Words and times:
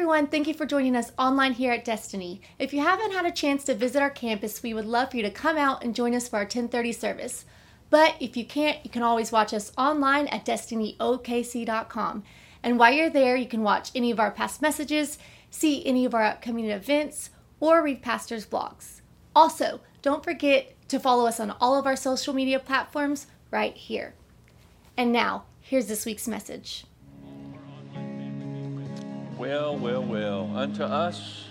everyone, 0.00 0.28
thank 0.28 0.48
you 0.48 0.54
for 0.54 0.64
joining 0.64 0.96
us 0.96 1.12
online 1.18 1.52
here 1.52 1.74
at 1.74 1.84
Destiny. 1.84 2.40
If 2.58 2.72
you 2.72 2.80
haven't 2.80 3.12
had 3.12 3.26
a 3.26 3.30
chance 3.30 3.64
to 3.64 3.74
visit 3.74 4.00
our 4.00 4.08
campus, 4.08 4.62
we 4.62 4.72
would 4.72 4.86
love 4.86 5.10
for 5.10 5.18
you 5.18 5.22
to 5.24 5.30
come 5.30 5.58
out 5.58 5.84
and 5.84 5.94
join 5.94 6.14
us 6.14 6.26
for 6.26 6.36
our 6.36 6.44
1030 6.44 6.90
service. 6.92 7.44
But 7.90 8.14
if 8.18 8.34
you 8.34 8.46
can't, 8.46 8.78
you 8.82 8.88
can 8.88 9.02
always 9.02 9.30
watch 9.30 9.52
us 9.52 9.72
online 9.76 10.26
at 10.28 10.46
destinyokc.com. 10.46 12.22
And 12.62 12.78
while 12.78 12.92
you're 12.94 13.10
there, 13.10 13.36
you 13.36 13.44
can 13.44 13.62
watch 13.62 13.90
any 13.94 14.10
of 14.10 14.18
our 14.18 14.30
past 14.30 14.62
messages, 14.62 15.18
see 15.50 15.84
any 15.84 16.06
of 16.06 16.14
our 16.14 16.24
upcoming 16.24 16.70
events, 16.70 17.28
or 17.60 17.82
read 17.82 18.00
pastors' 18.00 18.46
blogs. 18.46 19.02
Also, 19.36 19.82
don't 20.00 20.24
forget 20.24 20.72
to 20.88 20.98
follow 20.98 21.26
us 21.26 21.38
on 21.38 21.50
all 21.60 21.78
of 21.78 21.84
our 21.84 21.94
social 21.94 22.32
media 22.32 22.58
platforms 22.58 23.26
right 23.50 23.76
here. 23.76 24.14
And 24.96 25.12
now, 25.12 25.44
here's 25.60 25.88
this 25.88 26.06
week's 26.06 26.26
message. 26.26 26.86
Well, 29.40 29.74
well, 29.78 30.02
well. 30.02 30.50
Unto 30.54 30.82
us 30.82 31.46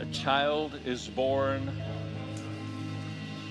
a 0.00 0.04
child 0.12 0.78
is 0.84 1.08
born, 1.08 1.72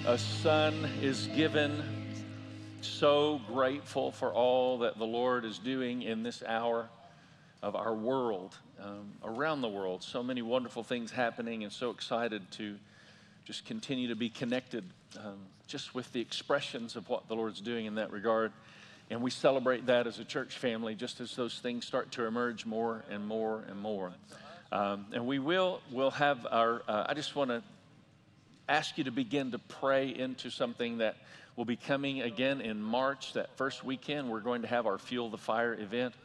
a 0.05 0.19
son 0.19 0.87
is 1.01 1.25
given. 1.35 1.81
So 2.81 3.41
grateful 3.47 4.11
for 4.11 4.31
all 4.31 4.77
that 4.77 4.99
the 4.99 5.05
Lord 5.05 5.45
is 5.45 5.57
doing 5.57 6.03
in 6.03 6.21
this 6.21 6.43
hour 6.43 6.87
of 7.63 7.75
our 7.75 7.95
world, 7.95 8.55
um, 8.79 9.13
around 9.23 9.61
the 9.61 9.69
world. 9.69 10.03
So 10.03 10.21
many 10.21 10.43
wonderful 10.43 10.83
things 10.83 11.09
happening, 11.09 11.63
and 11.63 11.73
so 11.73 11.89
excited 11.89 12.43
to 12.51 12.75
just 13.45 13.65
continue 13.65 14.09
to 14.09 14.15
be 14.15 14.29
connected 14.29 14.83
um, 15.17 15.39
just 15.65 15.95
with 15.95 16.13
the 16.13 16.21
expressions 16.21 16.95
of 16.95 17.09
what 17.09 17.27
the 17.27 17.35
Lord's 17.35 17.61
doing 17.61 17.87
in 17.87 17.95
that 17.95 18.11
regard. 18.11 18.51
And 19.09 19.21
we 19.21 19.29
celebrate 19.29 19.85
that 19.85 20.07
as 20.07 20.19
a 20.19 20.25
church 20.25 20.57
family 20.57 20.95
just 20.95 21.21
as 21.21 21.35
those 21.35 21.59
things 21.59 21.85
start 21.85 22.11
to 22.13 22.25
emerge 22.25 22.65
more 22.65 23.03
and 23.09 23.25
more 23.25 23.63
and 23.69 23.79
more. 23.79 24.13
Um, 24.71 25.05
and 25.13 25.27
we 25.27 25.37
will 25.39 25.81
will 25.91 26.11
have 26.11 26.47
our, 26.49 26.81
uh, 26.87 27.05
I 27.07 27.13
just 27.13 27.35
want 27.35 27.51
to 27.51 27.61
ask 28.67 28.97
you 28.97 29.03
to 29.03 29.11
begin 29.11 29.51
to 29.51 29.59
pray 29.59 30.09
into 30.09 30.49
something 30.49 30.97
that 30.97 31.17
will 31.55 31.65
be 31.65 31.75
coming 31.75 32.23
again 32.23 32.61
in 32.61 32.81
March, 32.81 33.33
that 33.33 33.55
first 33.57 33.83
weekend. 33.83 34.29
We're 34.29 34.39
going 34.39 34.63
to 34.63 34.67
have 34.67 34.87
our 34.87 34.97
Fuel 34.97 35.29
the 35.29 35.37
Fire 35.37 35.73
event. 35.75 36.15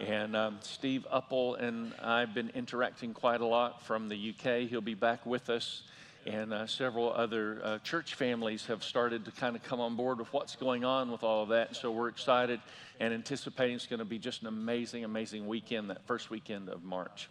And 0.00 0.34
um, 0.34 0.58
Steve 0.62 1.06
Uppal 1.12 1.62
and 1.62 1.94
I've 2.02 2.34
been 2.34 2.50
interacting 2.54 3.14
quite 3.14 3.40
a 3.40 3.46
lot 3.46 3.82
from 3.82 4.08
the 4.08 4.34
UK. 4.34 4.68
He'll 4.68 4.80
be 4.80 4.94
back 4.94 5.24
with 5.26 5.48
us 5.48 5.82
and 6.30 6.52
uh, 6.52 6.64
several 6.66 7.12
other 7.12 7.60
uh, 7.64 7.78
church 7.78 8.14
families 8.14 8.66
have 8.66 8.84
started 8.84 9.24
to 9.24 9.32
kind 9.32 9.56
of 9.56 9.64
come 9.64 9.80
on 9.80 9.96
board 9.96 10.18
with 10.18 10.32
what's 10.32 10.54
going 10.54 10.84
on 10.84 11.10
with 11.10 11.24
all 11.24 11.42
of 11.42 11.48
that. 11.48 11.68
And 11.68 11.76
so 11.76 11.90
we're 11.90 12.08
excited 12.08 12.60
and 13.00 13.12
anticipating 13.12 13.74
it's 13.74 13.86
going 13.86 13.98
to 13.98 14.04
be 14.04 14.18
just 14.18 14.42
an 14.42 14.46
amazing, 14.46 15.04
amazing 15.04 15.48
weekend, 15.48 15.90
that 15.90 16.06
first 16.06 16.30
weekend 16.30 16.68
of 16.68 16.84
March. 16.84 17.28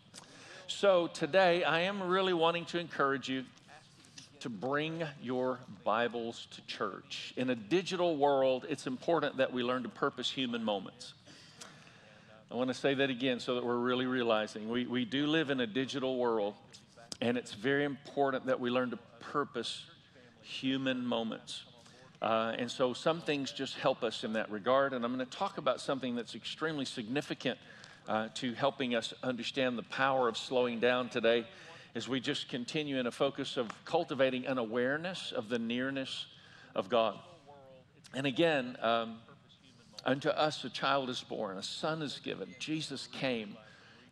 So 0.68 1.08
today, 1.08 1.64
I 1.64 1.82
am 1.82 2.04
really 2.04 2.34
wanting 2.34 2.66
to 2.66 2.80
encourage 2.80 3.30
you 3.30 3.46
to 4.42 4.50
bring 4.50 5.04
your 5.22 5.60
Bibles 5.86 6.48
to 6.52 6.62
church. 6.66 7.34
In 7.38 7.50
a 7.50 7.56
digital 7.56 8.18
world, 8.18 8.66
it's 8.68 8.86
important 8.86 9.38
that 9.38 9.54
we 9.54 9.64
learn 9.64 9.84
to 9.84 9.90
purpose 9.90 10.30
human 10.30 10.64
moments. 10.64 11.14
I 12.52 12.56
want 12.56 12.70
to 12.70 12.74
say 12.74 12.96
that 12.96 13.10
again 13.10 13.40
so 13.40 13.56
that 13.56 13.64
we're 13.64 13.78
really 13.78 14.08
realizing 14.08 14.68
we, 14.68 14.86
we 14.86 15.06
do 15.06 15.28
live 15.28 15.52
in 15.52 15.60
a 15.60 15.68
digital 15.68 16.18
world, 16.18 16.56
and 17.22 17.38
it's 17.38 17.54
very 17.54 17.84
important 17.84 18.46
that 18.46 18.60
we 18.60 18.70
learn 18.70 18.92
to 18.92 19.00
purpose 19.20 19.86
human 20.42 21.06
moments. 21.06 21.64
Uh, 22.22 22.54
and 22.58 22.70
so 22.70 22.94
some 22.94 23.22
things 23.22 23.52
just 23.52 23.76
help 23.76 24.04
us 24.04 24.24
in 24.24 24.34
that 24.34 24.50
regard. 24.52 24.94
And 24.94 25.06
I'm 25.06 25.14
going 25.14 25.26
to 25.26 25.38
talk 25.38 25.58
about 25.58 25.80
something 25.80 26.16
that's 26.16 26.36
extremely 26.36 26.86
significant 26.86 27.58
uh, 28.08 28.30
to 28.36 28.54
helping 28.54 28.96
us 28.96 29.14
understand 29.24 29.78
the 29.78 29.84
power 29.84 30.28
of 30.28 30.38
slowing 30.38 30.80
down 30.80 31.10
today 31.10 31.46
as 31.96 32.08
we 32.08 32.20
just 32.20 32.50
continue 32.50 32.98
in 32.98 33.08
a 33.08 33.12
focus 33.12 33.58
of 33.58 33.68
cultivating 33.86 34.46
an 34.46 34.58
awareness 34.58 35.32
of 35.32 35.50
the 35.50 35.60
nearness 35.60 36.26
of 36.76 36.90
God. 36.90 37.18
And 38.14 38.26
again, 38.26 38.78
um, 38.82 39.18
unto 40.06 40.30
us 40.30 40.64
a 40.64 40.70
child 40.70 41.10
is 41.10 41.22
born, 41.22 41.58
a 41.58 41.64
son 41.64 42.02
is 42.02 42.20
given, 42.24 42.54
Jesus 42.60 43.08
came 43.12 43.58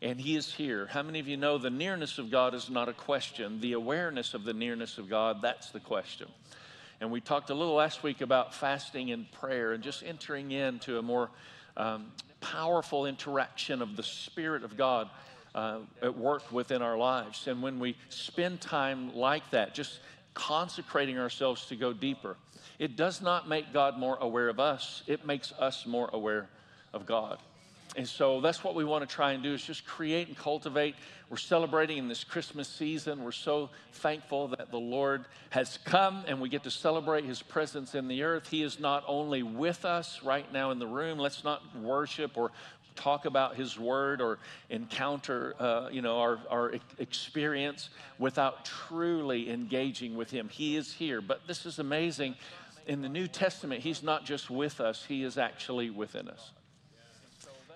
and 0.02 0.20
He 0.20 0.36
is 0.36 0.54
here. 0.54 0.88
How 0.88 1.04
many 1.04 1.20
of 1.20 1.28
you 1.28 1.38
know 1.38 1.58
the 1.58 1.70
nearness 1.70 2.18
of 2.18 2.30
God 2.30 2.54
is 2.54 2.70
not 2.70 2.90
a 2.90 2.94
question? 2.94 3.60
The 3.62 3.74
awareness 3.74 4.34
of 4.34 4.44
the 4.44 4.54
nearness 4.54 4.98
of 4.98 5.10
God, 5.10 5.42
that's 5.42 5.72
the 5.72 5.80
question. 5.80 6.28
And 7.00 7.12
we 7.12 7.22
talked 7.22 7.50
a 7.50 7.54
little 7.54 7.76
last 7.76 8.04
week 8.04 8.22
about 8.22 8.54
fasting 8.54 9.12
and 9.12 9.32
prayer 9.32 9.74
and 9.74 9.84
just 9.84 10.04
entering 10.04 10.52
into 10.52 10.98
a 10.98 11.02
more 11.02 11.30
um, 11.76 12.12
powerful 12.42 13.06
interaction 13.06 13.82
of 13.82 13.96
the 13.96 14.04
Spirit 14.04 14.64
of 14.64 14.78
God 14.78 15.10
uh, 15.54 15.80
at 16.02 16.18
work 16.18 16.52
within 16.52 16.82
our 16.82 16.98
lives. 16.98 17.48
And 17.48 17.62
when 17.62 17.80
we 17.80 17.96
spend 18.10 18.62
time 18.62 19.16
like 19.16 19.50
that, 19.52 19.76
just 19.76 20.00
consecrating 20.34 21.18
ourselves 21.18 21.66
to 21.68 21.76
go 21.76 21.94
deeper, 21.94 22.36
it 22.80 22.96
does 22.96 23.22
not 23.22 23.48
make 23.48 23.74
God 23.74 23.98
more 23.98 24.18
aware 24.22 24.50
of 24.50 24.60
us, 24.60 25.04
it 25.08 25.26
makes 25.26 25.52
us 25.54 25.86
more 25.86 26.10
aware 26.14 26.50
of 26.94 27.06
God. 27.06 27.40
And 27.98 28.08
so 28.08 28.40
that's 28.42 28.64
what 28.64 28.76
we 28.76 28.86
want 28.86 29.10
to 29.10 29.14
try 29.14 29.32
and 29.32 29.42
do 29.42 29.56
is 29.56 29.64
just 29.64 29.84
create 29.84 30.28
and 30.28 30.38
cultivate. 30.38 30.94
We're 31.32 31.38
celebrating 31.38 31.98
in 31.98 32.08
this 32.08 32.24
Christmas 32.24 32.68
season. 32.68 33.24
We're 33.24 33.32
so 33.32 33.72
thankful 33.94 34.50
that 34.50 34.70
the 34.70 34.78
Lord 34.78 35.26
has 35.50 35.80
come 35.84 36.24
and 36.28 36.40
we 36.40 36.48
get 36.48 36.62
to 36.64 36.72
celebrate 36.72 37.26
his 37.26 37.42
presence 37.42 37.96
in 37.96 38.08
the 38.08 38.22
earth. 38.22 38.50
He 38.50 38.62
is 38.62 38.80
not 38.80 39.04
only 39.08 39.42
with 39.42 39.84
us 39.84 40.22
right 40.24 40.46
now 40.54 40.70
in 40.70 40.78
the 40.78 40.86
room. 40.86 41.18
Let's 41.18 41.44
not 41.44 41.64
worship 41.76 42.38
or 42.38 42.52
talk 42.96 43.26
about 43.26 43.56
his 43.56 43.80
word 43.80 44.22
or 44.22 44.38
encounter 44.70 45.56
uh, 45.60 45.90
you 45.92 46.02
know 46.02 46.20
our, 46.20 46.40
our 46.50 46.74
experience 46.98 47.90
without 48.18 48.66
truly 48.66 49.52
engaging 49.52 50.18
with 50.18 50.32
him 50.32 50.50
he 50.50 50.76
is 50.76 50.92
here 50.92 51.22
but 51.22 51.46
this 51.46 51.68
is 51.68 51.78
amazing 51.78 52.34
in 52.88 53.04
the 53.04 53.08
new 53.08 53.28
testament 53.28 53.82
he's 53.82 54.02
not 54.02 54.26
just 54.26 54.50
with 54.50 54.82
us 54.82 55.06
he 55.08 55.24
is 55.24 55.38
actually 55.38 55.92
within 55.92 56.28
us 56.28 56.54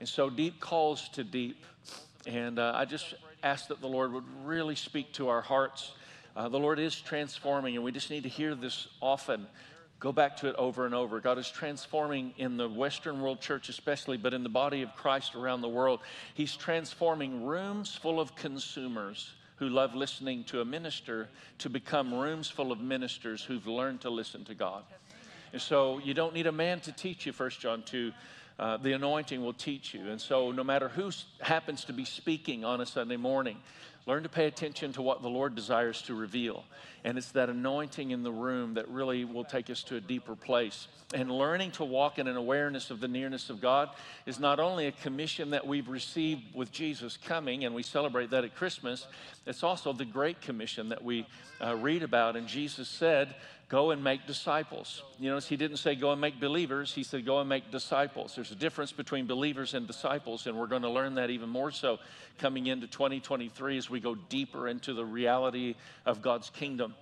and 0.02 0.10
so 0.10 0.32
deep 0.32 0.60
calls 0.60 1.10
to 1.10 1.24
deep. 1.24 1.64
And 2.26 2.58
uh, 2.58 2.74
I 2.76 2.86
just 2.86 3.14
ask 3.44 3.68
that 3.68 3.82
the 3.82 3.88
Lord 3.88 4.12
would 4.14 4.24
really 4.44 4.74
speak 4.74 5.14
to 5.14 5.30
our 5.30 5.42
hearts. 5.42 5.92
Uh, 6.36 6.50
the 6.50 6.58
Lord 6.58 6.80
is 6.80 7.00
transforming, 7.00 7.76
and 7.76 7.84
we 7.84 7.92
just 7.92 8.10
need 8.10 8.24
to 8.24 8.30
hear 8.30 8.56
this 8.56 8.88
often. 9.00 9.46
Go 10.00 10.12
back 10.12 10.38
to 10.38 10.50
it 10.50 10.56
over 10.56 10.88
and 10.88 10.96
over. 10.96 11.20
God 11.20 11.38
is 11.38 11.52
transforming 11.52 12.34
in 12.38 12.58
the 12.58 12.68
Western 12.68 13.22
world 13.22 13.42
church, 13.42 13.70
especially, 13.70 14.18
but 14.18 14.34
in 14.34 14.42
the 14.42 14.50
body 14.50 14.82
of 14.82 14.96
Christ 14.96 15.36
around 15.36 15.62
the 15.62 15.70
world. 15.70 16.00
He's 16.34 16.56
transforming 16.56 17.46
rooms 17.46 17.94
full 17.94 18.20
of 18.20 18.36
consumers 18.36 19.32
who 19.58 19.70
love 19.70 19.94
listening 19.94 20.46
to 20.46 20.62
a 20.62 20.66
minister 20.66 21.30
to 21.60 21.70
become 21.70 22.12
rooms 22.12 22.50
full 22.50 22.72
of 22.72 22.82
ministers 22.82 23.44
who've 23.44 23.68
learned 23.68 24.02
to 24.02 24.10
listen 24.10 24.44
to 24.46 24.56
God. 24.56 24.84
And 25.54 25.62
so 25.62 26.00
you 26.00 26.16
don't 26.16 26.34
need 26.34 26.48
a 26.48 26.52
man 26.52 26.80
to 26.80 26.92
teach 26.92 27.28
you, 27.28 27.34
1 27.34 27.52
John 27.52 27.84
2. 27.84 28.12
Uh, 28.62 28.78
the 28.78 28.94
anointing 28.94 29.44
will 29.44 29.54
teach 29.54 29.92
you. 29.92 30.08
And 30.12 30.22
so, 30.22 30.52
no 30.52 30.64
matter 30.64 30.88
who 30.88 31.10
happens 31.40 31.84
to 31.86 31.94
be 31.94 32.06
speaking 32.06 32.64
on 32.64 32.80
a 32.80 32.86
Sunday 32.86 33.18
morning, 33.18 33.58
learn 34.06 34.22
to 34.22 34.30
pay 34.30 34.46
attention 34.46 34.94
to 34.94 35.02
what 35.02 35.24
the 35.24 35.28
Lord 35.28 35.56
desires 35.56 36.04
to 36.04 36.14
reveal. 36.14 36.64
And 37.04 37.18
it's 37.18 37.32
that 37.32 37.50
anointing 37.50 38.12
in 38.12 38.22
the 38.22 38.32
room 38.32 38.76
that 38.76 38.88
really 38.88 39.26
will 39.26 39.46
take 39.46 39.72
us 39.72 39.82
to 39.84 39.96
a 39.96 40.00
deeper 40.00 40.36
place. 40.36 40.88
And 41.12 41.32
learning 41.32 41.72
to 41.72 41.84
walk 41.84 42.20
in 42.20 42.28
an 42.28 42.38
awareness 42.38 42.92
of 42.92 43.00
the 43.00 43.08
nearness 43.08 43.50
of 43.50 43.62
God 43.62 43.90
is 44.28 44.40
not 44.40 44.60
only 44.60 44.86
a 44.86 44.92
commission 44.92 45.50
that 45.50 45.66
we've 45.66 45.90
received 45.90 46.54
with 46.54 46.72
Jesus 46.72 47.18
coming, 47.18 47.66
and 47.66 47.74
we 47.74 47.82
celebrate 47.82 48.30
that 48.30 48.44
at 48.44 48.56
Christmas, 48.56 49.08
it's 49.48 49.64
also 49.64 49.92
the 49.92 50.06
Great 50.06 50.40
Commission 50.40 50.90
that 50.90 51.04
we 51.04 51.26
uh, 51.60 51.76
read 51.78 52.04
about. 52.04 52.36
And 52.36 52.48
Jesus 52.48 52.88
said, 52.88 53.34
Go 53.72 53.92
and 53.92 54.04
make 54.04 54.28
disciples. 54.28 55.02
You 55.18 55.30
notice 55.30 55.48
he 55.48 55.56
didn't 55.56 55.78
say 55.78 55.96
go 55.96 56.12
and 56.12 56.20
make 56.20 56.42
believers, 56.42 56.94
he 56.94 57.04
said 57.04 57.26
go 57.26 57.40
and 57.40 57.48
make 57.48 57.72
disciples. 57.72 58.36
There's 58.36 58.52
a 58.52 58.56
difference 58.56 58.92
between 58.92 59.28
believers 59.28 59.74
and 59.74 59.88
disciples, 59.88 60.46
and 60.46 60.58
we're 60.58 60.68
going 60.68 60.82
to 60.82 60.90
learn 60.90 61.16
that 61.16 61.30
even 61.30 61.48
more 61.48 61.72
so 61.72 61.98
coming 62.38 62.68
into 62.68 62.86
2023 62.88 63.78
as 63.78 63.90
we 63.90 64.02
go 64.02 64.16
deeper 64.16 64.68
into 64.68 64.94
the 64.94 65.06
reality 65.06 65.76
of 66.06 66.22
God's 66.22 66.50
kingdom. 66.50 66.96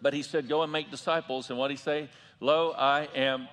But 0.00 0.14
he 0.14 0.22
said, 0.22 0.48
Go 0.48 0.62
and 0.62 0.72
make 0.72 0.90
disciples. 0.90 1.50
And 1.50 1.58
what 1.58 1.68
did 1.68 1.74
he 1.76 1.82
say? 1.82 2.08
Lo, 2.40 2.70
I 2.70 3.10
am 3.14 3.46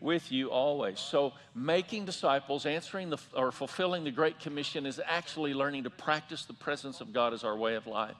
with 0.00 0.32
you 0.32 0.50
always. 0.50 0.98
So, 0.98 1.34
making 1.54 2.06
disciples, 2.06 2.64
answering 2.64 3.10
the, 3.10 3.18
or 3.34 3.52
fulfilling 3.52 4.04
the 4.04 4.10
Great 4.10 4.40
Commission 4.40 4.86
is 4.86 4.98
actually 5.04 5.52
learning 5.52 5.84
to 5.84 5.90
practice 5.90 6.46
the 6.46 6.54
presence 6.54 7.02
of 7.02 7.12
God 7.12 7.34
as 7.34 7.44
our 7.44 7.54
way 7.54 7.74
of 7.74 7.86
life. 7.86 8.16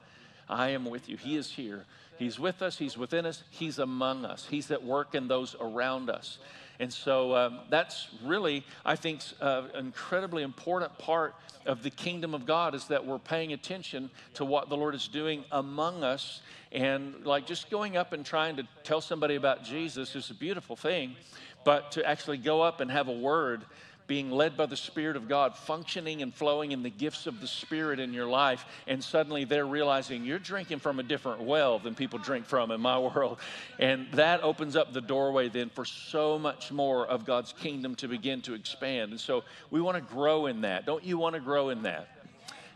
I 0.47 0.70
am 0.70 0.85
with 0.85 1.09
you. 1.09 1.17
He 1.17 1.37
is 1.37 1.50
here. 1.50 1.87
He's 2.19 2.39
with 2.39 2.63
us, 2.63 2.79
He's 2.79 2.97
within 2.97 3.27
us, 3.27 3.43
He's 3.51 3.79
among 3.79 4.25
us, 4.25 4.47
He's 4.49 4.71
at 4.71 4.83
work 4.83 5.15
in 5.15 5.29
those 5.29 5.55
around 5.61 6.11
us. 6.11 6.39
And 6.79 6.93
so 6.93 7.35
um, 7.35 7.61
that's 7.71 8.09
really, 8.23 8.65
I 8.85 8.97
think, 8.97 9.23
uh, 9.41 9.63
an 9.75 9.87
incredibly 9.87 10.43
important 10.43 10.97
part 10.99 11.35
of 11.65 11.83
the 11.83 11.91
kingdom 11.91 12.35
of 12.35 12.47
God 12.47 12.75
is 12.75 12.87
that 12.89 13.07
we're 13.07 13.19
paying 13.19 13.53
attention 13.53 14.11
to 14.35 14.45
what 14.45 14.69
the 14.69 14.77
Lord 14.77 14.95
is 14.95 15.09
doing 15.09 15.45
among 15.51 16.05
us. 16.05 16.43
And 16.73 17.25
like 17.25 17.47
just 17.47 17.71
going 17.71 17.97
up 17.97 18.13
and 18.13 18.27
trying 18.27 18.57
to 18.57 18.69
tell 18.85 19.01
somebody 19.01 19.37
about 19.37 19.65
Jesus 19.65 20.15
is 20.15 20.31
a 20.31 20.35
beautiful 20.35 20.77
thing, 20.77 21.17
but 21.65 21.93
to 21.93 22.05
actually 22.05 22.39
go 22.39 22.61
up 22.61 22.81
and 22.81 22.91
have 22.91 23.09
a 23.09 23.12
word 23.19 23.65
being 24.06 24.31
led 24.31 24.56
by 24.56 24.67
the 24.67 24.76
Spirit 24.76 25.17
of 25.17 25.29
God, 25.29 25.56
functioning 25.56 26.23
and 26.23 26.35
flowing 26.35 26.73
in 26.73 26.82
the 26.82 26.91
gifts 26.91 27.26
of 27.26 27.41
the 27.41 27.47
Spirit 27.47 27.99
in 27.99 28.12
your 28.12 28.26
life, 28.26 28.64
and 28.87 29.03
suddenly 29.03 29.44
they're 29.44 29.67
realizing 29.67 30.25
you're 30.25 30.38
drinking 30.38 30.79
from 30.79 30.99
a 31.00 31.03
different 31.03 31.43
well 31.43 31.79
than 31.79 31.94
people 31.94 32.19
drink 32.19 32.47
from 32.47 32.70
in 32.70 32.81
my 32.81 32.99
world. 33.17 33.38
And 33.79 34.06
that 34.12 34.43
opens 34.43 34.76
up 34.76 34.93
the 34.93 35.00
doorway 35.00 35.49
then 35.49 35.70
for 35.70 35.85
so 35.85 36.38
much 36.38 36.70
more 36.70 37.06
of 37.06 37.25
God's 37.25 37.53
kingdom 37.53 37.94
to 37.97 38.08
begin 38.08 38.43
to 38.43 38.55
expand. 38.55 39.11
And 39.12 39.20
so 39.20 39.44
we 39.70 39.81
want 39.81 39.97
to 39.97 40.14
grow 40.14 40.47
in 40.47 40.61
that. 40.62 40.87
Don't 40.87 41.05
you 41.05 41.19
want 41.19 41.35
to 41.35 41.41
grow 41.41 41.70
in 41.70 41.82
that? 41.82 42.09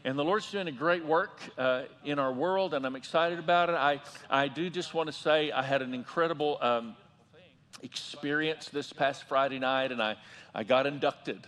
And 0.02 0.18
the 0.18 0.24
Lord's 0.24 0.50
doing 0.50 0.66
a 0.66 0.72
great 0.72 1.04
work 1.04 1.40
uh, 1.58 1.82
in 2.06 2.18
our 2.18 2.32
world, 2.32 2.72
and 2.72 2.86
I'm 2.86 2.96
excited 2.96 3.38
about 3.38 3.68
it. 3.68 3.74
I, 3.74 4.00
I 4.30 4.48
do 4.48 4.70
just 4.70 4.94
want 4.94 5.08
to 5.08 5.12
say 5.12 5.52
I 5.52 5.62
had 5.62 5.82
an 5.82 5.92
incredible 5.92 6.56
um, 6.62 6.96
experience 7.82 8.68
this 8.68 8.92
past 8.92 9.24
Friday 9.28 9.58
night, 9.58 9.92
and 9.92 10.02
I, 10.02 10.16
I 10.54 10.64
got 10.64 10.86
inducted. 10.86 11.46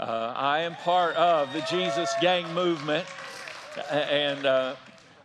Uh, 0.00 0.32
I 0.36 0.60
am 0.60 0.74
part 0.76 1.14
of 1.16 1.52
the 1.52 1.60
Jesus 1.62 2.12
Gang 2.20 2.52
movement, 2.54 3.06
and 3.90 4.44
uh, 4.44 4.74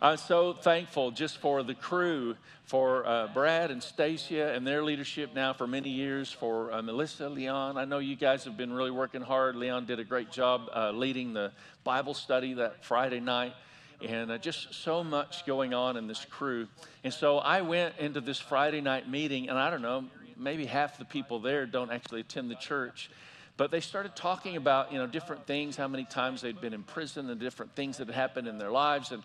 I'm 0.02 0.18
so 0.18 0.54
thankful 0.54 1.12
just 1.12 1.38
for 1.38 1.64
the 1.64 1.74
crew, 1.74 2.36
for 2.66 3.08
uh, 3.08 3.28
Brad 3.34 3.72
and 3.72 3.82
Stacia 3.82 4.54
and 4.54 4.68
their 4.68 4.84
leadership 4.84 5.34
now 5.34 5.54
for 5.54 5.66
many 5.66 5.90
years, 5.90 6.32
for 6.32 6.72
uh, 6.72 6.82
Melissa, 6.82 7.30
Leon. 7.30 7.78
I 7.78 7.86
know 7.86 8.00
you 8.00 8.16
guys 8.16 8.44
have 8.44 8.58
been 8.58 8.74
really 8.74 8.92
working 8.92 9.22
hard. 9.22 9.56
Leon 9.56 9.86
did 9.86 10.00
a 10.00 10.04
great 10.04 10.32
job 10.32 10.70
uh, 10.76 10.92
leading 10.92 11.34
the 11.34 11.52
Bible 11.84 12.14
study 12.14 12.54
that 12.56 12.84
Friday 12.84 13.22
night 13.22 13.54
and 14.02 14.32
uh, 14.32 14.38
just 14.38 14.74
so 14.74 15.04
much 15.04 15.46
going 15.46 15.74
on 15.74 15.98
in 15.98 16.08
this 16.08 16.26
crew. 16.26 16.68
And 17.04 17.14
so 17.14 17.40
I 17.40 17.62
went 17.62 17.96
into 17.98 18.22
this 18.22 18.40
Friday 18.40 18.82
night 18.82 19.10
meeting, 19.10 19.50
and 19.50 19.58
I 19.58 19.70
don't 19.70 19.82
know, 19.82 20.06
maybe 20.39 20.66
half 20.66 20.98
the 20.98 21.06
people 21.06 21.39
there 21.39 21.66
don't 21.66 21.92
actually 21.92 22.22
attend 22.22 22.50
the 22.50 22.56
church. 22.56 23.10
But 23.57 23.72
they 23.72 23.80
started 23.80 24.16
talking 24.16 24.56
about, 24.56 24.92
you 24.92 25.00
know, 25.00 25.07
different 25.07 25.48
things, 25.48 25.75
how 25.75 25.88
many 25.88 26.06
times 26.06 26.42
they'd 26.42 26.62
been 26.62 26.74
in 26.74 26.84
prison 26.84 27.30
and 27.30 27.39
different 27.39 27.75
things 27.75 27.98
that 27.98 28.07
had 28.07 28.16
happened 28.16 28.48
in 28.48 28.60
their 28.60 28.69
lives. 28.69 29.12
And, 29.12 29.24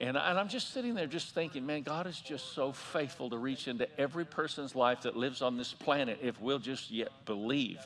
and, 0.00 0.16
and 0.16 0.38
I'm 0.38 0.48
just 0.48 0.72
sitting 0.72 0.94
there 0.94 1.06
just 1.06 1.34
thinking, 1.34 1.66
man, 1.66 1.82
God 1.82 2.06
is 2.06 2.18
just 2.18 2.54
so 2.54 2.72
faithful 2.72 3.28
to 3.30 3.36
reach 3.36 3.68
into 3.68 3.86
every 4.00 4.24
person's 4.24 4.74
life 4.74 5.02
that 5.02 5.16
lives 5.16 5.42
on 5.42 5.58
this 5.58 5.72
planet 5.72 6.18
if 6.22 6.40
we'll 6.40 6.58
just 6.58 6.90
yet 6.90 7.10
believe 7.26 7.78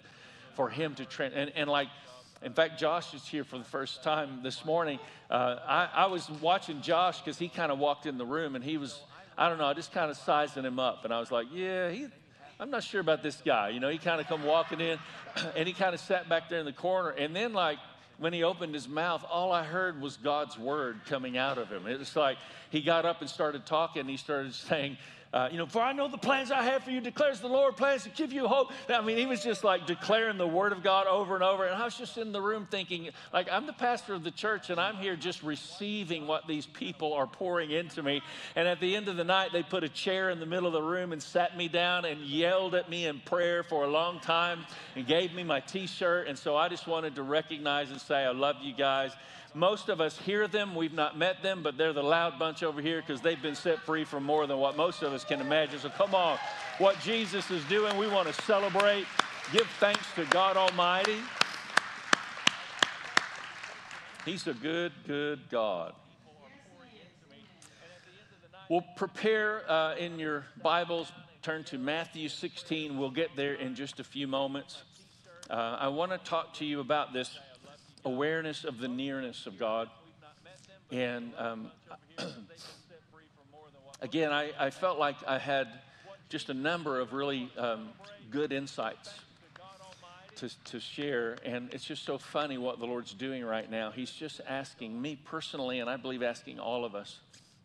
for 0.54 0.68
Him 0.68 0.94
to, 0.94 1.04
tra- 1.04 1.30
and, 1.34 1.50
and 1.56 1.68
like, 1.68 1.88
in 2.42 2.52
fact, 2.52 2.78
Josh 2.78 3.14
is 3.14 3.26
here 3.26 3.42
for 3.42 3.58
the 3.58 3.64
first 3.64 4.04
time 4.04 4.40
this 4.44 4.64
morning. 4.64 5.00
Uh, 5.28 5.56
I, 5.66 5.88
I 5.92 6.06
was 6.06 6.30
watching 6.40 6.80
Josh 6.80 7.20
because 7.20 7.36
he 7.36 7.48
kind 7.48 7.72
of 7.72 7.80
walked 7.80 8.06
in 8.06 8.16
the 8.16 8.26
room 8.26 8.54
and 8.54 8.64
he 8.64 8.76
was, 8.76 9.00
I 9.36 9.48
don't 9.48 9.58
know, 9.58 9.66
I 9.66 9.74
just 9.74 9.92
kind 9.92 10.10
of 10.10 10.16
sizing 10.16 10.64
him 10.64 10.78
up. 10.78 11.04
And 11.04 11.12
I 11.12 11.18
was 11.18 11.32
like, 11.32 11.48
yeah, 11.52 11.90
he, 11.90 12.06
I'm 12.60 12.70
not 12.70 12.82
sure 12.82 13.00
about 13.00 13.22
this 13.22 13.40
guy. 13.44 13.68
You 13.68 13.78
know, 13.78 13.88
he 13.88 13.98
kind 13.98 14.20
of 14.20 14.26
come 14.26 14.42
walking 14.44 14.80
in 14.80 14.98
and 15.56 15.68
he 15.68 15.72
kind 15.72 15.94
of 15.94 16.00
sat 16.00 16.28
back 16.28 16.48
there 16.48 16.58
in 16.58 16.66
the 16.66 16.72
corner. 16.72 17.10
And 17.10 17.34
then, 17.34 17.52
like, 17.52 17.78
when 18.18 18.32
he 18.32 18.42
opened 18.42 18.74
his 18.74 18.88
mouth, 18.88 19.24
all 19.30 19.52
I 19.52 19.62
heard 19.62 20.00
was 20.00 20.16
God's 20.16 20.58
word 20.58 21.00
coming 21.06 21.38
out 21.38 21.56
of 21.56 21.68
him. 21.68 21.86
It 21.86 22.00
was 22.00 22.16
like 22.16 22.36
he 22.70 22.82
got 22.82 23.04
up 23.04 23.20
and 23.20 23.30
started 23.30 23.64
talking. 23.64 24.06
He 24.08 24.16
started 24.16 24.54
saying, 24.54 24.96
uh, 25.32 25.48
you 25.52 25.58
know, 25.58 25.66
for 25.66 25.82
I 25.82 25.92
know 25.92 26.08
the 26.08 26.16
plans 26.16 26.50
I 26.50 26.62
have 26.62 26.84
for 26.84 26.90
you, 26.90 27.00
declares 27.02 27.40
the 27.40 27.48
Lord, 27.48 27.76
plans 27.76 28.04
to 28.04 28.08
give 28.08 28.32
you 28.32 28.48
hope. 28.48 28.72
I 28.88 29.02
mean, 29.02 29.18
he 29.18 29.26
was 29.26 29.42
just 29.42 29.62
like 29.62 29.86
declaring 29.86 30.38
the 30.38 30.46
word 30.46 30.72
of 30.72 30.82
God 30.82 31.06
over 31.06 31.34
and 31.34 31.44
over. 31.44 31.66
And 31.66 31.74
I 31.74 31.84
was 31.84 31.96
just 31.96 32.16
in 32.16 32.32
the 32.32 32.40
room 32.40 32.66
thinking, 32.70 33.10
like, 33.32 33.48
I'm 33.52 33.66
the 33.66 33.74
pastor 33.74 34.14
of 34.14 34.24
the 34.24 34.30
church 34.30 34.70
and 34.70 34.80
I'm 34.80 34.96
here 34.96 35.16
just 35.16 35.42
receiving 35.42 36.26
what 36.26 36.46
these 36.46 36.64
people 36.64 37.12
are 37.12 37.26
pouring 37.26 37.70
into 37.70 38.02
me. 38.02 38.22
And 38.56 38.66
at 38.66 38.80
the 38.80 38.96
end 38.96 39.08
of 39.08 39.16
the 39.16 39.24
night, 39.24 39.52
they 39.52 39.62
put 39.62 39.84
a 39.84 39.88
chair 39.88 40.30
in 40.30 40.40
the 40.40 40.46
middle 40.46 40.66
of 40.66 40.72
the 40.72 40.82
room 40.82 41.12
and 41.12 41.22
sat 41.22 41.56
me 41.58 41.68
down 41.68 42.06
and 42.06 42.22
yelled 42.22 42.74
at 42.74 42.88
me 42.88 43.06
in 43.06 43.20
prayer 43.20 43.62
for 43.62 43.84
a 43.84 43.88
long 43.88 44.20
time 44.20 44.64
and 44.96 45.06
gave 45.06 45.34
me 45.34 45.44
my 45.44 45.60
t 45.60 45.86
shirt. 45.86 46.26
And 46.26 46.38
so 46.38 46.56
I 46.56 46.68
just 46.68 46.86
wanted 46.86 47.14
to 47.16 47.22
recognize 47.22 47.90
and 47.90 48.00
say, 48.00 48.24
I 48.24 48.30
love 48.30 48.56
you 48.62 48.72
guys. 48.72 49.12
Most 49.54 49.88
of 49.88 50.00
us 50.00 50.18
hear 50.18 50.46
them, 50.46 50.74
we've 50.74 50.92
not 50.92 51.16
met 51.16 51.42
them, 51.42 51.62
but 51.62 51.78
they're 51.78 51.94
the 51.94 52.02
loud 52.02 52.38
bunch 52.38 52.62
over 52.62 52.82
here 52.82 53.00
because 53.00 53.22
they've 53.22 53.40
been 53.40 53.54
set 53.54 53.80
free 53.80 54.04
from 54.04 54.22
more 54.22 54.46
than 54.46 54.58
what 54.58 54.76
most 54.76 55.02
of 55.02 55.12
us 55.12 55.17
can 55.24 55.40
imagine. 55.40 55.78
So 55.78 55.90
come 55.90 56.14
on, 56.14 56.38
what 56.78 56.98
Jesus 57.00 57.50
is 57.50 57.64
doing, 57.64 57.96
we 57.96 58.06
want 58.06 58.28
to 58.28 58.42
celebrate, 58.42 59.06
give 59.52 59.66
thanks 59.78 60.06
to 60.14 60.24
God 60.26 60.56
Almighty. 60.56 61.18
He's 64.24 64.46
a 64.46 64.54
good, 64.54 64.92
good 65.06 65.40
God. 65.50 65.94
We'll 68.68 68.84
prepare 68.96 69.62
uh, 69.70 69.96
in 69.96 70.18
your 70.18 70.44
Bibles, 70.62 71.10
turn 71.40 71.64
to 71.64 71.78
Matthew 71.78 72.28
16. 72.28 72.98
We'll 72.98 73.10
get 73.10 73.34
there 73.34 73.54
in 73.54 73.74
just 73.74 73.98
a 73.98 74.04
few 74.04 74.26
moments. 74.26 74.82
Uh, 75.48 75.78
I 75.80 75.88
want 75.88 76.12
to 76.12 76.18
talk 76.18 76.52
to 76.54 76.66
you 76.66 76.80
about 76.80 77.14
this 77.14 77.38
awareness 78.04 78.64
of 78.64 78.78
the 78.78 78.88
nearness 78.88 79.46
of 79.46 79.58
God. 79.58 79.88
And 80.90 81.32
um, 81.38 81.70
again, 84.00 84.32
I, 84.32 84.52
I, 84.58 84.70
felt 84.70 84.98
like 84.98 85.16
I 85.26 85.38
had 85.38 85.68
just 86.28 86.50
a 86.50 86.54
number 86.54 87.00
of 87.00 87.12
really 87.12 87.50
um, 87.56 87.88
good 88.30 88.52
insights 88.52 89.12
to, 90.36 90.64
to 90.66 90.80
share. 90.80 91.38
And 91.44 91.72
it's 91.72 91.84
just 91.84 92.04
so 92.04 92.18
funny 92.18 92.58
what 92.58 92.78
the 92.78 92.86
Lord's 92.86 93.12
doing 93.12 93.44
right 93.44 93.70
now. 93.70 93.90
He's 93.90 94.10
just 94.10 94.40
asking 94.48 95.00
me 95.00 95.16
personally, 95.16 95.80
and 95.80 95.90
I 95.90 95.96
believe 95.96 96.22
asking 96.22 96.58
all 96.58 96.84
of 96.84 96.94
us 96.94 97.20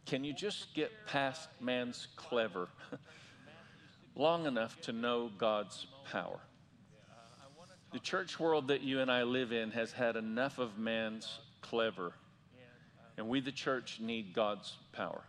can 0.06 0.25
you 0.25 0.33
just 0.33 0.74
get 0.74 0.91
past 1.07 1.47
man's 1.62 2.09
clever 2.18 2.68
long 4.15 4.45
enough 4.45 4.80
to 4.81 4.91
know 4.91 5.31
God's 5.38 5.88
power? 6.12 6.39
The 7.94 8.00
church 8.00 8.38
world 8.38 8.68
that 8.68 8.81
you 8.81 9.00
and 9.00 9.09
I 9.09 9.24
live 9.24 9.53
in 9.53 9.71
has 9.71 9.94
had 9.94 10.18
enough 10.18 10.59
of 10.59 10.77
man's 10.77 11.39
clever, 11.62 12.12
and 13.18 13.30
we, 13.30 13.39
the 13.39 13.51
church, 13.51 14.00
need 14.01 14.33
God's 14.33 14.75
power. 14.91 15.21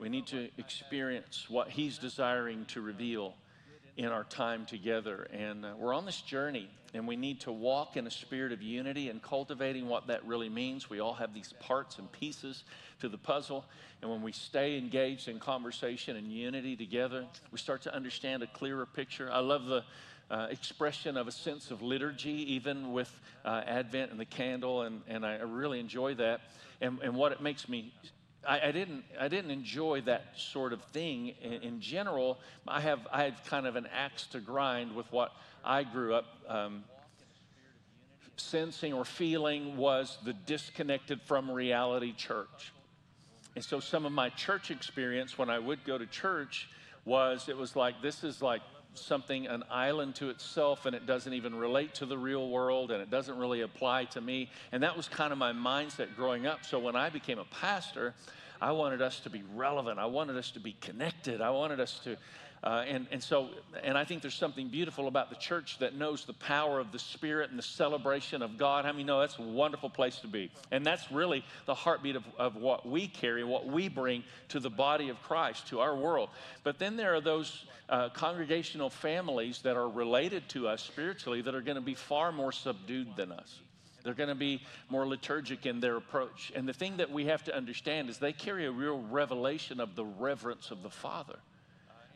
We 0.00 0.08
need 0.08 0.26
to 0.28 0.48
experience 0.58 1.46
what 1.48 1.68
He's 1.68 1.98
desiring 1.98 2.64
to 2.66 2.80
reveal 2.80 3.34
in 3.96 4.06
our 4.06 4.24
time 4.24 4.66
together. 4.66 5.26
And 5.32 5.64
uh, 5.64 5.72
we're 5.78 5.94
on 5.94 6.04
this 6.04 6.20
journey, 6.20 6.68
and 6.92 7.08
we 7.08 7.16
need 7.16 7.40
to 7.40 7.52
walk 7.52 7.96
in 7.96 8.06
a 8.06 8.10
spirit 8.10 8.52
of 8.52 8.60
unity 8.60 9.08
and 9.08 9.22
cultivating 9.22 9.88
what 9.88 10.08
that 10.08 10.26
really 10.26 10.50
means. 10.50 10.90
We 10.90 11.00
all 11.00 11.14
have 11.14 11.32
these 11.32 11.54
parts 11.60 11.98
and 11.98 12.10
pieces 12.12 12.64
to 13.00 13.08
the 13.08 13.16
puzzle. 13.16 13.64
And 14.02 14.10
when 14.10 14.20
we 14.22 14.32
stay 14.32 14.76
engaged 14.76 15.28
in 15.28 15.38
conversation 15.38 16.16
and 16.16 16.30
unity 16.30 16.76
together, 16.76 17.24
we 17.50 17.58
start 17.58 17.82
to 17.82 17.94
understand 17.94 18.42
a 18.42 18.46
clearer 18.46 18.84
picture. 18.84 19.30
I 19.32 19.40
love 19.40 19.64
the 19.64 19.82
uh, 20.30 20.48
expression 20.50 21.16
of 21.16 21.28
a 21.28 21.32
sense 21.32 21.70
of 21.70 21.82
liturgy, 21.82 22.54
even 22.54 22.92
with 22.92 23.10
uh, 23.44 23.62
Advent 23.66 24.10
and 24.10 24.20
the 24.20 24.24
candle, 24.24 24.82
and, 24.82 25.00
and 25.08 25.24
I 25.24 25.36
really 25.36 25.80
enjoy 25.80 26.14
that. 26.16 26.40
And, 26.80 26.98
and 27.02 27.14
what 27.14 27.32
it 27.32 27.40
makes 27.40 27.68
me, 27.68 27.94
I, 28.46 28.68
I, 28.68 28.72
didn't, 28.72 29.04
I 29.18 29.28
didn't 29.28 29.50
enjoy 29.50 30.02
that 30.02 30.24
sort 30.36 30.72
of 30.72 30.82
thing 30.84 31.34
in, 31.42 31.52
in, 31.54 31.80
general. 31.80 32.38
I 32.66 32.80
have, 32.80 33.00
I 33.12 33.24
have 33.24 33.42
kind 33.44 33.66
of 33.66 33.76
an 33.76 33.86
axe 33.94 34.26
to 34.28 34.40
grind 34.40 34.94
with 34.94 35.10
what 35.12 35.32
I 35.64 35.82
grew 35.82 36.14
up 36.14 36.26
um, 36.48 36.84
sensing 38.36 38.92
or 38.92 39.04
feeling 39.04 39.76
was 39.76 40.18
the 40.24 40.32
disconnected 40.32 41.20
from 41.22 41.50
reality 41.50 42.12
church. 42.12 42.72
And 43.54 43.64
so 43.64 43.80
some 43.80 44.04
of 44.04 44.12
my 44.12 44.28
church 44.30 44.70
experience 44.70 45.38
when 45.38 45.50
I 45.50 45.58
would 45.58 45.84
go 45.84 45.96
to 45.96 46.06
church 46.06 46.68
was 47.04 47.48
it 47.48 47.56
was 47.56 47.74
like, 47.74 48.02
this 48.02 48.22
is 48.22 48.42
like 48.42 48.60
something, 48.98 49.46
an 49.46 49.64
island 49.70 50.14
to 50.16 50.30
itself, 50.30 50.86
and 50.86 50.94
it 50.94 51.06
doesn't 51.06 51.32
even 51.32 51.54
relate 51.54 51.94
to 51.94 52.06
the 52.06 52.16
real 52.16 52.48
world 52.48 52.90
and 52.90 53.02
it 53.02 53.10
doesn't 53.10 53.36
really 53.38 53.62
apply 53.62 54.04
to 54.06 54.20
me. 54.20 54.50
And 54.72 54.82
that 54.82 54.96
was 54.96 55.08
kind 55.08 55.32
of 55.32 55.38
my 55.38 55.52
mindset 55.52 56.14
growing 56.16 56.46
up. 56.46 56.64
So 56.64 56.78
when 56.78 56.96
I 56.96 57.10
became 57.10 57.38
a 57.38 57.44
pastor, 57.44 58.14
I 58.60 58.72
wanted 58.72 59.02
us 59.02 59.20
to 59.20 59.30
be 59.30 59.42
relevant. 59.54 59.98
I 59.98 60.06
wanted 60.06 60.36
us 60.36 60.50
to 60.52 60.60
be 60.60 60.72
connected. 60.80 61.40
I 61.40 61.50
wanted 61.50 61.80
us 61.80 62.00
to 62.04 62.16
uh, 62.64 62.84
and, 62.88 63.06
and 63.10 63.22
so, 63.22 63.48
and 63.82 63.96
I 63.96 64.04
think 64.04 64.22
there's 64.22 64.34
something 64.34 64.68
beautiful 64.68 65.08
about 65.08 65.30
the 65.30 65.36
church 65.36 65.78
that 65.78 65.94
knows 65.94 66.24
the 66.24 66.32
power 66.32 66.80
of 66.80 66.90
the 66.90 66.98
Spirit 66.98 67.50
and 67.50 67.58
the 67.58 67.62
celebration 67.62 68.42
of 68.42 68.58
God. 68.58 68.84
How 68.84 68.90
I 68.90 68.92
many 68.92 69.04
know 69.04 69.20
that's 69.20 69.38
a 69.38 69.42
wonderful 69.42 69.90
place 69.90 70.18
to 70.20 70.26
be? 70.26 70.50
And 70.70 70.84
that's 70.84 71.12
really 71.12 71.44
the 71.66 71.74
heartbeat 71.74 72.16
of, 72.16 72.24
of 72.38 72.56
what 72.56 72.88
we 72.88 73.08
carry, 73.08 73.44
what 73.44 73.66
we 73.66 73.88
bring 73.88 74.24
to 74.48 74.60
the 74.60 74.70
body 74.70 75.10
of 75.10 75.22
Christ, 75.22 75.68
to 75.68 75.80
our 75.80 75.94
world. 75.94 76.30
But 76.64 76.78
then 76.78 76.96
there 76.96 77.14
are 77.14 77.20
those 77.20 77.66
uh, 77.88 78.08
congregational 78.08 78.90
families 78.90 79.60
that 79.62 79.76
are 79.76 79.88
related 79.88 80.48
to 80.50 80.66
us 80.66 80.82
spiritually 80.82 81.42
that 81.42 81.54
are 81.54 81.60
going 81.60 81.76
to 81.76 81.80
be 81.80 81.94
far 81.94 82.32
more 82.32 82.52
subdued 82.52 83.14
than 83.16 83.32
us. 83.32 83.60
They're 84.02 84.14
going 84.14 84.28
to 84.28 84.34
be 84.34 84.62
more 84.88 85.06
liturgic 85.06 85.66
in 85.66 85.80
their 85.80 85.96
approach. 85.96 86.52
And 86.54 86.68
the 86.68 86.72
thing 86.72 86.96
that 86.98 87.10
we 87.10 87.26
have 87.26 87.42
to 87.44 87.56
understand 87.56 88.08
is 88.08 88.18
they 88.18 88.32
carry 88.32 88.66
a 88.66 88.70
real 88.70 89.00
revelation 89.00 89.80
of 89.80 89.96
the 89.96 90.04
reverence 90.04 90.70
of 90.70 90.82
the 90.82 90.90
Father 90.90 91.36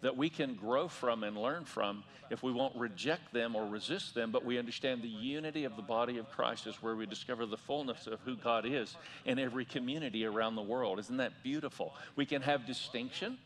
that 0.02 0.16
we 0.16 0.30
can 0.30 0.54
grow 0.54 0.88
from 0.88 1.22
and 1.24 1.36
learn 1.36 1.64
from 1.64 2.02
if 2.30 2.42
we 2.42 2.52
won't 2.52 2.76
reject 2.76 3.32
them 3.32 3.56
or 3.56 3.66
resist 3.66 4.14
them, 4.14 4.30
but 4.30 4.44
we 4.44 4.58
understand 4.58 5.02
the 5.02 5.08
unity 5.08 5.64
of 5.64 5.76
the 5.76 5.82
body 5.82 6.18
of 6.18 6.30
Christ 6.30 6.66
is 6.66 6.76
where 6.76 6.94
we 6.94 7.04
discover 7.04 7.44
the 7.44 7.56
fullness 7.56 8.06
of 8.06 8.20
who 8.20 8.36
God 8.36 8.64
is 8.64 8.96
in 9.24 9.38
every 9.38 9.64
community 9.64 10.24
around 10.24 10.54
the 10.54 10.62
world. 10.62 10.98
Isn't 11.00 11.16
that 11.16 11.42
beautiful? 11.42 11.94
We 12.14 12.24
can 12.26 12.40
have 12.42 12.66
distinction 12.66 13.36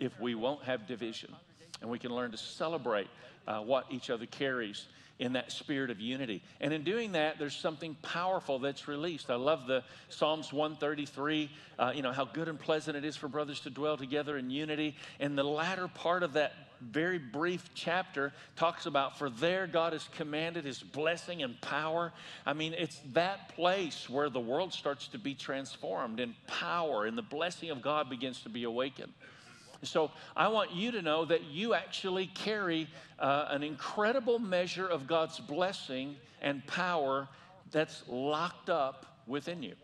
if 0.00 0.18
we 0.18 0.34
won't 0.34 0.64
have 0.64 0.86
division, 0.86 1.34
and 1.80 1.90
we 1.90 1.98
can 1.98 2.14
learn 2.14 2.30
to 2.30 2.38
celebrate 2.38 3.08
uh, 3.46 3.60
what 3.60 3.86
each 3.90 4.08
other 4.08 4.26
carries. 4.26 4.86
In 5.18 5.34
that 5.34 5.52
spirit 5.52 5.90
of 5.90 6.00
unity. 6.00 6.42
And 6.60 6.72
in 6.72 6.82
doing 6.82 7.12
that, 7.12 7.38
there's 7.38 7.56
something 7.56 7.96
powerful 8.02 8.58
that's 8.58 8.88
released. 8.88 9.30
I 9.30 9.36
love 9.36 9.66
the 9.66 9.84
Psalms 10.08 10.52
133, 10.52 11.50
uh, 11.78 11.92
you 11.94 12.02
know, 12.02 12.12
how 12.12 12.24
good 12.24 12.48
and 12.48 12.58
pleasant 12.58 12.96
it 12.96 13.04
is 13.04 13.16
for 13.16 13.28
brothers 13.28 13.60
to 13.60 13.70
dwell 13.70 13.96
together 13.96 14.36
in 14.36 14.50
unity. 14.50 14.96
And 15.20 15.36
the 15.36 15.44
latter 15.44 15.88
part 15.88 16.22
of 16.22 16.32
that 16.34 16.52
very 16.80 17.18
brief 17.18 17.70
chapter 17.74 18.32
talks 18.56 18.86
about, 18.86 19.18
for 19.18 19.30
there 19.30 19.66
God 19.66 19.92
has 19.92 20.08
commanded 20.16 20.64
his 20.64 20.82
blessing 20.82 21.42
and 21.42 21.60
power. 21.60 22.12
I 22.44 22.52
mean, 22.52 22.74
it's 22.76 23.00
that 23.12 23.54
place 23.54 24.10
where 24.10 24.28
the 24.28 24.40
world 24.40 24.72
starts 24.72 25.08
to 25.08 25.18
be 25.18 25.34
transformed 25.34 26.20
in 26.20 26.34
power 26.46 27.06
and 27.06 27.16
the 27.16 27.22
blessing 27.22 27.70
of 27.70 27.82
God 27.82 28.10
begins 28.10 28.42
to 28.42 28.48
be 28.48 28.64
awakened. 28.64 29.12
So 29.84 30.12
I 30.36 30.48
want 30.48 30.72
you 30.72 30.92
to 30.92 31.02
know 31.02 31.24
that 31.24 31.44
you 31.44 31.74
actually 31.74 32.26
carry 32.26 32.88
uh, 33.18 33.46
an 33.50 33.62
incredible 33.62 34.38
measure 34.38 34.86
of 34.86 35.06
God's 35.06 35.40
blessing 35.40 36.16
and 36.40 36.64
power 36.66 37.28
that's 37.72 38.04
locked 38.08 38.70
up 38.70 39.06
within 39.26 39.62
you. 39.62 39.74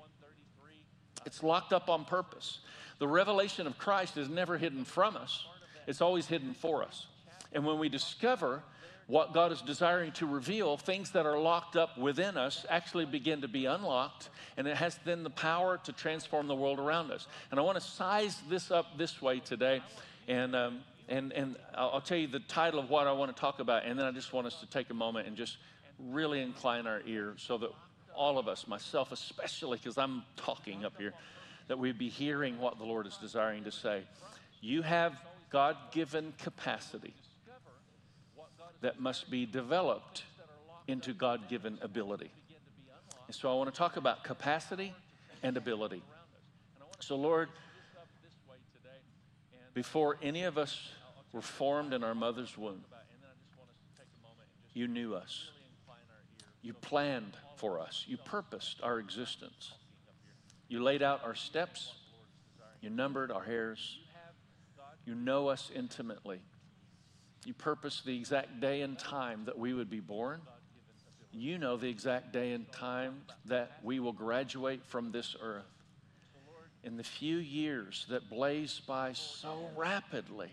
It's 1.26 1.42
locked 1.42 1.72
up 1.72 1.90
on 1.90 2.04
purpose. 2.04 2.60
The 2.98 3.08
revelation 3.08 3.66
of 3.66 3.76
Christ 3.76 4.16
is 4.16 4.28
never 4.28 4.56
hidden 4.56 4.84
from 4.84 5.16
us, 5.16 5.46
it's 5.86 6.00
always 6.00 6.26
hidden 6.26 6.54
for 6.54 6.82
us. 6.82 7.06
And 7.52 7.64
when 7.64 7.78
we 7.78 7.88
discover 7.88 8.62
what 9.08 9.32
God 9.32 9.52
is 9.52 9.62
desiring 9.62 10.12
to 10.12 10.26
reveal, 10.26 10.76
things 10.76 11.12
that 11.12 11.24
are 11.24 11.38
locked 11.38 11.76
up 11.76 11.96
within 11.96 12.36
us 12.36 12.66
actually 12.68 13.06
begin 13.06 13.40
to 13.40 13.48
be 13.48 13.64
unlocked, 13.64 14.28
and 14.58 14.68
it 14.68 14.76
has 14.76 14.98
then 15.06 15.24
the 15.24 15.30
power 15.30 15.80
to 15.84 15.92
transform 15.92 16.46
the 16.46 16.54
world 16.54 16.78
around 16.78 17.10
us. 17.10 17.26
And 17.50 17.58
I 17.58 17.62
want 17.62 17.80
to 17.80 17.84
size 17.84 18.38
this 18.50 18.70
up 18.70 18.98
this 18.98 19.20
way 19.22 19.40
today, 19.40 19.80
and 20.28 20.54
um, 20.54 20.80
and 21.08 21.32
and 21.32 21.56
I'll 21.74 22.02
tell 22.02 22.18
you 22.18 22.26
the 22.26 22.40
title 22.40 22.78
of 22.78 22.90
what 22.90 23.06
I 23.06 23.12
want 23.12 23.34
to 23.34 23.40
talk 23.40 23.60
about, 23.60 23.86
and 23.86 23.98
then 23.98 24.04
I 24.04 24.12
just 24.12 24.34
want 24.34 24.46
us 24.46 24.60
to 24.60 24.66
take 24.66 24.90
a 24.90 24.94
moment 24.94 25.26
and 25.26 25.38
just 25.38 25.56
really 25.98 26.42
incline 26.42 26.86
our 26.86 27.00
ear 27.06 27.32
so 27.38 27.56
that 27.58 27.70
all 28.14 28.38
of 28.38 28.46
us, 28.46 28.68
myself 28.68 29.10
especially, 29.10 29.78
because 29.78 29.96
I'm 29.96 30.22
talking 30.36 30.84
up 30.84 30.92
here, 30.98 31.14
that 31.68 31.78
we 31.78 31.92
be 31.92 32.10
hearing 32.10 32.58
what 32.58 32.76
the 32.76 32.84
Lord 32.84 33.06
is 33.06 33.16
desiring 33.16 33.64
to 33.64 33.72
say. 33.72 34.02
You 34.60 34.82
have 34.82 35.14
God 35.50 35.76
given 35.92 36.34
capacity 36.36 37.14
that 38.80 39.00
must 39.00 39.30
be 39.30 39.46
developed 39.46 40.24
into 40.86 41.12
God 41.12 41.48
given 41.48 41.78
ability. 41.82 42.30
And 43.26 43.34
so 43.34 43.50
I 43.50 43.54
want 43.54 43.72
to 43.72 43.76
talk 43.76 43.96
about 43.96 44.24
capacity 44.24 44.94
and 45.42 45.56
ability. 45.56 46.02
So, 47.00 47.16
Lord, 47.16 47.48
before 49.74 50.16
any 50.22 50.44
of 50.44 50.58
us 50.58 50.90
were 51.32 51.42
formed 51.42 51.92
in 51.92 52.02
our 52.02 52.14
mother's 52.14 52.56
womb, 52.56 52.84
you 54.72 54.88
knew 54.88 55.14
us. 55.14 55.50
You 56.62 56.72
planned 56.72 57.36
for 57.56 57.78
us. 57.78 58.04
You 58.08 58.16
purposed 58.16 58.80
our 58.82 58.98
existence. 58.98 59.72
You 60.68 60.82
laid 60.82 61.02
out 61.02 61.24
our 61.24 61.34
steps. 61.34 61.92
You 62.80 62.90
numbered 62.90 63.30
our 63.30 63.42
hairs. 63.42 63.98
You 65.04 65.14
know 65.14 65.48
us 65.48 65.70
intimately. 65.74 66.40
You 67.48 67.54
purposed 67.54 68.04
the 68.04 68.14
exact 68.14 68.60
day 68.60 68.82
and 68.82 68.98
time 68.98 69.46
that 69.46 69.58
we 69.58 69.72
would 69.72 69.88
be 69.88 70.00
born. 70.00 70.42
You 71.32 71.56
know 71.56 71.78
the 71.78 71.88
exact 71.88 72.30
day 72.30 72.52
and 72.52 72.70
time 72.72 73.22
that 73.46 73.78
we 73.82 74.00
will 74.00 74.12
graduate 74.12 74.82
from 74.84 75.12
this 75.12 75.34
earth. 75.40 75.64
In 76.84 76.98
the 76.98 77.04
few 77.04 77.38
years 77.38 78.04
that 78.10 78.28
blaze 78.28 78.82
by 78.86 79.14
so 79.14 79.70
rapidly 79.78 80.50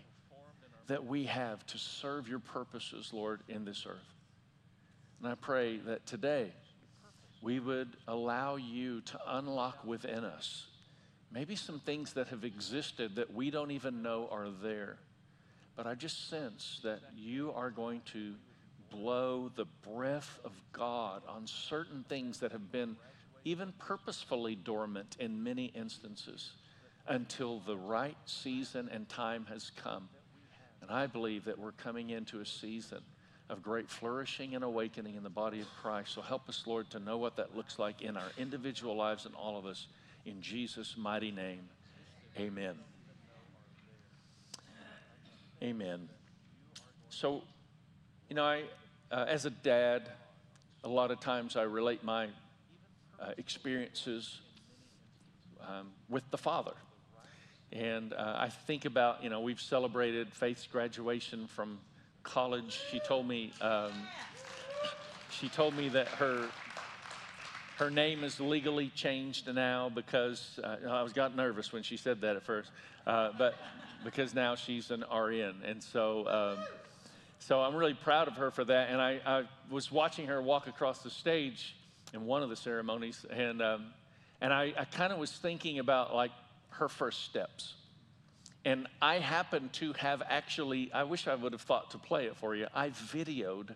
that 0.87 1.05
we 1.05 1.25
have 1.25 1.65
to 1.65 1.77
serve 1.77 2.29
your 2.29 2.39
purposes, 2.39 3.09
Lord, 3.11 3.41
in 3.49 3.65
this 3.65 3.85
earth. 3.85 4.13
And 5.19 5.29
I 5.29 5.35
pray 5.35 5.79
that 5.79 6.05
today 6.05 6.53
we 7.41 7.59
would 7.59 7.89
allow 8.07 8.55
you 8.55 9.01
to 9.01 9.19
unlock 9.27 9.83
within 9.83 10.23
us 10.23 10.67
maybe 11.29 11.57
some 11.57 11.81
things 11.81 12.13
that 12.13 12.29
have 12.29 12.45
existed 12.45 13.17
that 13.17 13.33
we 13.33 13.51
don't 13.51 13.71
even 13.71 14.01
know 14.01 14.29
are 14.31 14.47
there 14.63 14.97
but 15.75 15.87
I 15.87 15.95
just 15.95 16.29
sense 16.29 16.79
that 16.83 16.99
you 17.15 17.51
are 17.53 17.69
going 17.69 18.01
to 18.13 18.35
blow 18.89 19.51
the 19.55 19.65
breath 19.87 20.39
of 20.45 20.51
God 20.71 21.21
on 21.27 21.47
certain 21.47 22.05
things 22.07 22.39
that 22.39 22.51
have 22.51 22.71
been 22.71 22.95
even 23.43 23.73
purposefully 23.77 24.55
dormant 24.55 25.17
in 25.19 25.43
many 25.43 25.65
instances 25.65 26.51
until 27.07 27.59
the 27.59 27.77
right 27.77 28.17
season 28.25 28.89
and 28.91 29.07
time 29.07 29.45
has 29.49 29.71
come. 29.83 30.09
And 30.81 30.89
I 30.89 31.07
believe 31.07 31.45
that 31.45 31.59
we're 31.59 31.71
coming 31.73 32.11
into 32.11 32.39
a 32.39 32.45
season 32.45 33.01
of 33.49 33.61
great 33.61 33.89
flourishing 33.89 34.55
and 34.55 34.63
awakening 34.63 35.15
in 35.15 35.23
the 35.23 35.29
body 35.29 35.61
of 35.61 35.67
Christ. 35.81 36.13
So 36.13 36.21
help 36.21 36.49
us, 36.49 36.63
Lord, 36.65 36.89
to 36.91 36.99
know 36.99 37.17
what 37.17 37.35
that 37.35 37.55
looks 37.55 37.77
like 37.77 38.01
in 38.01 38.17
our 38.17 38.31
individual 38.37 38.95
lives 38.95 39.25
and 39.25 39.35
all 39.35 39.57
of 39.57 39.65
us. 39.65 39.87
In 40.25 40.41
Jesus' 40.41 40.95
mighty 40.97 41.31
name, 41.31 41.69
amen. 42.37 42.75
Amen. 45.65 46.07
So, 47.09 47.41
you 48.29 48.35
know, 48.35 48.43
I, 48.43 48.65
uh, 49.11 49.25
as 49.27 49.45
a 49.45 49.49
dad, 49.49 50.03
a 50.83 50.87
lot 50.87 51.09
of 51.09 51.19
times 51.19 51.55
I 51.55 51.63
relate 51.63 52.03
my 52.03 52.27
uh, 53.19 53.31
experiences 53.39 54.41
um, 55.67 55.87
with 56.07 56.21
the 56.29 56.37
Father. 56.37 56.73
And 57.71 58.13
uh, 58.13 58.35
I 58.37 58.49
think 58.49 58.85
about, 58.85 59.23
you 59.23 59.31
know, 59.31 59.39
we've 59.39 59.59
celebrated 59.59 60.31
Faith's 60.31 60.67
graduation 60.67 61.47
from 61.47 61.79
college. 62.21 62.79
She 62.91 62.99
told 62.99 63.27
me, 63.27 63.51
um, 63.59 63.91
she 65.31 65.49
told 65.49 65.75
me 65.75 65.89
that 65.89 66.07
her 66.09 66.47
her 67.77 67.89
name 67.89 68.23
is 68.23 68.39
legally 68.39 68.89
changed 68.89 69.53
now 69.53 69.89
because 69.89 70.59
uh, 70.63 70.77
I 70.87 71.01
was 71.01 71.11
got 71.11 71.35
nervous 71.35 71.73
when 71.73 71.81
she 71.81 71.97
said 71.97 72.21
that 72.21 72.35
at 72.35 72.43
first, 72.43 72.69
uh, 73.07 73.31
but 73.37 73.55
because 74.05 74.33
now 74.33 74.55
she's 74.55 74.91
an 74.91 75.03
RN, 75.13 75.55
and 75.65 75.83
so 75.83 76.27
um, 76.27 76.57
so 77.39 77.61
I'm 77.61 77.75
really 77.75 77.93
proud 77.93 78.27
of 78.27 78.35
her 78.37 78.51
for 78.51 78.63
that. 78.63 78.89
And 78.89 79.01
I, 79.01 79.19
I, 79.25 79.43
was 79.69 79.91
watching 79.91 80.27
her 80.27 80.41
walk 80.41 80.67
across 80.67 80.99
the 80.99 81.09
stage 81.09 81.75
in 82.13 82.25
one 82.25 82.41
of 82.43 82.49
the 82.49 82.55
ceremonies, 82.55 83.25
and 83.29 83.61
um, 83.61 83.87
and 84.39 84.53
I, 84.53 84.73
I 84.77 84.85
kind 84.85 85.11
of 85.11 85.19
was 85.19 85.31
thinking 85.31 85.79
about 85.79 86.15
like 86.15 86.31
her 86.69 86.87
first 86.87 87.25
steps. 87.25 87.73
And 88.63 88.87
I 88.99 89.19
happen 89.19 89.69
to 89.73 89.93
have 89.93 90.23
actually, 90.27 90.91
I 90.91 91.03
wish 91.03 91.27
I 91.27 91.35
would 91.35 91.51
have 91.51 91.61
thought 91.61 91.91
to 91.91 91.99
play 91.99 92.25
it 92.25 92.35
for 92.35 92.55
you. 92.55 92.65
I 92.73 92.89
videoed 92.89 93.75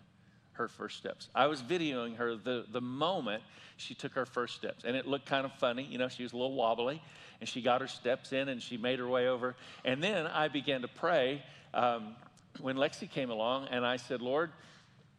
her 0.60 0.68
first 0.68 0.98
steps. 0.98 1.28
I 1.34 1.46
was 1.46 1.62
videoing 1.62 2.16
her 2.16 2.36
the, 2.36 2.66
the 2.70 2.80
moment 2.80 3.42
she 3.78 3.94
took 3.94 4.12
her 4.12 4.26
first 4.26 4.54
steps. 4.54 4.84
And 4.84 4.94
it 4.94 5.06
looked 5.06 5.26
kind 5.26 5.44
of 5.44 5.52
funny. 5.54 5.82
You 5.82 5.98
know, 5.98 6.08
she 6.08 6.22
was 6.22 6.32
a 6.32 6.36
little 6.36 6.54
wobbly. 6.54 7.02
And 7.40 7.48
she 7.48 7.62
got 7.62 7.80
her 7.80 7.88
steps 7.88 8.32
in 8.32 8.50
and 8.50 8.62
she 8.62 8.76
made 8.76 8.98
her 8.98 9.08
way 9.08 9.28
over. 9.28 9.56
And 9.84 10.04
then 10.04 10.26
I 10.26 10.48
began 10.48 10.82
to 10.82 10.88
pray 10.88 11.42
um, 11.72 12.14
when 12.60 12.76
Lexi 12.76 13.10
came 13.10 13.30
along. 13.30 13.68
And 13.70 13.84
I 13.84 13.96
said, 13.96 14.20
Lord, 14.20 14.52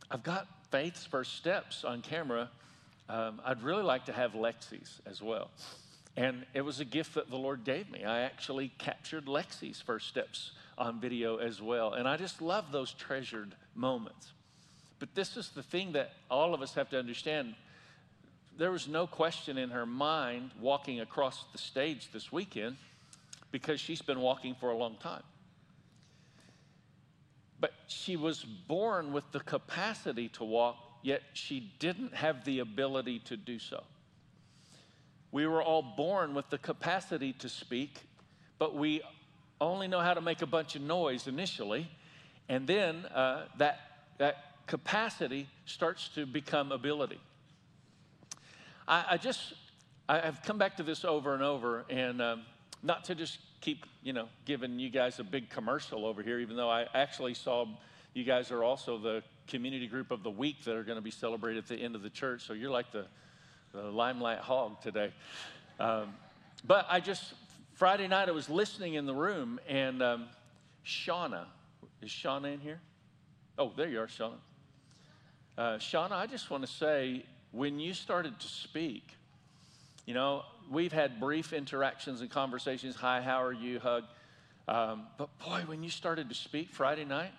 I've 0.10 0.24
got 0.24 0.48
Faith's 0.70 1.06
first 1.06 1.36
steps 1.36 1.84
on 1.84 2.02
camera. 2.02 2.50
Um, 3.10 3.42
I'd 3.44 3.64
really 3.64 3.84
like 3.84 4.06
to 4.06 4.14
have 4.14 4.34
Lexi's 4.34 5.02
as 5.06 5.22
well. 5.22 5.50
And 6.16 6.46
it 6.54 6.62
was 6.62 6.80
a 6.80 6.86
gift 6.86 7.16
that 7.16 7.30
the 7.30 7.38
Lord 7.38 7.64
gave 7.64 7.90
me. 7.90 8.04
I 8.04 8.22
actually 8.22 8.72
captured 8.78 9.26
Lexi's 9.26 9.82
first 9.82 10.08
steps 10.08 10.52
on 10.78 11.00
video 11.00 11.38
as 11.38 11.62
well. 11.62 11.94
And 11.94 12.08
I 12.08 12.18
just 12.18 12.42
love 12.42 12.72
those 12.72 12.94
treasured 12.94 13.56
moments. 13.74 14.34
But 15.02 15.16
this 15.16 15.36
is 15.36 15.50
the 15.50 15.64
thing 15.64 15.94
that 15.94 16.14
all 16.30 16.54
of 16.54 16.62
us 16.62 16.76
have 16.76 16.90
to 16.92 17.00
understand. 17.00 17.56
There 18.56 18.72
was 18.72 18.88
no 18.88 19.08
question 19.08 19.58
in 19.58 19.72
her 19.72 19.88
mind 19.88 20.52
walking 20.60 21.00
across 21.00 21.44
the 21.52 21.58
stage 21.58 22.10
this 22.14 22.32
weekend 22.32 22.78
because 23.52 23.80
she's 23.80 24.04
been 24.04 24.20
walking 24.20 24.54
for 24.54 24.70
a 24.70 24.78
long 24.78 24.98
time. 24.98 25.24
But 27.60 27.72
she 27.88 28.16
was 28.16 28.44
born 28.44 29.12
with 29.12 29.24
the 29.32 29.40
capacity 29.40 30.30
to 30.30 30.44
walk, 30.44 30.78
yet 31.02 31.24
she 31.34 31.74
didn't 31.80 32.14
have 32.14 32.46
the 32.46 32.60
ability 32.60 33.20
to 33.26 33.36
do 33.36 33.58
so. 33.58 33.84
We 35.32 35.48
were 35.48 35.64
all 35.64 35.82
born 35.82 36.36
with 36.36 36.48
the 36.52 36.60
capacity 36.60 37.34
to 37.40 37.50
speak, 37.50 38.02
but 38.60 38.76
we 38.76 39.02
only 39.60 39.88
know 39.88 40.02
how 40.02 40.14
to 40.14 40.22
make 40.22 40.44
a 40.44 40.48
bunch 40.48 40.76
of 40.76 40.84
noise 40.84 41.26
initially, 41.26 41.90
and 42.48 42.68
then 42.68 43.08
uh, 43.08 43.46
that, 43.58 43.80
that 44.20 44.51
capacity 44.72 45.50
starts 45.66 46.08
to 46.16 46.26
become 46.26 46.72
ability. 46.72 47.20
I, 48.88 49.06
I 49.10 49.18
just, 49.18 49.54
I, 50.08 50.20
have 50.20 50.42
come 50.44 50.58
back 50.58 50.78
to 50.78 50.84
this 50.84 51.04
over 51.04 51.34
and 51.34 51.44
over, 51.44 51.84
and 51.90 52.22
um, 52.22 52.44
not 52.82 53.04
to 53.06 53.16
just 53.16 53.40
keep, 53.60 53.86
you 54.02 54.14
know, 54.14 54.30
giving 54.46 54.80
you 54.80 54.90
guys 54.90 55.20
a 55.20 55.26
big 55.26 55.50
commercial 55.50 56.06
over 56.06 56.24
here, 56.24 56.40
even 56.40 56.56
though 56.56 56.70
I 56.70 56.86
actually 56.94 57.34
saw 57.34 57.66
you 58.14 58.24
guys 58.24 58.50
are 58.50 58.64
also 58.64 58.98
the 58.98 59.24
community 59.46 59.88
group 59.88 60.10
of 60.10 60.24
the 60.24 60.30
week 60.30 60.64
that 60.64 60.78
are 60.78 60.84
going 60.84 60.96
to 60.96 61.02
be 61.02 61.12
celebrated 61.12 61.66
at 61.66 61.68
the 61.68 61.76
end 61.76 61.96
of 61.96 62.02
the 62.02 62.10
church. 62.10 62.48
So 62.48 62.54
you're 62.54 62.72
like 62.72 62.94
the, 62.94 63.08
the 63.74 63.82
limelight 63.82 64.40
hog 64.40 64.82
today. 64.82 65.12
Um, 65.82 66.14
but 66.64 66.86
I 66.90 67.02
just, 67.02 67.34
Friday 67.74 68.08
night, 68.08 68.30
I 68.30 68.32
was 68.32 68.50
listening 68.50 68.94
in 68.94 69.06
the 69.06 69.16
room, 69.16 69.60
and 69.68 70.02
um, 70.02 70.30
Shauna, 70.86 71.44
is 72.02 72.10
Shauna 72.10 72.54
in 72.54 72.62
here? 72.62 72.80
Oh, 73.58 73.74
there 73.76 73.90
you 73.90 74.00
are, 74.00 74.08
Shauna. 74.08 74.38
Uh, 75.58 75.78
Shauna, 75.78 76.14
I 76.14 76.28
just 76.28 76.50
want 76.50 76.66
to 76.66 76.72
say, 76.72 77.26
when 77.52 77.80
you 77.80 77.94
started 77.94 78.40
to 78.40 78.48
speak, 78.48 79.16
you 80.06 80.14
know, 80.14 80.44
we've 80.70 80.94
had 80.94 81.20
brief 81.20 81.52
interactions 81.52 82.22
and 82.22 82.30
conversations. 82.30 82.96
Hi, 82.96 83.22
how 83.22 83.44
are 83.44 83.52
you? 83.52 83.80
Hug. 83.80 84.06
Um, 84.68 85.08
but 85.18 85.38
boy, 85.40 85.64
when 85.66 85.84
you 85.84 85.90
started 85.90 86.30
to 86.30 86.36
speak 86.36 86.72
Friday 86.72 87.04
night, 87.04 87.34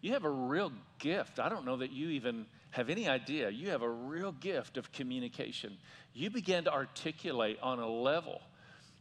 you 0.00 0.12
have 0.12 0.24
a 0.24 0.30
real 0.30 0.72
gift. 0.98 1.38
I 1.38 1.48
don't 1.48 1.64
know 1.64 1.76
that 1.76 1.92
you 1.92 2.08
even 2.08 2.46
have 2.70 2.90
any 2.90 3.08
idea. 3.08 3.50
You 3.50 3.70
have 3.70 3.82
a 3.82 3.88
real 3.88 4.32
gift 4.32 4.76
of 4.76 4.90
communication. 4.90 5.76
You 6.14 6.30
began 6.30 6.64
to 6.64 6.72
articulate 6.72 7.58
on 7.62 7.78
a 7.78 7.88
level 7.88 8.40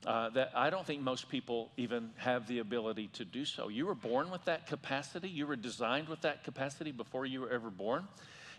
uh, 0.06 0.30
that 0.30 0.52
I 0.56 0.70
don't 0.70 0.86
think 0.86 1.02
most 1.02 1.30
people 1.30 1.72
even 1.78 2.12
have 2.18 2.48
the 2.48 2.60
ability 2.60 3.08
to 3.14 3.26
do 3.26 3.46
so. 3.46 3.70
You 3.70 3.88
were 3.88 3.96
born 3.96 4.30
with 4.30 4.46
that 4.46 4.68
capacity, 4.68 5.30
you 5.30 5.48
were 5.48 5.56
designed 5.56 6.10
with 6.10 6.22
that 6.22 6.44
capacity 6.44 6.92
before 6.92 7.26
you 7.26 7.42
were 7.42 7.50
ever 7.50 7.70
born. 7.70 8.08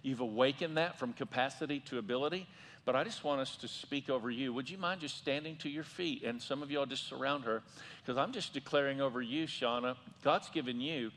You've 0.03 0.21
awakened 0.21 0.77
that 0.77 0.99
from 0.99 1.13
capacity 1.13 1.81
to 1.87 1.99
ability. 1.99 2.47
But 2.85 2.97
I 2.97 3.05
just 3.05 3.23
want 3.23 3.41
us 3.41 3.57
to 3.59 3.69
speak 3.69 4.11
over 4.11 4.29
you. 4.29 4.53
Would 4.53 4.69
you 4.69 4.77
mind 4.77 5.03
just 5.03 5.17
standing 5.17 5.57
to 5.59 5.69
your 5.69 5.85
feet? 5.85 6.25
And 6.25 6.43
some 6.43 6.63
of 6.63 6.71
y'all 6.71 6.87
just 6.87 7.07
surround 7.07 7.45
her, 7.45 7.63
because 8.05 8.19
I'm 8.19 8.33
just 8.33 8.53
declaring 8.53 9.01
over 9.01 9.23
you, 9.23 9.47
Shauna, 9.47 9.97
God's 10.25 10.49
given 10.51 10.81
you 10.81 11.13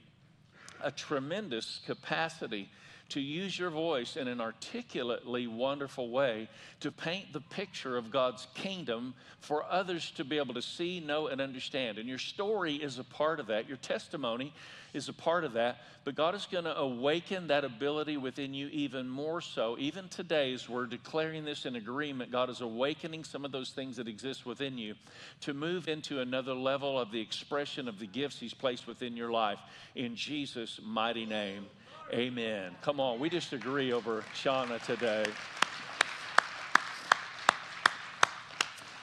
a 0.83 0.91
tremendous 0.91 1.81
capacity 1.87 2.69
to 3.09 3.19
use 3.19 3.57
your 3.57 3.69
voice 3.69 4.17
in 4.17 4.27
an 4.27 4.41
articulately 4.41 5.47
wonderful 5.47 6.09
way 6.09 6.49
to 6.79 6.91
paint 6.91 7.31
the 7.33 7.41
picture 7.41 7.97
of 7.97 8.11
God's 8.11 8.47
kingdom 8.55 9.13
for 9.39 9.63
others 9.69 10.11
to 10.11 10.23
be 10.23 10.37
able 10.37 10.55
to 10.55 10.61
see, 10.61 10.99
know, 10.99 11.27
and 11.27 11.39
understand. 11.39 11.97
And 11.97 12.09
your 12.09 12.17
story 12.17 12.75
is 12.75 12.97
a 12.97 13.03
part 13.03 13.39
of 13.39 13.47
that. 13.47 13.67
Your 13.67 13.77
testimony 13.77 14.53
is 14.93 15.07
a 15.07 15.13
part 15.13 15.43
of 15.43 15.53
that. 15.53 15.77
But 16.03 16.15
God 16.15 16.35
is 16.35 16.47
going 16.49 16.63
to 16.63 16.77
awaken 16.77 17.47
that 17.47 17.63
ability 17.63 18.17
within 18.17 18.53
you 18.53 18.67
even 18.67 19.07
more 19.07 19.41
so. 19.41 19.75
Even 19.77 20.07
today, 20.07 20.53
as 20.53 20.67
we're 20.67 20.85
declaring 20.85 21.45
this 21.45 21.65
in 21.65 21.75
agreement, 21.75 22.31
God 22.31 22.49
is 22.49 22.61
awakening 22.61 23.23
some 23.23 23.45
of 23.45 23.51
those 23.51 23.69
things 23.69 23.97
that 23.97 24.07
exist 24.07 24.45
within 24.45 24.77
you 24.77 24.95
to 25.41 25.53
move 25.53 25.87
into 25.87 26.21
another 26.21 26.53
level 26.53 26.99
of 26.99 27.11
the 27.11 27.21
expression 27.21 27.87
of 27.87 27.99
the 27.99 28.07
gifts 28.07 28.39
He's 28.39 28.53
placed 28.53 28.87
within 28.87 29.15
your 29.15 29.31
life. 29.31 29.59
In 29.95 30.15
Jesus' 30.15 30.79
mighty 30.83 31.25
name. 31.25 31.65
Amen. 32.13 32.75
Come 32.83 32.99
on, 32.99 33.19
we 33.19 33.29
just 33.29 33.51
agree 33.51 33.91
over 33.91 34.23
Shauna 34.35 34.79
today. 34.85 35.25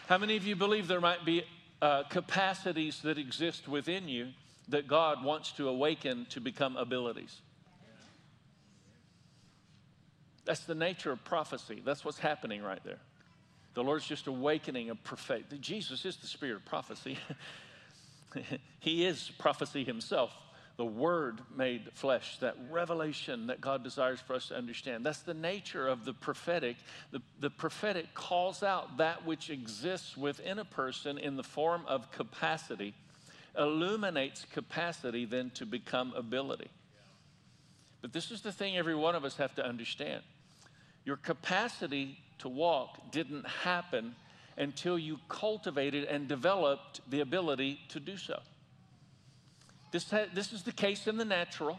How 0.09 0.19
many 0.19 0.37
of 0.37 0.45
you 0.45 0.55
believe 0.55 0.87
there 0.87 1.01
might 1.01 1.25
be 1.25 1.43
uh, 1.81 2.05
capacities 2.05 3.03
that 3.03 3.19
exist 3.19 3.67
within 3.67 4.09
you 4.09 4.29
that 4.69 4.87
God 4.87 5.25
wants 5.25 5.51
to 5.53 5.69
awaken 5.69 6.27
to 6.31 6.41
become 6.41 6.77
abilities? 6.77 7.41
That's 10.45 10.61
the 10.61 10.75
nature 10.75 11.11
of 11.11 11.25
prophecy. 11.25 11.83
That's 11.85 12.05
what's 12.05 12.19
happening 12.19 12.63
right 12.63 12.83
there. 12.85 13.01
The 13.75 13.83
Lord's 13.83 14.07
just 14.07 14.29
awakening 14.29 14.91
a 14.91 14.95
prophet. 14.95 15.61
Jesus 15.61 16.05
is 16.05 16.17
the 16.19 16.29
spirit 16.29 16.57
of 16.57 16.65
prophecy. 16.67 17.19
he 18.79 19.05
is 19.05 19.33
prophecy 19.39 19.83
himself 19.83 20.33
the 20.83 20.87
Word 20.87 21.41
made 21.57 21.93
flesh, 21.95 22.39
that 22.39 22.57
revelation 22.69 23.47
that 23.47 23.61
God 23.61 23.85
desires 23.85 24.19
for 24.19 24.35
us 24.35 24.49
to 24.49 24.57
understand. 24.57 25.07
That's 25.07 25.21
the 25.21 25.33
nature 25.33 25.87
of 25.87 26.05
the 26.05 26.13
prophetic. 26.13 26.75
The, 27.13 27.23
the 27.39 27.51
prophetic 27.51 28.15
calls 28.15 28.65
out 28.65 28.97
that 28.97 29.25
which 29.25 29.49
exists 29.49 30.17
within 30.17 30.59
a 30.59 30.65
person 30.65 31.19
in 31.19 31.37
the 31.37 31.45
form 31.45 31.85
of 31.87 32.11
capacity, 32.11 32.95
illuminates 33.57 34.45
capacity 34.53 35.25
then 35.25 35.51
to 35.51 35.65
become 35.65 36.15
ability. 36.17 36.69
But 38.01 38.13
this 38.13 38.33
is 38.33 38.43
the 38.43 38.51
thing 38.51 38.77
every 38.77 38.97
one 38.97 39.15
of 39.15 39.25
us 39.25 39.37
have 39.37 39.55
to 39.55 39.65
understand. 39.65 40.25
Your 41.05 41.17
capacity 41.17 42.19
to 42.41 42.49
walk 42.49 43.13
didn't 43.13 43.47
happen 43.47 44.17
until 44.57 44.99
you 44.99 45.21
cultivated 45.29 46.07
and 46.07 46.27
developed 46.27 47.03
the 47.09 47.21
ability 47.21 47.79
to 47.91 48.01
do 48.01 48.17
so. 48.17 48.41
This, 49.93 50.11
ha- 50.11 50.27
this 50.35 50.53
is 50.53 50.63
the 50.63 50.73
case 50.73 51.07
in 51.07 51.19
the 51.19 51.25
natural. 51.25 51.79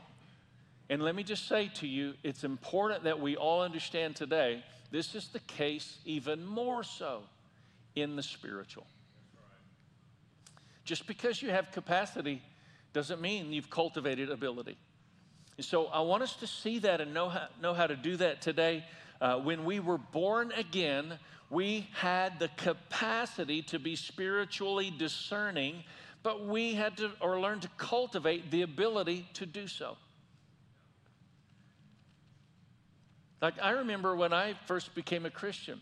And 0.89 1.01
let 1.01 1.15
me 1.15 1.23
just 1.23 1.47
say 1.47 1.69
to 1.75 1.87
you, 1.87 2.13
it's 2.23 2.43
important 2.43 3.03
that 3.03 3.19
we 3.19 3.35
all 3.35 3.61
understand 3.61 4.15
today 4.15 4.63
this 4.91 5.15
is 5.15 5.27
the 5.29 5.39
case 5.39 5.97
even 6.05 6.45
more 6.45 6.83
so 6.83 7.23
in 7.95 8.15
the 8.15 8.21
spiritual. 8.21 8.85
Just 10.85 11.07
because 11.07 11.41
you 11.41 11.49
have 11.49 11.71
capacity 11.71 12.43
doesn't 12.93 13.19
mean 13.19 13.51
you've 13.51 13.71
cultivated 13.71 14.29
ability. 14.29 14.77
And 15.57 15.65
so 15.65 15.87
I 15.87 16.01
want 16.01 16.21
us 16.21 16.35
to 16.37 16.47
see 16.47 16.79
that 16.79 17.01
and 17.01 17.13
know 17.13 17.29
how, 17.29 17.47
know 17.59 17.73
how 17.73 17.87
to 17.87 17.95
do 17.95 18.17
that 18.17 18.41
today. 18.41 18.85
Uh, 19.19 19.39
when 19.39 19.65
we 19.65 19.79
were 19.79 19.97
born 19.97 20.51
again, 20.55 21.17
we 21.49 21.87
had 21.93 22.39
the 22.39 22.49
capacity 22.57 23.61
to 23.63 23.79
be 23.79 23.95
spiritually 23.95 24.93
discerning 24.95 25.83
but 26.23 26.45
we 26.45 26.73
had 26.73 26.97
to 26.97 27.11
or 27.19 27.39
learn 27.39 27.59
to 27.59 27.69
cultivate 27.77 28.49
the 28.49 28.61
ability 28.61 29.27
to 29.33 29.45
do 29.45 29.67
so. 29.67 29.97
Like 33.41 33.55
I 33.61 33.71
remember 33.71 34.15
when 34.15 34.31
I 34.31 34.53
first 34.67 34.95
became 34.95 35.25
a 35.25 35.29
Christian, 35.29 35.81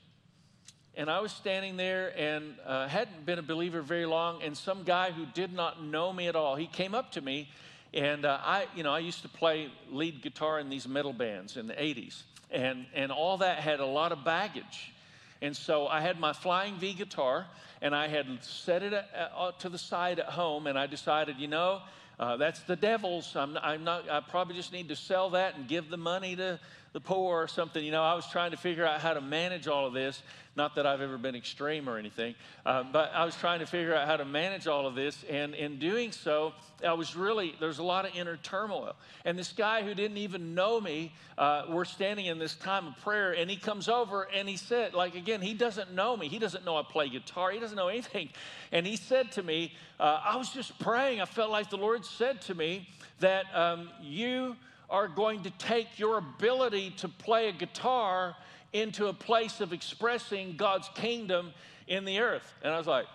and 0.95 1.12
I 1.12 1.19
was 1.19 1.32
standing 1.32 1.77
there 1.77 2.12
and 2.17 2.56
uh, 2.65 2.88
hadn't 2.88 3.23
been 3.23 3.38
a 3.38 3.43
believer 3.43 3.84
very 3.84 4.08
long, 4.08 4.41
and 4.41 4.58
some 4.58 4.82
guy 4.84 5.12
who 5.12 5.27
did 5.27 5.54
not 5.54 5.84
know 5.84 6.12
me 6.12 6.27
at 6.27 6.36
all, 6.36 6.56
he 6.56 6.65
came 6.65 6.95
up 6.95 7.12
to 7.12 7.21
me, 7.21 7.49
and 7.93 8.25
uh, 8.25 8.39
I, 8.43 8.65
you 8.75 8.82
know, 8.82 8.91
I 8.91 8.97
used 8.97 9.21
to 9.21 9.30
play 9.30 9.69
lead 9.91 10.23
guitar 10.23 10.60
in 10.60 10.69
these 10.69 10.88
metal 10.88 11.13
bands 11.13 11.56
in 11.56 11.67
the 11.67 11.75
'80s, 11.75 12.23
and 12.49 12.88
and 12.95 13.12
all 13.12 13.38
that 13.38 13.60
had 13.60 13.80
a 13.80 13.86
lot 13.86 14.12
of 14.12 14.25
baggage, 14.25 14.91
and 15.39 15.56
so 15.56 15.86
I 15.86 16.01
had 16.01 16.19
my 16.19 16.34
flying 16.34 16.77
V 16.80 16.93
guitar, 16.93 17.45
and 17.82 17.96
I 17.96 18.08
had 18.08 18.28
set 18.44 18.84
it 18.84 18.94
uh, 18.94 19.52
to 19.60 19.70
the 19.70 19.78
side 19.78 20.20
at 20.20 20.28
home, 20.28 20.67
and 20.67 20.78
I 20.78 20.88
decided, 20.88 21.38
you 21.39 21.48
know, 21.48 21.82
uh, 22.20 22.38
that's 22.38 22.60
the 22.62 22.76
devil's. 22.76 23.36
I'm, 23.36 23.58
I'm 23.58 23.84
not. 23.84 24.08
I 24.10 24.20
probably 24.20 24.56
just 24.56 24.72
need 24.72 24.89
to 24.89 24.96
sell 24.96 25.32
that 25.32 25.56
and 25.56 25.67
give 25.67 25.89
the 25.89 25.98
money 25.98 26.36
to 26.36 26.60
the 26.93 26.99
poor 26.99 27.41
or 27.41 27.47
something. 27.47 27.84
You 27.84 27.91
know, 27.91 28.04
I 28.04 28.13
was 28.13 28.27
trying 28.27 28.51
to 28.51 28.58
figure 28.58 28.86
out 28.86 28.99
how 28.99 29.13
to 29.13 29.21
manage 29.21 29.67
all 29.67 29.88
of 29.88 29.93
this. 29.93 30.21
Not 30.54 30.75
that 30.75 30.86
I've 30.86 30.99
ever 30.99 31.17
been 31.17 31.36
extreme 31.36 31.88
or 31.88 31.97
anything, 31.97 32.36
uh, 32.65 32.84
but 32.84 33.13
I 33.13 33.23
was 33.23 33.38
trying 33.38 33.60
to 33.60 33.65
figure 33.65 33.95
out 33.95 34.06
how 34.06 34.17
to 34.17 34.25
manage 34.25 34.67
all 34.67 34.86
of 34.86 34.95
this. 34.95 35.23
And 35.30 35.56
in 35.56 35.80
doing 35.80 36.12
so, 36.12 36.51
I 36.86 36.91
was 36.91 37.15
really, 37.15 37.56
there's 37.62 37.80
a 37.80 37.84
lot 37.84 38.04
of 38.04 38.13
inner 38.15 38.36
turmoil. 38.36 38.97
And 39.23 39.39
this 39.39 39.54
guy 39.54 39.82
who 39.82 39.93
didn't 39.93 40.17
even 40.17 40.54
know 40.54 40.82
me, 40.82 41.13
uh, 41.38 41.63
we're 41.69 41.86
standing 41.86 42.25
in 42.25 42.38
this 42.38 42.56
time 42.56 42.88
of 42.88 42.97
prayer, 42.97 43.32
and 43.32 43.49
he 43.49 43.56
comes 43.56 43.88
over 43.88 44.23
and 44.23 44.49
he 44.49 44.58
said, 44.58 44.93
like, 44.93 45.15
again, 45.15 45.41
he 45.41 45.54
doesn't 45.54 45.93
know 45.93 46.17
me. 46.17 46.27
He 46.27 46.38
doesn't 46.38 46.65
know 46.65 46.75
I 46.75 46.84
play 46.84 47.08
guitar. 47.08 47.51
He 47.51 47.60
doesn't 47.60 47.77
know 47.77 47.88
anything. 47.88 48.27
And 48.73 48.86
he 48.86 48.97
said 48.97 49.32
to 49.34 49.43
me, 49.43 49.71
uh, 50.01 50.19
I 50.21 50.36
was 50.36 50.49
just 50.49 50.77
praying. 50.80 51.21
I 51.21 51.25
felt 51.25 51.49
like 51.49 51.69
the 51.69 51.77
Lord 51.77 52.04
said 52.04 52.41
to 52.41 52.56
me 52.56 52.89
that 53.21 53.45
um, 53.56 53.89
you 54.01 54.58
are 54.91 55.08
going 55.08 55.41
to 55.43 55.49
take 55.51 55.97
your 55.97 56.17
ability 56.17 56.91
to 56.97 57.08
play 57.08 57.47
a 57.47 57.51
guitar 57.51 58.36
into 58.73 59.08
a 59.08 59.13
place 59.13 59.62
of 59.62 59.73
expressing 59.73 60.56
God's 60.58 60.89
kingdom 60.93 61.54
in 61.88 62.06
the 62.06 62.19
earth. 62.19 62.54
And 62.62 62.73
I 62.73 62.77
was 62.77 62.88
like, 62.88 63.08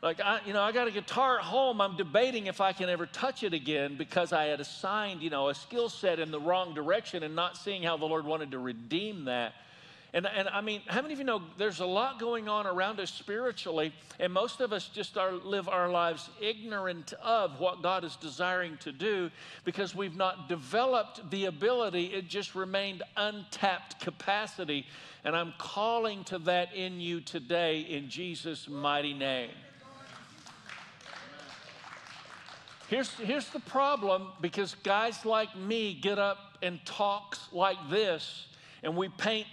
like 0.00 0.20
I, 0.20 0.40
you 0.46 0.52
know, 0.52 0.62
I 0.62 0.70
got 0.70 0.86
a 0.86 0.92
guitar 0.92 1.38
at 1.38 1.44
home. 1.44 1.80
I'm 1.80 1.96
debating 1.96 2.46
if 2.46 2.60
I 2.60 2.72
can 2.72 2.88
ever 2.88 3.06
touch 3.06 3.42
it 3.42 3.52
again 3.52 3.96
because 3.96 4.32
I 4.32 4.44
had 4.44 4.60
assigned, 4.60 5.22
you 5.22 5.30
know, 5.30 5.48
a 5.48 5.54
skill 5.54 5.88
set 5.88 6.20
in 6.20 6.30
the 6.30 6.40
wrong 6.40 6.72
direction 6.72 7.24
and 7.24 7.34
not 7.34 7.56
seeing 7.56 7.82
how 7.82 7.96
the 7.96 8.06
Lord 8.06 8.24
wanted 8.24 8.52
to 8.52 8.58
redeem 8.60 9.24
that 9.24 9.54
and, 10.14 10.26
and 10.26 10.48
I 10.48 10.62
mean, 10.62 10.80
how 10.86 11.02
many 11.02 11.12
of 11.12 11.18
you 11.18 11.26
know 11.26 11.42
there's 11.58 11.80
a 11.80 11.86
lot 11.86 12.18
going 12.18 12.48
on 12.48 12.66
around 12.66 12.98
us 12.98 13.12
spiritually, 13.12 13.92
and 14.18 14.32
most 14.32 14.62
of 14.62 14.72
us 14.72 14.88
just 14.88 15.18
are, 15.18 15.32
live 15.32 15.68
our 15.68 15.90
lives 15.90 16.30
ignorant 16.40 17.12
of 17.22 17.60
what 17.60 17.82
God 17.82 18.04
is 18.04 18.16
desiring 18.16 18.78
to 18.78 18.90
do 18.90 19.30
because 19.64 19.94
we've 19.94 20.16
not 20.16 20.48
developed 20.48 21.30
the 21.30 21.44
ability, 21.44 22.06
it 22.06 22.26
just 22.26 22.54
remained 22.54 23.02
untapped 23.18 24.00
capacity. 24.00 24.86
And 25.24 25.36
I'm 25.36 25.52
calling 25.58 26.24
to 26.24 26.38
that 26.40 26.74
in 26.74 27.00
you 27.00 27.20
today 27.20 27.80
in 27.80 28.08
Jesus' 28.08 28.66
mighty 28.66 29.12
name. 29.12 29.50
Here's, 32.88 33.10
here's 33.10 33.50
the 33.50 33.60
problem 33.60 34.28
because 34.40 34.74
guys 34.76 35.26
like 35.26 35.54
me 35.54 35.92
get 35.92 36.18
up 36.18 36.38
and 36.62 36.82
talks 36.86 37.48
like 37.52 37.76
this, 37.90 38.46
and 38.82 38.96
we 38.96 39.10
paint 39.10 39.46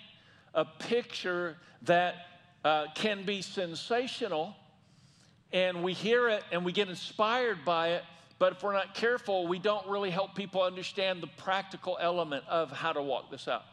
a 0.55 0.65
picture 0.65 1.57
that 1.83 2.15
uh, 2.63 2.85
can 2.95 3.25
be 3.25 3.43
sensational, 3.43 4.55
and 5.51 5.83
we 5.83 5.93
hear 5.93 6.27
it 6.29 6.43
and 6.51 6.65
we 6.65 6.71
get 6.71 6.89
inspired 6.89 7.63
by 7.63 7.89
it, 7.89 8.03
but 8.39 8.53
if 8.53 8.63
we're 8.63 8.73
not 8.73 8.95
careful, 8.95 9.47
we 9.47 9.59
don't 9.59 9.87
really 9.87 10.09
help 10.09 10.33
people 10.33 10.63
understand 10.63 11.21
the 11.21 11.27
practical 11.27 11.97
element 12.01 12.43
of 12.49 12.71
how 12.71 12.91
to 12.91 13.01
walk 13.01 13.29
this 13.29 13.47
out. 13.47 13.63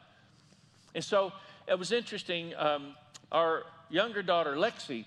And 0.95 1.03
so 1.03 1.33
it 1.67 1.79
was 1.79 1.91
interesting. 1.91 2.53
Um, 2.57 2.95
our 3.31 3.63
younger 3.89 4.23
daughter, 4.23 4.57
Lexi, 4.57 5.07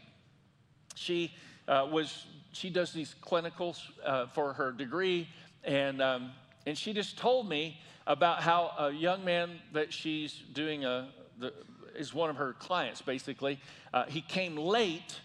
she 0.95 1.31
uh, 1.67 1.87
was 1.91 2.25
she 2.53 2.69
does 2.69 2.93
these 2.93 3.13
clinicals 3.21 3.81
uh, 4.05 4.27
for 4.27 4.53
her 4.53 4.71
degree, 4.71 5.27
and 5.63 6.01
um, 6.01 6.31
and 6.65 6.77
she 6.77 6.93
just 6.93 7.17
told 7.17 7.47
me 7.47 7.79
about 8.07 8.41
how 8.41 8.71
a 8.79 8.91
young 8.91 9.25
man 9.25 9.59
that 9.73 9.91
she's 9.91 10.43
doing 10.53 10.85
a, 10.85 11.09
the, 11.39 11.53
is 11.95 12.13
one 12.13 12.29
of 12.29 12.37
her 12.37 12.53
clients, 12.53 13.01
basically. 13.01 13.59
Uh, 13.93 14.05
he 14.05 14.21
came 14.21 14.55
late 14.55 15.19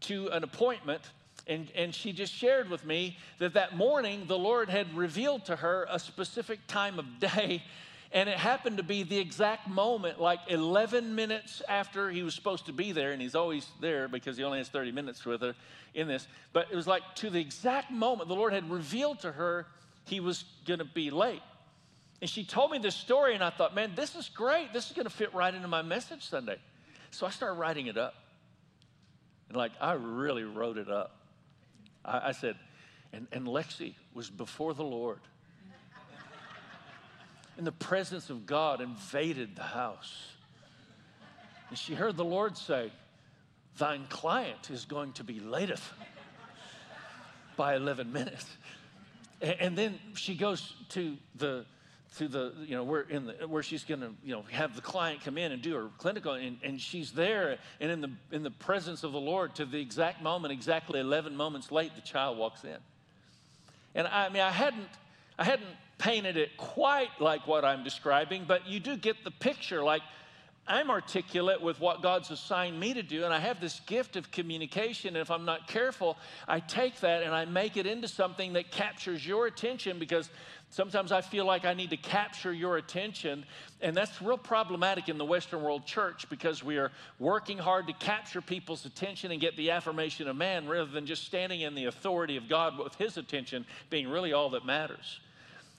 to 0.00 0.28
an 0.28 0.44
appointment, 0.44 1.02
and, 1.46 1.68
and 1.74 1.94
she 1.94 2.12
just 2.12 2.32
shared 2.32 2.68
with 2.70 2.84
me 2.84 3.16
that 3.38 3.54
that 3.54 3.76
morning 3.76 4.24
the 4.26 4.38
Lord 4.38 4.68
had 4.68 4.94
revealed 4.94 5.44
to 5.46 5.56
her 5.56 5.86
a 5.90 5.98
specific 5.98 6.60
time 6.66 6.98
of 6.98 7.20
day 7.20 7.62
and 8.14 8.28
it 8.28 8.38
happened 8.38 8.76
to 8.76 8.84
be 8.84 9.02
the 9.02 9.18
exact 9.18 9.68
moment, 9.68 10.20
like 10.20 10.38
11 10.46 11.16
minutes 11.16 11.60
after 11.68 12.10
he 12.10 12.22
was 12.22 12.32
supposed 12.32 12.66
to 12.66 12.72
be 12.72 12.92
there, 12.92 13.10
and 13.10 13.20
he's 13.20 13.34
always 13.34 13.66
there 13.80 14.06
because 14.06 14.36
he 14.36 14.44
only 14.44 14.58
has 14.58 14.68
30 14.68 14.92
minutes 14.92 15.24
with 15.24 15.40
her 15.40 15.56
in 15.94 16.06
this. 16.06 16.28
But 16.52 16.68
it 16.70 16.76
was 16.76 16.86
like 16.86 17.02
to 17.16 17.28
the 17.28 17.40
exact 17.40 17.90
moment 17.90 18.28
the 18.28 18.36
Lord 18.36 18.52
had 18.52 18.70
revealed 18.70 19.18
to 19.20 19.32
her 19.32 19.66
he 20.04 20.20
was 20.20 20.44
going 20.64 20.78
to 20.78 20.84
be 20.84 21.10
late. 21.10 21.42
And 22.24 22.30
she 22.30 22.42
told 22.42 22.70
me 22.70 22.78
this 22.78 22.94
story, 22.94 23.34
and 23.34 23.44
I 23.44 23.50
thought, 23.50 23.74
man, 23.74 23.92
this 23.94 24.14
is 24.14 24.30
great. 24.30 24.72
This 24.72 24.86
is 24.86 24.96
going 24.96 25.04
to 25.04 25.12
fit 25.12 25.34
right 25.34 25.54
into 25.54 25.68
my 25.68 25.82
message 25.82 26.26
Sunday. 26.26 26.56
So 27.10 27.26
I 27.26 27.28
started 27.28 27.56
writing 27.56 27.86
it 27.86 27.98
up. 27.98 28.14
And 29.50 29.58
like, 29.58 29.72
I 29.78 29.92
really 29.92 30.44
wrote 30.44 30.78
it 30.78 30.90
up. 30.90 31.18
I, 32.02 32.28
I 32.28 32.32
said, 32.32 32.56
and, 33.12 33.26
and 33.30 33.46
Lexi 33.46 33.92
was 34.14 34.30
before 34.30 34.72
the 34.72 34.82
Lord 34.82 35.18
and 37.58 37.66
the 37.66 37.72
presence 37.72 38.30
of 38.30 38.46
God 38.46 38.80
invaded 38.80 39.54
the 39.54 39.62
house. 39.62 40.16
And 41.68 41.78
she 41.78 41.92
heard 41.92 42.16
the 42.16 42.24
Lord 42.24 42.56
say, 42.56 42.90
Thine 43.76 44.06
client 44.08 44.70
is 44.70 44.86
going 44.86 45.12
to 45.12 45.24
be 45.24 45.40
lateth 45.40 45.92
by 47.58 47.76
11 47.76 48.10
minutes. 48.10 48.46
And 49.42 49.76
then 49.76 49.98
she 50.14 50.34
goes 50.34 50.72
to 50.88 51.18
the 51.36 51.66
to 52.18 52.28
the 52.28 52.52
you 52.64 52.76
know 52.76 52.84
where 52.84 53.02
in 53.02 53.26
the 53.26 53.32
where 53.48 53.62
she's 53.62 53.84
going 53.84 54.00
to 54.00 54.10
you 54.24 54.34
know 54.34 54.42
have 54.50 54.74
the 54.76 54.82
client 54.82 55.20
come 55.24 55.38
in 55.38 55.52
and 55.52 55.62
do 55.62 55.74
her 55.74 55.88
clinical 55.98 56.32
and, 56.32 56.58
and 56.62 56.80
she's 56.80 57.12
there 57.12 57.58
and 57.80 57.90
in 57.90 58.00
the 58.00 58.10
in 58.30 58.42
the 58.42 58.50
presence 58.50 59.02
of 59.02 59.12
the 59.12 59.20
lord 59.20 59.54
to 59.54 59.64
the 59.64 59.80
exact 59.80 60.22
moment 60.22 60.52
exactly 60.52 61.00
11 61.00 61.36
moments 61.36 61.72
late 61.72 61.94
the 61.94 62.00
child 62.00 62.38
walks 62.38 62.64
in 62.64 62.76
and 63.94 64.06
i 64.06 64.28
mean 64.28 64.42
i 64.42 64.50
hadn't 64.50 64.88
i 65.38 65.44
hadn't 65.44 65.66
painted 65.98 66.36
it 66.36 66.56
quite 66.56 67.08
like 67.20 67.46
what 67.46 67.64
I'm 67.64 67.84
describing, 67.84 68.44
but 68.46 68.66
you 68.68 68.80
do 68.80 68.96
get 68.96 69.24
the 69.24 69.30
picture. 69.30 69.82
Like, 69.82 70.02
I'm 70.66 70.90
articulate 70.90 71.60
with 71.60 71.78
what 71.78 72.00
God's 72.00 72.30
assigned 72.30 72.80
me 72.80 72.94
to 72.94 73.02
do, 73.02 73.24
and 73.24 73.34
I 73.34 73.38
have 73.38 73.60
this 73.60 73.80
gift 73.80 74.16
of 74.16 74.30
communication. 74.30 75.08
And 75.08 75.18
if 75.18 75.30
I'm 75.30 75.44
not 75.44 75.68
careful, 75.68 76.16
I 76.48 76.60
take 76.60 77.00
that 77.00 77.22
and 77.22 77.34
I 77.34 77.44
make 77.44 77.76
it 77.76 77.86
into 77.86 78.08
something 78.08 78.54
that 78.54 78.70
captures 78.70 79.26
your 79.26 79.46
attention 79.46 79.98
because 79.98 80.30
sometimes 80.70 81.12
I 81.12 81.20
feel 81.20 81.44
like 81.44 81.66
I 81.66 81.74
need 81.74 81.90
to 81.90 81.98
capture 81.98 82.50
your 82.50 82.78
attention. 82.78 83.44
And 83.82 83.94
that's 83.94 84.22
real 84.22 84.38
problematic 84.38 85.10
in 85.10 85.18
the 85.18 85.24
Western 85.24 85.62
world 85.62 85.84
church 85.84 86.30
because 86.30 86.64
we 86.64 86.78
are 86.78 86.90
working 87.18 87.58
hard 87.58 87.86
to 87.88 87.92
capture 87.92 88.40
people's 88.40 88.86
attention 88.86 89.32
and 89.32 89.40
get 89.42 89.58
the 89.58 89.70
affirmation 89.70 90.28
of 90.28 90.36
man 90.36 90.66
rather 90.66 90.90
than 90.90 91.04
just 91.04 91.24
standing 91.24 91.60
in 91.60 91.74
the 91.74 91.84
authority 91.84 92.38
of 92.38 92.48
God 92.48 92.78
with 92.78 92.94
his 92.94 93.18
attention 93.18 93.66
being 93.90 94.08
really 94.08 94.32
all 94.32 94.48
that 94.50 94.64
matters. 94.64 95.20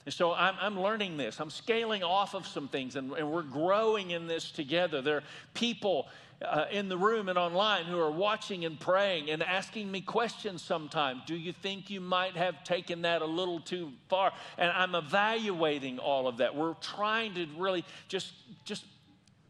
And 0.06 0.14
so 0.14 0.32
I'm, 0.32 0.54
I'm 0.60 0.80
learning 0.80 1.16
this. 1.16 1.40
I'm 1.40 1.50
scaling 1.50 2.04
off 2.04 2.34
of 2.34 2.46
some 2.46 2.68
things, 2.68 2.94
and, 2.94 3.12
and 3.12 3.30
we're 3.30 3.42
growing 3.42 4.12
in 4.12 4.28
this 4.28 4.52
together. 4.52 5.02
There 5.02 5.16
are 5.16 5.22
people 5.52 6.06
uh, 6.42 6.66
in 6.70 6.88
the 6.88 6.96
room 6.96 7.28
and 7.28 7.36
online 7.36 7.86
who 7.86 7.98
are 7.98 8.10
watching 8.10 8.64
and 8.64 8.78
praying 8.78 9.30
and 9.30 9.42
asking 9.42 9.90
me 9.90 10.00
questions 10.00 10.62
sometimes. 10.62 11.22
Do 11.26 11.34
you 11.34 11.52
think 11.52 11.90
you 11.90 12.00
might 12.00 12.36
have 12.36 12.62
taken 12.62 13.02
that 13.02 13.20
a 13.20 13.26
little 13.26 13.58
too 13.58 13.90
far? 14.08 14.32
And 14.58 14.70
I'm 14.70 14.94
evaluating 14.94 15.98
all 15.98 16.28
of 16.28 16.36
that. 16.38 16.54
We're 16.54 16.74
trying 16.74 17.34
to 17.34 17.46
really 17.56 17.84
just, 18.06 18.32
just 18.64 18.84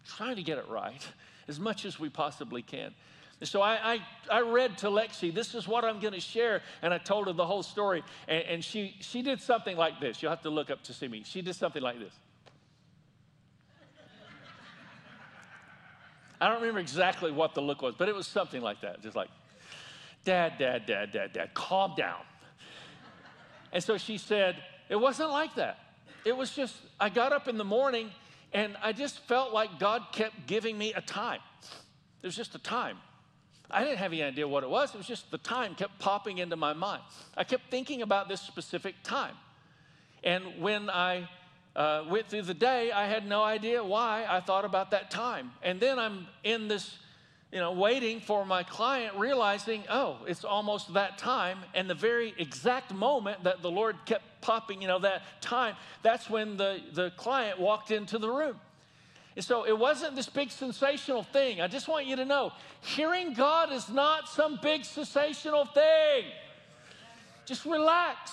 trying 0.07 0.37
to 0.37 0.43
get 0.43 0.59
it 0.59 0.69
right 0.69 1.07
as 1.49 1.61
much 1.61 1.85
as 1.85 2.01
we 2.01 2.09
possibly 2.09 2.63
can. 2.63 2.95
So 3.43 3.61
I, 3.61 3.95
I, 3.95 4.01
I, 4.33 4.41
read 4.41 4.79
to 4.79 4.87
Lexi, 4.87 5.33
this 5.33 5.55
is 5.55 5.69
what 5.69 5.85
I'm 5.85 6.01
going 6.01 6.15
to 6.15 6.21
share. 6.21 6.63
And 6.81 6.95
I 6.95 6.99
told 6.99 7.27
her 7.27 7.35
the 7.35 7.45
whole 7.45 7.63
story. 7.63 8.03
And, 8.29 8.43
and 8.45 8.65
she, 8.65 8.97
she 9.01 9.21
did 9.21 9.43
something 9.43 9.77
like 9.77 10.01
this. 10.01 10.23
You'll 10.23 10.31
have 10.31 10.43
to 10.43 10.51
look 10.51 10.71
up 10.71 10.83
to 10.85 10.95
see 10.95 11.07
me. 11.07 11.23
She 11.25 11.43
did 11.43 11.55
something 11.55 11.83
like 11.83 11.99
this. 11.99 12.15
I 16.41 16.49
don't 16.49 16.61
remember 16.61 16.81
exactly 16.81 17.31
what 17.31 17.55
the 17.55 17.61
look 17.61 17.83
was, 17.83 17.95
but 17.97 18.09
it 18.09 18.15
was 18.15 18.27
something 18.27 18.63
like 18.63 18.81
that. 18.81 19.03
Just 19.03 19.17
like, 19.17 19.29
Dad, 20.25 20.55
Dad, 20.59 20.87
Dad, 20.87 21.13
Dad, 21.13 21.33
Dad, 21.33 21.55
calm 21.55 21.95
down. 21.97 22.21
And 23.73 23.83
so 23.83 23.97
she 23.97 24.19
said, 24.19 24.57
It 24.89 24.97
wasn't 24.97 25.31
like 25.31 25.55
that. 25.57 25.79
It 26.25 26.37
was 26.37 26.51
just, 26.51 26.75
I 26.99 27.09
got 27.09 27.33
up 27.33 27.49
in 27.49 27.57
the 27.57 27.65
morning 27.65 28.11
and 28.53 28.77
I 28.83 28.93
just 28.93 29.21
felt 29.21 29.53
like 29.53 29.79
God 29.79 30.03
kept 30.13 30.47
giving 30.47 30.77
me 30.77 30.93
a 30.93 31.01
time. 31.01 31.41
There's 32.21 32.37
just 32.37 32.55
a 32.55 32.59
time. 32.59 32.99
I 33.71 33.83
didn't 33.83 33.99
have 33.99 34.13
any 34.13 34.23
idea 34.23 34.47
what 34.47 34.63
it 34.63 34.71
was. 34.71 34.95
It 34.95 34.99
was 34.99 35.07
just 35.07 35.31
the 35.31 35.39
time 35.39 35.75
kept 35.75 35.99
popping 35.99 36.39
into 36.39 36.57
my 36.57 36.73
mind. 36.73 37.03
I 37.37 37.45
kept 37.45 37.71
thinking 37.71 38.03
about 38.03 38.29
this 38.29 38.41
specific 38.41 38.95
time. 39.03 39.35
And 40.23 40.45
when 40.61 40.89
I 40.89 41.29
uh, 41.75 42.05
went 42.09 42.29
through 42.29 42.43
the 42.43 42.55
day, 42.55 42.93
I 42.93 43.07
had 43.07 43.27
no 43.27 43.43
idea 43.43 43.85
why 43.85 44.25
I 44.29 44.41
thought 44.41 44.65
about 44.65 44.91
that 44.93 45.11
time. 45.11 45.53
And 45.63 45.79
then 45.79 45.99
I'm 45.99 46.27
in 46.43 46.69
this, 46.69 46.97
you 47.53 47.59
know, 47.59 47.73
waiting 47.73 48.21
for 48.21 48.47
my 48.47 48.63
client, 48.63 49.17
realizing, 49.17 49.85
oh, 49.91 50.19
it's 50.27 50.45
almost 50.45 50.95
that 50.95 51.19
time. 51.19 51.59
And 51.75 51.91
the 51.91 51.95
very 51.95 52.35
exact 52.39 52.95
moment 52.95 53.45
that 53.45 53.63
the 53.63 53.71
Lord 53.71 53.97
kept 54.07 54.25
popping, 54.41 54.81
you 54.81 54.89
know, 54.89 55.01
that 55.01 55.23
time, 55.41 55.77
that's 56.03 56.31
when 56.31 56.57
the, 56.57 56.81
the 56.93 57.11
client 57.17 57.61
walked 57.61 57.91
into 57.91 58.19
the 58.19 58.31
room. 58.31 58.57
And 59.37 59.45
so 59.45 59.67
it 59.67 59.79
wasn't 59.79 60.17
this 60.17 60.31
big 60.31 60.51
sensational 60.51 61.23
thing. 61.23 61.61
I 61.61 61.69
just 61.69 61.89
want 61.89 62.07
you 62.07 62.17
to 62.17 62.25
know 62.25 62.53
hearing 62.81 63.35
God 63.35 63.71
is 63.71 63.91
not 63.91 64.31
some 64.31 64.59
big 64.63 64.85
sensational 64.85 65.67
thing. 65.67 66.25
Just 67.45 67.67
relax. 67.67 68.33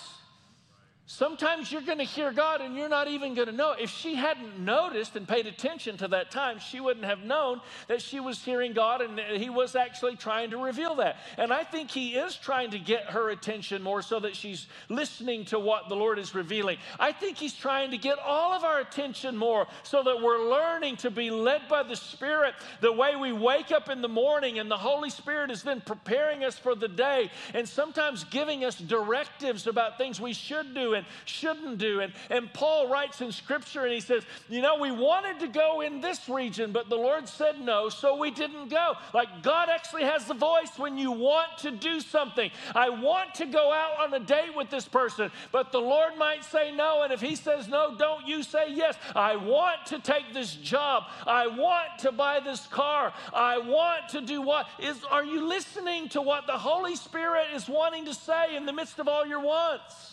Sometimes 1.05 1.69
you're 1.69 1.81
going 1.81 1.97
to 1.97 2.05
hear 2.05 2.31
God 2.31 2.61
and 2.61 2.77
you're 2.77 2.87
not 2.87 3.09
even 3.09 3.33
going 3.33 3.49
to 3.49 3.53
know. 3.53 3.73
If 3.77 3.89
she 3.89 4.15
hadn't 4.15 4.57
noticed 4.57 5.17
and 5.17 5.27
paid 5.27 5.47
attention 5.47 5.97
to 5.97 6.07
that 6.07 6.31
time, 6.31 6.59
she 6.59 6.79
wouldn't 6.79 7.05
have 7.05 7.25
known 7.25 7.59
that 7.89 8.01
she 8.01 8.21
was 8.21 8.41
hearing 8.41 8.71
God 8.71 9.01
and 9.01 9.19
He 9.19 9.49
was 9.49 9.75
actually 9.75 10.15
trying 10.15 10.51
to 10.51 10.57
reveal 10.57 10.95
that. 10.95 11.17
And 11.37 11.51
I 11.51 11.65
think 11.65 11.91
He 11.91 12.15
is 12.15 12.37
trying 12.37 12.71
to 12.71 12.79
get 12.79 13.07
her 13.07 13.31
attention 13.31 13.83
more 13.83 14.01
so 14.01 14.21
that 14.21 14.33
she's 14.33 14.67
listening 14.87 15.43
to 15.45 15.59
what 15.59 15.89
the 15.89 15.95
Lord 15.95 16.19
is 16.19 16.33
revealing. 16.33 16.77
I 16.97 17.11
think 17.11 17.37
He's 17.37 17.53
trying 17.53 17.91
to 17.91 17.97
get 17.97 18.17
all 18.19 18.53
of 18.53 18.63
our 18.63 18.79
attention 18.79 19.35
more 19.35 19.67
so 19.83 20.03
that 20.03 20.21
we're 20.21 20.49
learning 20.49 20.95
to 20.97 21.11
be 21.11 21.29
led 21.29 21.67
by 21.67 21.83
the 21.83 21.97
Spirit 21.97 22.53
the 22.79 22.93
way 22.93 23.17
we 23.17 23.33
wake 23.33 23.71
up 23.71 23.89
in 23.89 24.01
the 24.01 24.07
morning 24.07 24.57
and 24.57 24.71
the 24.71 24.77
Holy 24.77 25.09
Spirit 25.09 25.51
is 25.51 25.63
then 25.63 25.81
preparing 25.81 26.45
us 26.45 26.57
for 26.57 26.75
the 26.75 26.87
day 26.87 27.29
and 27.53 27.67
sometimes 27.67 28.23
giving 28.23 28.63
us 28.63 28.77
directives 28.77 29.67
about 29.67 29.97
things 29.97 30.21
we 30.21 30.31
should 30.31 30.73
do 30.73 30.93
shouldn't 31.25 31.77
do. 31.77 31.99
And, 31.99 32.13
and 32.29 32.51
Paul 32.53 32.87
writes 32.87 33.21
in 33.21 33.31
scripture 33.31 33.83
and 33.83 33.93
he 33.93 33.99
says, 33.99 34.23
You 34.49 34.61
know, 34.61 34.77
we 34.77 34.91
wanted 34.91 35.39
to 35.39 35.47
go 35.47 35.81
in 35.81 36.01
this 36.01 36.29
region, 36.29 36.71
but 36.71 36.89
the 36.89 36.95
Lord 36.95 37.27
said 37.27 37.59
no, 37.59 37.89
so 37.89 38.15
we 38.15 38.31
didn't 38.31 38.69
go. 38.69 38.93
Like 39.13 39.43
God 39.43 39.69
actually 39.69 40.03
has 40.03 40.25
the 40.25 40.33
voice 40.33 40.77
when 40.77 40.97
you 40.97 41.11
want 41.11 41.57
to 41.59 41.71
do 41.71 41.99
something. 41.99 42.51
I 42.75 42.89
want 42.89 43.33
to 43.35 43.45
go 43.45 43.71
out 43.71 43.99
on 43.99 44.13
a 44.13 44.19
date 44.19 44.55
with 44.55 44.69
this 44.69 44.87
person, 44.87 45.31
but 45.51 45.71
the 45.71 45.79
Lord 45.79 46.17
might 46.17 46.43
say 46.43 46.71
no. 46.71 47.03
And 47.03 47.13
if 47.13 47.21
he 47.21 47.35
says 47.35 47.67
no, 47.67 47.95
don't 47.97 48.27
you 48.27 48.43
say 48.43 48.71
yes. 48.71 48.95
I 49.15 49.35
want 49.35 49.85
to 49.87 49.99
take 49.99 50.33
this 50.33 50.55
job. 50.55 51.03
I 51.25 51.47
want 51.47 51.99
to 51.99 52.11
buy 52.11 52.39
this 52.39 52.65
car. 52.67 53.13
I 53.33 53.57
want 53.57 54.09
to 54.09 54.21
do 54.21 54.41
what? 54.41 54.67
Is 54.79 55.03
are 55.09 55.23
you 55.23 55.47
listening 55.47 56.09
to 56.09 56.21
what 56.21 56.47
the 56.47 56.57
Holy 56.57 56.95
Spirit 56.95 57.47
is 57.53 57.67
wanting 57.67 58.05
to 58.05 58.13
say 58.13 58.55
in 58.55 58.65
the 58.65 58.73
midst 58.73 58.99
of 58.99 59.07
all 59.07 59.25
your 59.25 59.41
wants? 59.41 60.12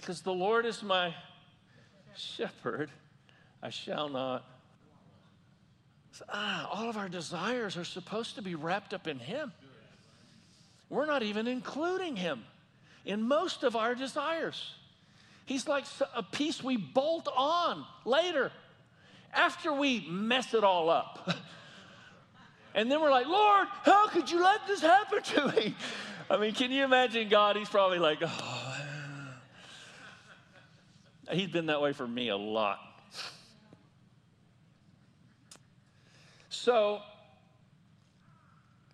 Because 0.00 0.22
the 0.22 0.32
Lord 0.32 0.66
is 0.66 0.82
my 0.82 1.14
shepherd, 2.16 2.90
I 3.62 3.70
shall 3.70 4.08
not. 4.08 4.44
Ah, 6.28 6.68
all 6.72 6.90
of 6.90 6.96
our 6.96 7.08
desires 7.08 7.76
are 7.76 7.84
supposed 7.84 8.34
to 8.34 8.42
be 8.42 8.56
wrapped 8.56 8.92
up 8.92 9.06
in 9.06 9.20
Him. 9.20 9.52
We're 10.88 11.06
not 11.06 11.22
even 11.22 11.46
including 11.46 12.16
Him 12.16 12.44
in 13.04 13.22
most 13.22 13.62
of 13.62 13.76
our 13.76 13.94
desires. 13.94 14.74
He's 15.46 15.68
like 15.68 15.84
a 16.14 16.24
piece 16.24 16.62
we 16.62 16.76
bolt 16.76 17.28
on 17.36 17.84
later 18.04 18.50
after 19.32 19.72
we 19.72 20.06
mess 20.08 20.54
it 20.54 20.64
all 20.64 20.90
up. 20.90 21.36
and 22.74 22.90
then 22.90 23.00
we're 23.00 23.12
like, 23.12 23.28
Lord, 23.28 23.68
how 23.84 24.08
could 24.08 24.28
you 24.28 24.42
let 24.42 24.66
this 24.66 24.80
happen 24.80 25.22
to 25.22 25.52
me? 25.52 25.76
I 26.28 26.36
mean, 26.36 26.52
can 26.52 26.72
you 26.72 26.82
imagine 26.82 27.28
God? 27.28 27.56
He's 27.56 27.68
probably 27.68 27.98
like, 27.98 28.18
oh, 28.22 28.63
He's 31.30 31.50
been 31.50 31.66
that 31.66 31.80
way 31.80 31.92
for 31.92 32.06
me 32.06 32.28
a 32.28 32.36
lot. 32.36 32.78
So, 36.48 37.00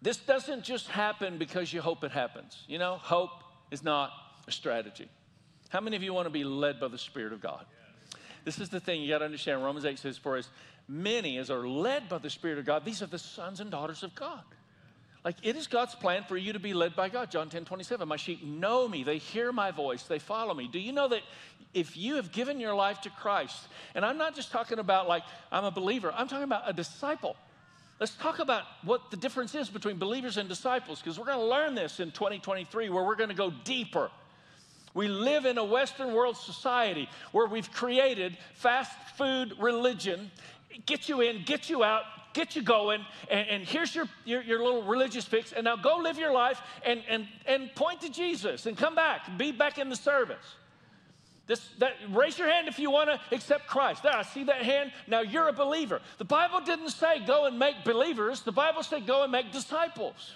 this 0.02 0.16
doesn't 0.16 0.64
just 0.64 0.88
happen 0.88 1.38
because 1.38 1.72
you 1.72 1.80
hope 1.80 2.04
it 2.04 2.10
happens. 2.10 2.64
You 2.66 2.78
know, 2.78 2.96
hope 2.96 3.30
is 3.70 3.84
not 3.84 4.10
a 4.48 4.52
strategy. 4.52 5.08
How 5.68 5.80
many 5.80 5.96
of 5.96 6.02
you 6.02 6.12
want 6.12 6.26
to 6.26 6.30
be 6.30 6.42
led 6.42 6.80
by 6.80 6.88
the 6.88 6.98
Spirit 6.98 7.32
of 7.32 7.40
God? 7.40 7.64
This 8.44 8.58
is 8.58 8.70
the 8.70 8.80
thing 8.80 9.02
you 9.02 9.08
got 9.08 9.18
to 9.18 9.26
understand. 9.26 9.62
Romans 9.62 9.84
8 9.84 9.98
says, 9.98 10.16
For 10.16 10.36
as 10.36 10.48
many 10.88 11.38
as 11.38 11.50
are 11.50 11.68
led 11.68 12.08
by 12.08 12.18
the 12.18 12.30
Spirit 12.30 12.58
of 12.58 12.64
God, 12.64 12.84
these 12.84 13.02
are 13.02 13.06
the 13.06 13.18
sons 13.18 13.60
and 13.60 13.70
daughters 13.70 14.02
of 14.02 14.14
God. 14.14 14.42
Like 15.24 15.37
it 15.42 15.56
is 15.56 15.66
God's 15.66 15.94
plan 15.94 16.24
for 16.24 16.37
you 16.37 16.52
to 16.54 16.59
be 16.59 16.72
led 16.72 16.96
by 16.96 17.09
God. 17.09 17.30
John 17.30 17.50
10 17.50 17.64
27. 17.64 18.09
My 18.09 18.16
sheep 18.16 18.42
know 18.42 18.88
me, 18.88 19.04
they 19.04 19.18
hear 19.18 19.52
my 19.52 19.70
voice, 19.70 20.02
they 20.04 20.18
follow 20.18 20.54
me. 20.54 20.68
Do 20.68 20.78
you 20.78 20.92
know 20.92 21.09
that 21.09 21.22
if 21.74 21.96
you 21.96 22.16
have 22.16 22.33
given 22.33 22.59
your 22.59 22.74
life 22.74 23.02
to 23.02 23.11
Christ, 23.11 23.68
and 23.94 24.04
I'm 24.04 24.18
not 24.18 24.35
just 24.35 24.50
talking 24.50 24.78
about 24.78 25.09
like 25.09 25.22
I'm 25.52 25.64
a 25.64 25.70
believer, 25.70 26.12
I'm 26.16 26.28
talking 26.28 26.44
about 26.44 26.68
a 26.68 26.72
disciple. 26.72 27.37
Let's 28.00 28.16
talk 28.16 28.38
about 28.38 28.62
what 28.83 29.11
the 29.11 29.18
difference 29.18 29.54
is 29.54 29.68
between 29.68 29.98
believers 29.98 30.38
and 30.38 30.48
disciples, 30.48 31.00
because 31.00 31.18
we're 31.18 31.26
going 31.26 31.38
to 31.38 31.44
learn 31.44 31.74
this 31.74 32.00
in 32.00 32.11
2023 32.12 32.88
where 32.88 33.04
we're 33.04 33.14
going 33.14 33.28
to 33.28 33.37
go 33.37 33.52
deeper. 33.64 34.11
We 34.94 35.06
live 35.06 35.44
in 35.44 35.59
a 35.59 35.64
Western 35.64 36.14
world 36.14 36.38
society 36.38 37.11
where 37.33 37.46
we've 37.46 37.70
created 37.70 38.38
fast 38.54 38.90
food 39.16 39.52
religion. 39.61 40.30
Get 40.87 41.11
you 41.11 41.20
in, 41.20 41.44
get 41.44 41.68
you 41.68 41.85
out, 41.85 42.04
get 42.32 42.56
you 42.56 42.62
going, 42.62 43.04
and, 43.30 43.48
and 43.48 43.64
here's 43.64 43.94
your, 43.94 44.06
your, 44.24 44.42
your, 44.42 44.62
little 44.62 44.82
religious 44.82 45.24
fix, 45.24 45.52
and 45.52 45.64
now 45.64 45.76
go 45.76 45.96
live 45.98 46.18
your 46.18 46.32
life 46.32 46.60
and, 46.84 47.02
and, 47.08 47.26
and 47.46 47.74
point 47.74 48.00
to 48.02 48.10
Jesus 48.10 48.66
and 48.66 48.76
come 48.76 48.94
back, 48.94 49.36
be 49.36 49.52
back 49.52 49.78
in 49.78 49.88
the 49.88 49.96
service. 49.96 50.44
This, 51.46 51.68
that, 51.78 51.94
raise 52.10 52.38
your 52.38 52.48
hand 52.48 52.68
if 52.68 52.78
you 52.78 52.92
want 52.92 53.10
to 53.10 53.34
accept 53.34 53.66
Christ. 53.66 54.04
There, 54.04 54.14
I 54.14 54.22
see 54.22 54.44
that 54.44 54.62
hand. 54.62 54.92
Now 55.08 55.20
you're 55.20 55.48
a 55.48 55.52
believer. 55.52 56.00
The 56.18 56.24
Bible 56.24 56.60
didn't 56.60 56.90
say 56.90 57.24
go 57.26 57.46
and 57.46 57.58
make 57.58 57.84
believers, 57.84 58.42
the 58.42 58.52
Bible 58.52 58.84
said 58.84 59.06
go 59.06 59.24
and 59.24 59.32
make 59.32 59.50
disciples. 59.50 60.32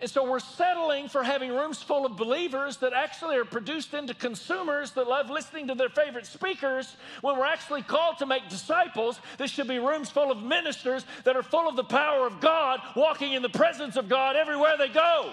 And 0.00 0.10
so 0.10 0.28
we're 0.28 0.40
settling 0.40 1.08
for 1.08 1.22
having 1.22 1.50
rooms 1.50 1.80
full 1.80 2.04
of 2.04 2.16
believers 2.16 2.78
that 2.78 2.92
actually 2.92 3.36
are 3.36 3.44
produced 3.44 3.94
into 3.94 4.12
consumers 4.12 4.90
that 4.92 5.06
love 5.06 5.30
listening 5.30 5.68
to 5.68 5.74
their 5.76 5.88
favorite 5.88 6.26
speakers 6.26 6.96
when 7.20 7.38
we're 7.38 7.46
actually 7.46 7.82
called 7.82 8.18
to 8.18 8.26
make 8.26 8.48
disciples. 8.48 9.20
This 9.38 9.52
should 9.52 9.68
be 9.68 9.78
rooms 9.78 10.10
full 10.10 10.32
of 10.32 10.42
ministers 10.42 11.06
that 11.22 11.36
are 11.36 11.44
full 11.44 11.68
of 11.68 11.76
the 11.76 11.84
power 11.84 12.26
of 12.26 12.40
God, 12.40 12.80
walking 12.96 13.34
in 13.34 13.42
the 13.42 13.48
presence 13.48 13.96
of 13.96 14.08
God 14.08 14.34
everywhere 14.34 14.76
they 14.76 14.88
go. 14.88 15.32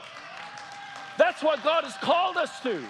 That's 1.18 1.42
what 1.42 1.64
God 1.64 1.84
has 1.84 1.96
called 1.96 2.38
us 2.38 2.60
to. 2.62 2.84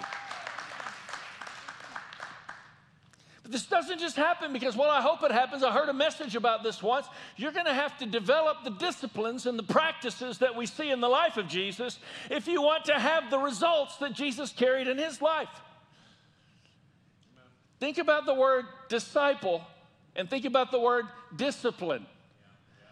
This 3.52 3.66
doesn't 3.66 4.00
just 4.00 4.16
happen 4.16 4.54
because, 4.54 4.78
well, 4.78 4.88
I 4.88 5.02
hope 5.02 5.22
it 5.22 5.30
happens. 5.30 5.62
I 5.62 5.70
heard 5.72 5.90
a 5.90 5.92
message 5.92 6.36
about 6.36 6.62
this 6.62 6.82
once. 6.82 7.06
You're 7.36 7.52
going 7.52 7.66
to 7.66 7.74
have 7.74 7.98
to 7.98 8.06
develop 8.06 8.64
the 8.64 8.70
disciplines 8.70 9.44
and 9.44 9.58
the 9.58 9.62
practices 9.62 10.38
that 10.38 10.56
we 10.56 10.64
see 10.64 10.90
in 10.90 11.02
the 11.02 11.08
life 11.08 11.36
of 11.36 11.48
Jesus 11.48 11.98
if 12.30 12.48
you 12.48 12.62
want 12.62 12.86
to 12.86 12.98
have 12.98 13.28
the 13.28 13.38
results 13.38 13.98
that 13.98 14.14
Jesus 14.14 14.52
carried 14.52 14.88
in 14.88 14.96
his 14.96 15.20
life. 15.20 15.50
Amen. 17.34 17.50
Think 17.78 17.98
about 17.98 18.24
the 18.24 18.32
word 18.32 18.64
disciple 18.88 19.62
and 20.16 20.30
think 20.30 20.46
about 20.46 20.70
the 20.70 20.80
word 20.80 21.04
discipline. 21.36 22.06
Yeah. 22.08 22.84
Yeah. 22.84 22.88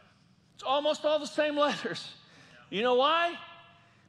It's 0.56 0.62
almost 0.62 1.06
all 1.06 1.18
the 1.18 1.26
same 1.26 1.56
letters. 1.56 2.06
Yeah. 2.70 2.76
You 2.76 2.82
know 2.82 2.96
why? 2.96 3.32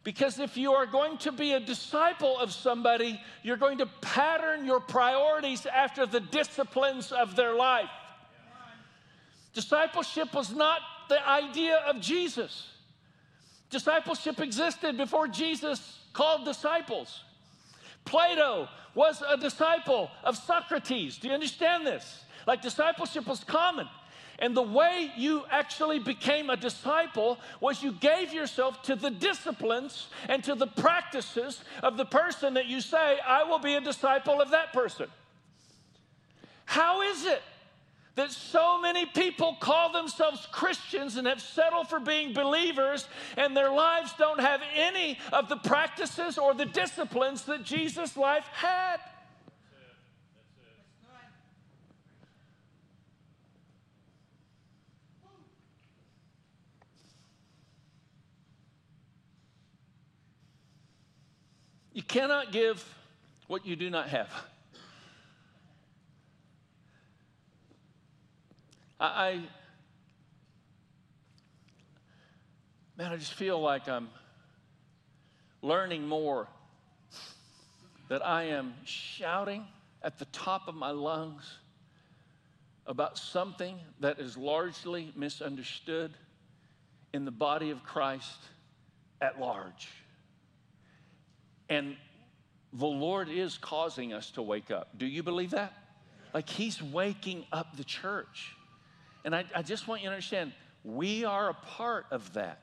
Because 0.03 0.39
if 0.39 0.57
you 0.57 0.73
are 0.73 0.87
going 0.87 1.17
to 1.19 1.31
be 1.31 1.53
a 1.53 1.59
disciple 1.59 2.39
of 2.39 2.51
somebody, 2.51 3.21
you're 3.43 3.57
going 3.57 3.77
to 3.77 3.85
pattern 4.01 4.65
your 4.65 4.79
priorities 4.79 5.67
after 5.67 6.07
the 6.07 6.19
disciplines 6.19 7.11
of 7.11 7.35
their 7.35 7.53
life. 7.53 7.89
Discipleship 9.53 10.33
was 10.33 10.55
not 10.55 10.81
the 11.07 11.27
idea 11.27 11.77
of 11.85 11.99
Jesus. 12.01 12.67
Discipleship 13.69 14.39
existed 14.39 14.97
before 14.97 15.27
Jesus 15.27 15.99
called 16.13 16.45
disciples. 16.45 17.23
Plato 18.03 18.67
was 18.95 19.21
a 19.27 19.37
disciple 19.37 20.09
of 20.23 20.35
Socrates. 20.35 21.17
Do 21.17 21.27
you 21.27 21.33
understand 21.33 21.85
this? 21.85 22.25
Like, 22.47 22.61
discipleship 22.61 23.27
was 23.27 23.43
common. 23.43 23.87
And 24.41 24.57
the 24.57 24.63
way 24.63 25.11
you 25.15 25.43
actually 25.51 25.99
became 25.99 26.49
a 26.49 26.57
disciple 26.57 27.37
was 27.59 27.83
you 27.83 27.91
gave 27.91 28.33
yourself 28.33 28.81
to 28.83 28.95
the 28.95 29.11
disciplines 29.11 30.07
and 30.27 30.43
to 30.43 30.55
the 30.55 30.65
practices 30.65 31.63
of 31.83 31.95
the 31.95 32.05
person 32.05 32.55
that 32.55 32.65
you 32.65 32.81
say, 32.81 33.19
I 33.25 33.43
will 33.43 33.59
be 33.59 33.75
a 33.75 33.81
disciple 33.81 34.41
of 34.41 34.49
that 34.49 34.73
person. 34.73 35.07
How 36.65 37.03
is 37.03 37.25
it 37.25 37.43
that 38.15 38.31
so 38.31 38.81
many 38.81 39.05
people 39.05 39.57
call 39.59 39.91
themselves 39.91 40.47
Christians 40.51 41.17
and 41.17 41.27
have 41.27 41.41
settled 41.41 41.87
for 41.87 41.99
being 41.99 42.33
believers, 42.33 43.07
and 43.37 43.55
their 43.55 43.71
lives 43.71 44.13
don't 44.17 44.39
have 44.39 44.61
any 44.75 45.17
of 45.31 45.49
the 45.49 45.57
practices 45.57 46.37
or 46.37 46.53
the 46.53 46.65
disciplines 46.65 47.43
that 47.43 47.63
Jesus' 47.63 48.17
life 48.17 48.45
had. 48.51 48.97
You 61.93 62.03
cannot 62.03 62.51
give 62.51 62.83
what 63.47 63.65
you 63.65 63.75
do 63.75 63.89
not 63.89 64.07
have. 64.09 64.29
I, 68.99 69.05
I 69.05 69.41
man, 72.97 73.11
I 73.11 73.17
just 73.17 73.33
feel 73.33 73.59
like 73.59 73.89
I'm 73.89 74.09
learning 75.61 76.07
more 76.07 76.47
that 78.07 78.25
I 78.25 78.43
am 78.43 78.73
shouting 78.85 79.65
at 80.03 80.17
the 80.17 80.25
top 80.25 80.67
of 80.67 80.75
my 80.75 80.91
lungs 80.91 81.57
about 82.87 83.17
something 83.17 83.77
that 83.99 84.19
is 84.19 84.37
largely 84.37 85.11
misunderstood 85.15 86.11
in 87.13 87.25
the 87.25 87.31
body 87.31 87.69
of 87.69 87.83
Christ 87.83 88.37
at 89.21 89.39
large. 89.39 89.89
And 91.71 91.95
the 92.73 92.85
Lord 92.85 93.29
is 93.29 93.57
causing 93.57 94.11
us 94.11 94.29
to 94.31 94.41
wake 94.41 94.71
up. 94.71 94.89
Do 94.97 95.05
you 95.05 95.23
believe 95.23 95.51
that? 95.51 95.71
Like 96.33 96.49
He's 96.49 96.83
waking 96.83 97.45
up 97.53 97.77
the 97.77 97.85
church. 97.85 98.57
And 99.23 99.33
I, 99.33 99.45
I 99.55 99.61
just 99.61 99.87
want 99.87 100.01
you 100.01 100.09
to 100.09 100.13
understand 100.13 100.51
we 100.83 101.23
are 101.23 101.49
a 101.49 101.53
part 101.53 102.07
of 102.11 102.33
that. 102.33 102.59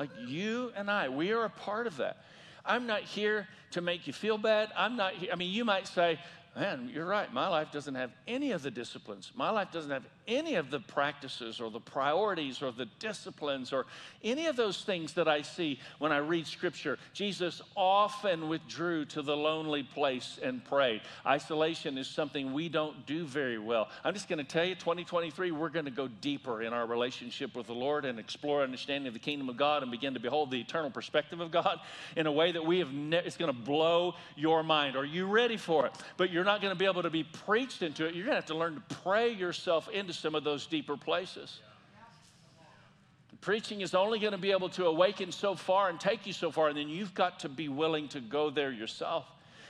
Like 0.00 0.10
you 0.26 0.72
and 0.74 0.90
I, 0.90 1.08
we 1.08 1.30
are 1.30 1.44
a 1.44 1.50
part 1.50 1.86
of 1.86 1.98
that. 1.98 2.24
I'm 2.66 2.88
not 2.88 3.02
here 3.02 3.46
to 3.70 3.80
make 3.80 4.08
you 4.08 4.12
feel 4.12 4.36
bad. 4.36 4.70
I'm 4.76 4.96
not 4.96 5.14
here. 5.14 5.30
I 5.32 5.36
mean, 5.36 5.52
you 5.52 5.64
might 5.64 5.86
say, 5.86 6.18
man, 6.56 6.90
you're 6.92 7.06
right. 7.06 7.32
My 7.32 7.46
life 7.46 7.70
doesn't 7.70 7.94
have 7.94 8.10
any 8.26 8.50
of 8.50 8.62
the 8.62 8.70
disciplines. 8.70 9.30
My 9.36 9.50
life 9.50 9.70
doesn't 9.70 9.92
have 9.92 10.04
any 10.28 10.54
of 10.54 10.70
the 10.70 10.78
practices 10.78 11.60
or 11.60 11.70
the 11.70 11.80
priorities 11.80 12.62
or 12.62 12.70
the 12.70 12.86
disciplines 13.00 13.72
or 13.72 13.86
any 14.22 14.46
of 14.46 14.54
those 14.54 14.84
things 14.84 15.14
that 15.14 15.26
I 15.26 15.42
see 15.42 15.80
when 15.98 16.12
I 16.12 16.18
read 16.18 16.46
scripture. 16.46 16.98
Jesus 17.12 17.62
often 17.74 18.48
withdrew 18.48 19.06
to 19.06 19.22
the 19.22 19.36
lonely 19.36 19.82
place 19.82 20.38
and 20.42 20.64
prayed. 20.64 21.00
Isolation 21.26 21.98
is 21.98 22.06
something 22.06 22.52
we 22.52 22.68
don't 22.68 23.06
do 23.06 23.24
very 23.24 23.58
well. 23.58 23.88
I'm 24.04 24.14
just 24.14 24.28
going 24.28 24.38
to 24.38 24.44
tell 24.44 24.64
you, 24.64 24.74
2023, 24.74 25.50
we're 25.50 25.70
going 25.70 25.86
to 25.86 25.90
go 25.90 26.08
deeper 26.20 26.62
in 26.62 26.72
our 26.72 26.86
relationship 26.86 27.56
with 27.56 27.66
the 27.66 27.72
Lord 27.72 28.04
and 28.04 28.18
explore 28.18 28.62
understanding 28.62 29.08
of 29.08 29.14
the 29.14 29.20
kingdom 29.20 29.48
of 29.48 29.56
God 29.56 29.82
and 29.82 29.90
begin 29.90 30.14
to 30.14 30.20
behold 30.20 30.50
the 30.50 30.60
eternal 30.60 30.90
perspective 30.90 31.40
of 31.40 31.50
God 31.50 31.80
in 32.16 32.26
a 32.26 32.32
way 32.32 32.52
that 32.52 32.64
we 32.64 32.80
have, 32.80 32.92
ne- 32.92 33.22
it's 33.24 33.36
going 33.36 33.52
to 33.52 33.58
blow 33.58 34.14
your 34.36 34.62
mind. 34.62 34.96
Are 34.96 35.04
you 35.04 35.26
ready 35.26 35.56
for 35.56 35.86
it? 35.86 35.92
But 36.18 36.30
you're 36.30 36.44
not 36.44 36.60
going 36.60 36.72
to 36.72 36.78
be 36.78 36.84
able 36.84 37.02
to 37.02 37.10
be 37.10 37.24
preached 37.24 37.82
into 37.82 38.06
it. 38.06 38.14
You're 38.14 38.26
going 38.26 38.34
to 38.34 38.40
have 38.40 38.46
to 38.46 38.54
learn 38.54 38.74
to 38.74 38.96
pray 39.02 39.32
yourself 39.32 39.88
into 39.88 40.12
some 40.18 40.34
of 40.34 40.44
those 40.44 40.66
deeper 40.66 40.96
places. 40.96 41.60
Preaching 43.40 43.82
is 43.82 43.94
only 43.94 44.18
going 44.18 44.32
to 44.32 44.38
be 44.38 44.50
able 44.50 44.68
to 44.70 44.86
awaken 44.86 45.30
so 45.30 45.54
far 45.54 45.88
and 45.88 46.00
take 46.00 46.26
you 46.26 46.32
so 46.32 46.50
far, 46.50 46.68
and 46.68 46.76
then 46.76 46.88
you've 46.88 47.14
got 47.14 47.40
to 47.40 47.48
be 47.48 47.68
willing 47.68 48.08
to 48.08 48.20
go 48.20 48.50
there 48.50 48.72
yourself. 48.72 49.26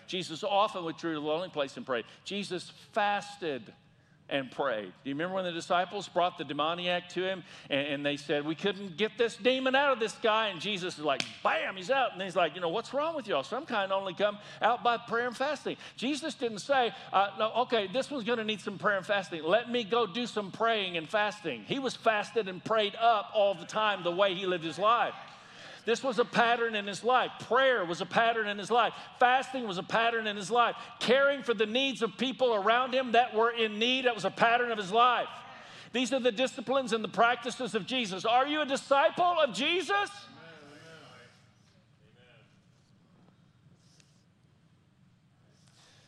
Jesus 0.07 0.43
often 0.43 0.85
withdrew 0.85 1.15
to 1.15 1.21
the 1.21 1.27
lonely 1.27 1.51
place 1.51 1.77
and 1.77 1.85
prayed. 1.85 2.07
Jesus 2.25 2.73
fasted 2.93 3.63
and 4.31 4.51
prayed. 4.51 4.93
Do 5.05 5.11
you 5.11 5.15
remember 5.15 5.37
when 5.37 5.45
the 5.45 5.53
disciples 5.53 6.09
brought 6.09 6.39
the 6.39 6.45
demoniac 6.45 7.09
to 7.11 7.25
him 7.25 7.43
and, 7.71 7.87
and, 7.87 8.07
they 8.07 8.17
said, 8.17 8.45
We 8.45 8.55
couldn't 8.55 8.97
get 8.97 9.17
this 9.17 9.37
demon 9.37 9.75
out 9.75 9.93
of 9.93 10.01
this 10.01 10.15
guy? 10.23 10.49
And 10.49 10.61
Jesus 10.61 10.99
is 10.99 11.05
like, 11.05 11.23
Bam, 11.43 11.77
he's 11.77 11.91
out. 11.91 12.13
And 12.13 12.23
he's 12.23 12.37
like, 12.37 12.55
You 12.55 12.61
know, 12.61 12.69
what's 12.69 12.93
wrong 12.93 13.17
with 13.17 13.27
y'all? 13.27 13.43
Some 13.43 13.67
kind 13.67 13.93
only 13.93 14.15
come 14.15 14.39
out 14.61 14.85
by 14.85 14.97
prayer 14.97 15.27
and 15.27 15.37
fasting. 15.37 15.77
Jesus 15.97 16.35
didn't 16.35 16.59
say, 16.59 16.93
uh, 17.13 17.31
No, 17.39 17.53
okay, 17.63 17.87
this 17.87 18.11
one's 18.11 18.25
going 18.25 18.39
to 18.39 18.45
need 18.45 18.61
some 18.61 18.79
prayer 18.79 18.97
and 18.97 19.07
fasting. 19.07 19.43
Let 19.43 19.71
me 19.71 19.85
go 19.85 20.07
do 20.07 20.27
some 20.27 20.51
praying 20.51 20.97
and 20.97 21.09
fasting. 21.09 21.65
He 21.67 21.79
was 21.79 21.97
fasted 21.97 22.49
and 22.49 22.63
prayed 22.63 22.95
up 22.97 23.31
all 23.35 23.55
the 23.55 23.67
time 23.67 24.03
the 24.03 24.11
way 24.11 24.35
he 24.35 24.47
lived 24.47 24.65
his 24.65 24.79
life. 24.79 25.15
This 25.89 26.03
was 26.03 26.19
a 26.19 26.25
pattern 26.27 26.75
in 26.75 26.87
his 26.87 27.03
life. 27.03 27.31
Prayer 27.49 27.83
was 27.83 28.03
a 28.03 28.05
pattern 28.05 28.47
in 28.47 28.59
his 28.59 28.71
life. 28.71 28.93
Fasting 29.19 29.67
was 29.67 29.79
a 29.79 29.83
pattern 29.83 30.27
in 30.27 30.37
his 30.37 30.51
life. 30.51 30.77
Caring 31.01 31.43
for 31.43 31.55
the 31.55 31.65
needs 31.65 32.03
of 32.03 32.19
people 32.19 32.55
around 32.55 32.93
him 32.93 33.13
that 33.13 33.35
were 33.35 33.51
in 33.51 33.79
need, 33.79 34.05
that 34.05 34.15
was 34.15 34.27
a 34.27 34.31
pattern 34.31 34.71
of 34.71 34.77
his 34.77 34.93
life. 34.93 35.31
These 35.95 36.13
are 36.13 36.21
the 36.21 36.31
disciplines 36.31 36.93
and 36.93 37.03
the 37.03 37.09
practices 37.09 37.75
of 37.75 37.87
Jesus. 37.87 38.27
Are 38.27 38.47
you 38.47 38.61
a 38.61 38.67
disciple 38.67 39.25
of 39.25 39.55
Jesus? 39.55 40.11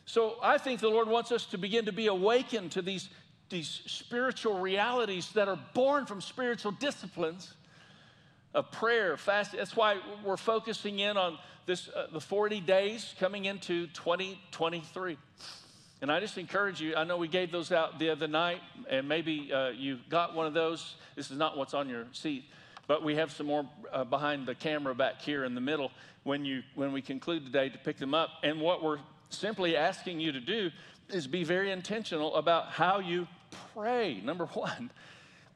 So 0.05 0.37
I 0.43 0.59
think 0.59 0.81
the 0.81 0.91
Lord 0.91 1.09
wants 1.09 1.33
us 1.33 1.47
to 1.47 1.57
begin 1.57 1.87
to 1.87 1.93
be 1.93 2.09
awakened 2.09 2.73
to 2.73 2.83
these, 2.83 3.09
these 3.49 3.81
spiritual 3.87 4.61
realities 4.61 5.31
that 5.31 5.49
are 5.49 5.59
born 5.73 6.05
from 6.05 6.21
spiritual 6.21 6.73
disciplines 6.73 7.55
of 8.55 8.71
prayer, 8.73 9.17
fast. 9.17 9.53
That's 9.53 9.77
why 9.77 9.99
we're 10.25 10.37
focusing 10.37 10.99
in 10.99 11.17
on 11.17 11.39
this, 11.67 11.89
uh, 11.89 12.07
the 12.13 12.21
40 12.21 12.61
days 12.61 13.15
coming 13.19 13.45
into 13.45 13.87
2023. 13.89 15.17
And 16.03 16.11
I 16.11 16.19
just 16.19 16.39
encourage 16.39 16.81
you, 16.81 16.97
I 16.97 17.05
know 17.05 17.19
we 17.19 17.29
gave 17.29 17.53
those 17.53 17.73
out 17.73 17.99
the 17.99 18.11
other 18.11 18.27
night, 18.27 18.61
and 18.89 19.07
maybe 19.07 19.53
uh, 19.53 19.69
you 19.69 19.99
got 20.09 20.35
one 20.35 20.47
of 20.47 20.55
those. 20.55 20.97
This 21.15 21.31
is 21.31 21.37
not 21.37 21.59
what's 21.59 21.75
on 21.75 21.89
your 21.89 22.07
seat, 22.13 22.45
but 22.87 23.05
we 23.05 23.17
have 23.17 23.31
some 23.31 23.47
more 23.47 23.69
uh, 23.93 24.05
behind 24.05 24.47
the 24.47 24.55
camera 24.55 24.95
back 24.95 25.21
here 25.21 25.45
in 25.45 25.55
the 25.55 25.61
middle 25.61 25.93
when, 26.25 26.45
you, 26.45 26.63
when 26.75 26.93
we 26.93 27.03
conclude 27.03 27.45
today 27.45 27.69
to 27.69 27.79
pick 27.79 27.99
them 27.99 28.15
up. 28.15 28.31
And 28.43 28.61
what 28.61 28.83
we're 28.83 28.99
simply 29.29 29.77
asking 29.77 30.21
you 30.21 30.33
to 30.33 30.41
do 30.41 30.71
is 31.11 31.27
be 31.27 31.45
very 31.45 31.71
intentional 31.71 32.35
about 32.37 32.71
how 32.71 32.99
you 32.99 33.29
pray. 33.75 34.21
Number 34.25 34.47
one, 34.55 34.91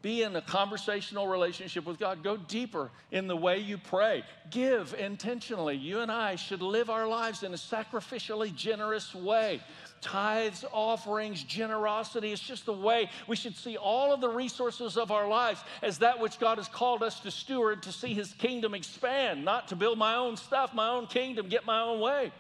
be 0.04 0.22
in 0.22 0.36
a 0.36 0.42
conversational 0.42 1.26
relationship 1.26 1.86
with 1.86 1.98
God. 1.98 2.22
Go 2.22 2.36
deeper 2.36 2.90
in 3.10 3.26
the 3.26 3.34
way 3.34 3.58
you 3.58 3.78
pray. 3.78 4.22
Give 4.50 4.94
intentionally. 4.98 5.76
You 5.76 6.00
and 6.00 6.12
I 6.12 6.36
should 6.36 6.60
live 6.60 6.90
our 6.90 7.08
lives 7.08 7.42
in 7.42 7.54
a 7.54 7.56
sacrificially 7.56 8.54
generous 8.54 9.14
way. 9.14 9.62
Tithes, 10.02 10.62
offerings, 10.72 11.42
generosity, 11.42 12.32
it's 12.32 12.42
just 12.42 12.66
the 12.66 12.72
way 12.74 13.08
we 13.26 13.34
should 13.34 13.56
see 13.56 13.78
all 13.78 14.12
of 14.12 14.20
the 14.20 14.28
resources 14.28 14.98
of 14.98 15.10
our 15.10 15.26
lives 15.26 15.64
as 15.80 15.96
that 16.00 16.20
which 16.20 16.38
God 16.38 16.58
has 16.58 16.68
called 16.68 17.02
us 17.02 17.20
to 17.20 17.30
steward 17.30 17.84
to 17.84 17.90
see 17.90 18.12
His 18.12 18.34
kingdom 18.34 18.74
expand, 18.74 19.42
not 19.42 19.68
to 19.68 19.76
build 19.76 19.96
my 19.96 20.16
own 20.16 20.36
stuff, 20.36 20.74
my 20.74 20.90
own 20.90 21.06
kingdom, 21.06 21.48
get 21.48 21.64
my 21.64 21.80
own 21.80 21.98
way 22.00 22.30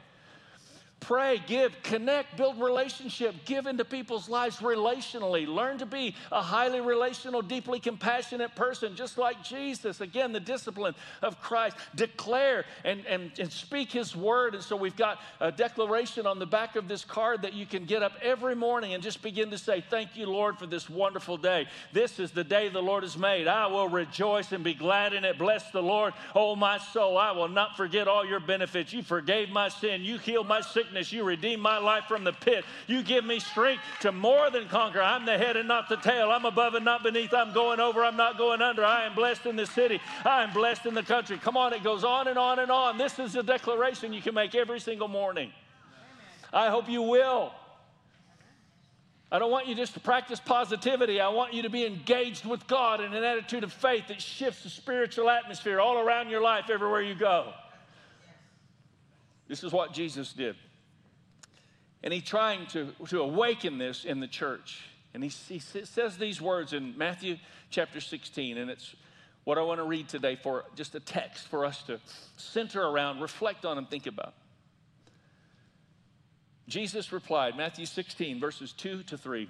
pray, 1.04 1.42
give, 1.46 1.82
connect, 1.82 2.36
build 2.36 2.60
relationship, 2.60 3.34
give 3.44 3.66
into 3.66 3.84
people's 3.84 4.28
lives 4.28 4.58
relationally. 4.58 5.46
Learn 5.46 5.78
to 5.78 5.86
be 5.86 6.14
a 6.32 6.40
highly 6.40 6.80
relational, 6.80 7.42
deeply 7.42 7.78
compassionate 7.78 8.54
person, 8.56 8.96
just 8.96 9.18
like 9.18 9.44
Jesus. 9.44 10.00
Again, 10.00 10.32
the 10.32 10.40
discipline 10.40 10.94
of 11.22 11.40
Christ. 11.40 11.76
Declare 11.94 12.64
and, 12.84 13.04
and, 13.06 13.30
and 13.38 13.52
speak 13.52 13.92
His 13.92 14.16
word. 14.16 14.54
And 14.54 14.64
so 14.64 14.76
we've 14.76 14.96
got 14.96 15.20
a 15.40 15.52
declaration 15.52 16.26
on 16.26 16.38
the 16.38 16.46
back 16.46 16.74
of 16.76 16.88
this 16.88 17.04
card 17.04 17.42
that 17.42 17.52
you 17.52 17.66
can 17.66 17.84
get 17.84 18.02
up 18.02 18.12
every 18.22 18.54
morning 18.54 18.94
and 18.94 19.02
just 19.02 19.22
begin 19.22 19.50
to 19.50 19.58
say, 19.58 19.84
Thank 19.90 20.16
you, 20.16 20.26
Lord, 20.26 20.58
for 20.58 20.66
this 20.66 20.88
wonderful 20.88 21.36
day. 21.36 21.68
This 21.92 22.18
is 22.18 22.30
the 22.30 22.44
day 22.44 22.70
the 22.70 22.80
Lord 22.80 23.02
has 23.02 23.18
made. 23.18 23.46
I 23.46 23.66
will 23.66 23.88
rejoice 23.88 24.52
and 24.52 24.64
be 24.64 24.74
glad 24.74 25.12
in 25.12 25.24
it. 25.24 25.38
Bless 25.38 25.70
the 25.70 25.82
Lord, 25.82 26.14
oh 26.34 26.56
my 26.56 26.78
soul. 26.78 27.18
I 27.18 27.32
will 27.32 27.48
not 27.48 27.76
forget 27.76 28.08
all 28.08 28.24
your 28.24 28.40
benefits. 28.40 28.92
You 28.92 29.02
forgave 29.02 29.50
my 29.50 29.68
sin, 29.68 30.02
you 30.02 30.16
healed 30.16 30.48
my 30.48 30.62
sickness 30.62 30.93
You 30.94 31.24
redeem 31.24 31.60
my 31.60 31.78
life 31.78 32.04
from 32.04 32.24
the 32.24 32.32
pit. 32.32 32.64
You 32.86 33.02
give 33.02 33.24
me 33.24 33.40
strength 33.40 33.82
to 34.00 34.12
more 34.12 34.50
than 34.50 34.68
conquer. 34.68 35.02
I'm 35.02 35.26
the 35.26 35.36
head 35.38 35.56
and 35.56 35.68
not 35.68 35.88
the 35.88 35.96
tail. 35.96 36.30
I'm 36.30 36.44
above 36.44 36.74
and 36.74 36.84
not 36.84 37.02
beneath. 37.02 37.34
I'm 37.34 37.52
going 37.52 37.80
over. 37.80 38.04
I'm 38.04 38.16
not 38.16 38.38
going 38.38 38.62
under. 38.62 38.84
I 38.84 39.04
am 39.06 39.14
blessed 39.14 39.46
in 39.46 39.56
the 39.56 39.66
city. 39.66 40.00
I 40.24 40.42
am 40.42 40.52
blessed 40.52 40.86
in 40.86 40.94
the 40.94 41.02
country. 41.02 41.38
Come 41.38 41.56
on, 41.56 41.72
it 41.72 41.82
goes 41.82 42.04
on 42.04 42.28
and 42.28 42.38
on 42.38 42.58
and 42.58 42.70
on. 42.70 42.98
This 42.98 43.18
is 43.18 43.34
a 43.36 43.42
declaration 43.42 44.12
you 44.12 44.22
can 44.22 44.34
make 44.34 44.54
every 44.54 44.80
single 44.80 45.08
morning. 45.08 45.50
I 46.52 46.68
hope 46.68 46.88
you 46.88 47.02
will. 47.02 47.52
I 49.32 49.40
don't 49.40 49.50
want 49.50 49.66
you 49.66 49.74
just 49.74 49.94
to 49.94 50.00
practice 50.00 50.38
positivity. 50.38 51.20
I 51.20 51.28
want 51.28 51.54
you 51.54 51.62
to 51.62 51.70
be 51.70 51.84
engaged 51.84 52.44
with 52.44 52.68
God 52.68 53.00
in 53.00 53.12
an 53.12 53.24
attitude 53.24 53.64
of 53.64 53.72
faith 53.72 54.06
that 54.06 54.22
shifts 54.22 54.62
the 54.62 54.70
spiritual 54.70 55.28
atmosphere 55.28 55.80
all 55.80 55.98
around 55.98 56.30
your 56.30 56.40
life 56.40 56.70
everywhere 56.70 57.02
you 57.02 57.16
go. 57.16 57.52
This 59.48 59.64
is 59.64 59.72
what 59.72 59.92
Jesus 59.92 60.32
did. 60.32 60.54
And 62.04 62.12
he's 62.12 62.22
trying 62.22 62.66
to, 62.66 62.92
to 63.08 63.22
awaken 63.22 63.78
this 63.78 64.04
in 64.04 64.20
the 64.20 64.28
church. 64.28 64.82
And 65.14 65.24
he, 65.24 65.30
he 65.48 65.58
says 65.58 66.18
these 66.18 66.40
words 66.40 66.74
in 66.74 66.96
Matthew 66.98 67.38
chapter 67.70 67.98
16, 67.98 68.58
and 68.58 68.70
it's 68.70 68.94
what 69.44 69.56
I 69.56 69.62
want 69.62 69.80
to 69.80 69.84
read 69.84 70.08
today 70.10 70.36
for 70.36 70.64
just 70.76 70.94
a 70.94 71.00
text 71.00 71.48
for 71.48 71.64
us 71.64 71.82
to 71.84 71.98
center 72.36 72.82
around, 72.82 73.20
reflect 73.20 73.64
on, 73.64 73.78
and 73.78 73.88
think 73.88 74.06
about. 74.06 74.34
Jesus 76.68 77.10
replied, 77.10 77.56
Matthew 77.56 77.86
16, 77.86 78.38
verses 78.38 78.72
2 78.72 79.04
to 79.04 79.16
3. 79.16 79.48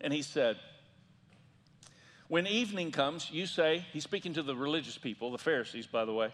And 0.00 0.12
he 0.12 0.22
said, 0.22 0.58
When 2.28 2.46
evening 2.46 2.92
comes, 2.92 3.32
you 3.32 3.46
say, 3.46 3.84
he's 3.92 4.04
speaking 4.04 4.34
to 4.34 4.44
the 4.44 4.54
religious 4.54 4.96
people, 4.96 5.32
the 5.32 5.38
Pharisees, 5.38 5.88
by 5.88 6.04
the 6.04 6.12
way. 6.12 6.30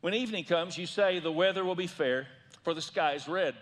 When 0.00 0.14
evening 0.14 0.44
comes, 0.44 0.76
you 0.76 0.86
say, 0.86 1.20
The 1.20 1.30
weather 1.30 1.64
will 1.64 1.76
be 1.76 1.86
fair 1.86 2.26
for 2.64 2.74
the 2.74 2.82
sky 2.82 3.12
is 3.12 3.28
red. 3.28 3.54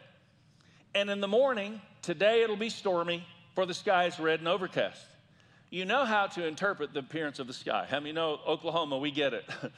And 0.95 1.11
in 1.11 1.21
the 1.21 1.29
morning, 1.29 1.81
today 2.01 2.43
it'll 2.43 2.57
be 2.57 2.71
stormy, 2.71 3.27
for 3.55 3.67
the 3.67 3.75
sky 3.75 4.07
is 4.07 4.19
red 4.19 4.38
and 4.38 4.49
overcast. 4.49 5.05
You 5.71 5.85
know 5.85 6.05
how 6.05 6.27
to 6.29 6.47
interpret 6.47 6.93
the 6.93 7.01
appearance 7.01 7.38
of 7.38 7.47
the 7.47 7.53
sky. 7.53 7.87
How 7.88 7.99
many 7.99 8.12
know 8.12 8.38
Oklahoma? 8.47 8.99
We 8.99 9.11
get 9.11 9.33
it. 9.33 9.45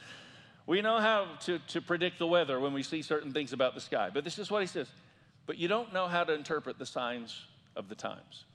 we 0.67 0.81
know 0.81 0.99
how 0.99 1.27
to, 1.41 1.59
to 1.69 1.81
predict 1.81 2.19
the 2.19 2.27
weather 2.27 2.59
when 2.59 2.73
we 2.73 2.83
see 2.83 3.01
certain 3.01 3.31
things 3.31 3.53
about 3.53 3.75
the 3.75 3.81
sky. 3.81 4.09
But 4.13 4.23
this 4.23 4.37
is 4.37 4.51
what 4.51 4.61
he 4.61 4.67
says. 4.67 4.87
But 5.45 5.57
you 5.57 5.67
don't 5.67 5.93
know 5.93 6.07
how 6.07 6.23
to 6.23 6.33
interpret 6.33 6.77
the 6.77 6.85
signs 6.85 7.39
of 7.75 7.87
the 7.87 7.95
times. 7.95 8.45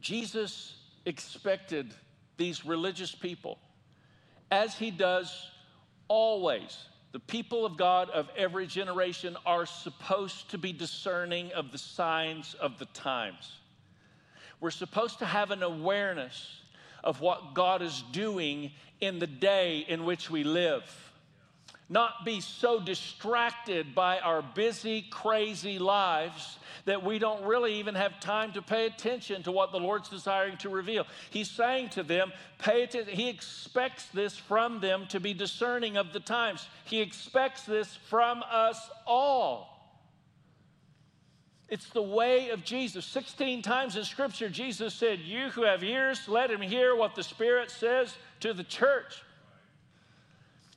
Jesus 0.00 0.76
expected 1.06 1.94
these 2.36 2.64
religious 2.64 3.14
people, 3.14 3.58
as 4.50 4.74
he 4.74 4.90
does 4.90 5.50
always, 6.08 6.76
the 7.12 7.20
people 7.20 7.66
of 7.66 7.76
God 7.76 8.08
of 8.10 8.28
every 8.36 8.66
generation 8.66 9.36
are 9.44 9.66
supposed 9.66 10.50
to 10.50 10.58
be 10.58 10.72
discerning 10.72 11.50
of 11.52 11.72
the 11.72 11.78
signs 11.78 12.54
of 12.54 12.78
the 12.78 12.84
times. 12.86 13.52
We're 14.60 14.70
supposed 14.70 15.18
to 15.18 15.26
have 15.26 15.50
an 15.50 15.62
awareness 15.62 16.60
of 17.02 17.20
what 17.20 17.54
God 17.54 17.82
is 17.82 18.04
doing 18.12 18.70
in 19.00 19.18
the 19.18 19.26
day 19.26 19.84
in 19.88 20.04
which 20.04 20.30
we 20.30 20.44
live 20.44 21.09
not 21.90 22.24
be 22.24 22.40
so 22.40 22.78
distracted 22.78 23.96
by 23.96 24.20
our 24.20 24.42
busy, 24.42 25.02
crazy 25.10 25.80
lives 25.80 26.58
that 26.84 27.04
we 27.04 27.18
don't 27.18 27.44
really 27.44 27.74
even 27.74 27.96
have 27.96 28.20
time 28.20 28.52
to 28.52 28.62
pay 28.62 28.86
attention 28.86 29.42
to 29.42 29.50
what 29.50 29.72
the 29.72 29.80
Lord's 29.80 30.08
desiring 30.08 30.56
to 30.58 30.68
reveal. 30.68 31.04
He's 31.30 31.50
saying 31.50 31.90
to 31.90 32.04
them, 32.04 32.32
pay 32.58 32.84
attention. 32.84 33.12
He 33.12 33.28
expects 33.28 34.06
this 34.14 34.36
from 34.36 34.80
them 34.80 35.06
to 35.08 35.18
be 35.18 35.34
discerning 35.34 35.96
of 35.96 36.12
the 36.12 36.20
times. 36.20 36.68
He 36.84 37.00
expects 37.00 37.64
this 37.64 37.96
from 38.08 38.44
us 38.48 38.88
all. 39.04 39.66
It's 41.68 41.90
the 41.90 42.02
way 42.02 42.50
of 42.50 42.64
Jesus. 42.64 43.04
16 43.04 43.62
times 43.62 43.96
in 43.96 44.04
Scripture, 44.04 44.48
Jesus 44.48 44.94
said, 44.94 45.18
You 45.18 45.48
who 45.50 45.64
have 45.64 45.82
ears, 45.82 46.28
let 46.28 46.52
him 46.52 46.60
hear 46.60 46.94
what 46.94 47.16
the 47.16 47.22
Spirit 47.24 47.70
says 47.70 48.14
to 48.40 48.54
the 48.54 48.64
church 48.64 49.22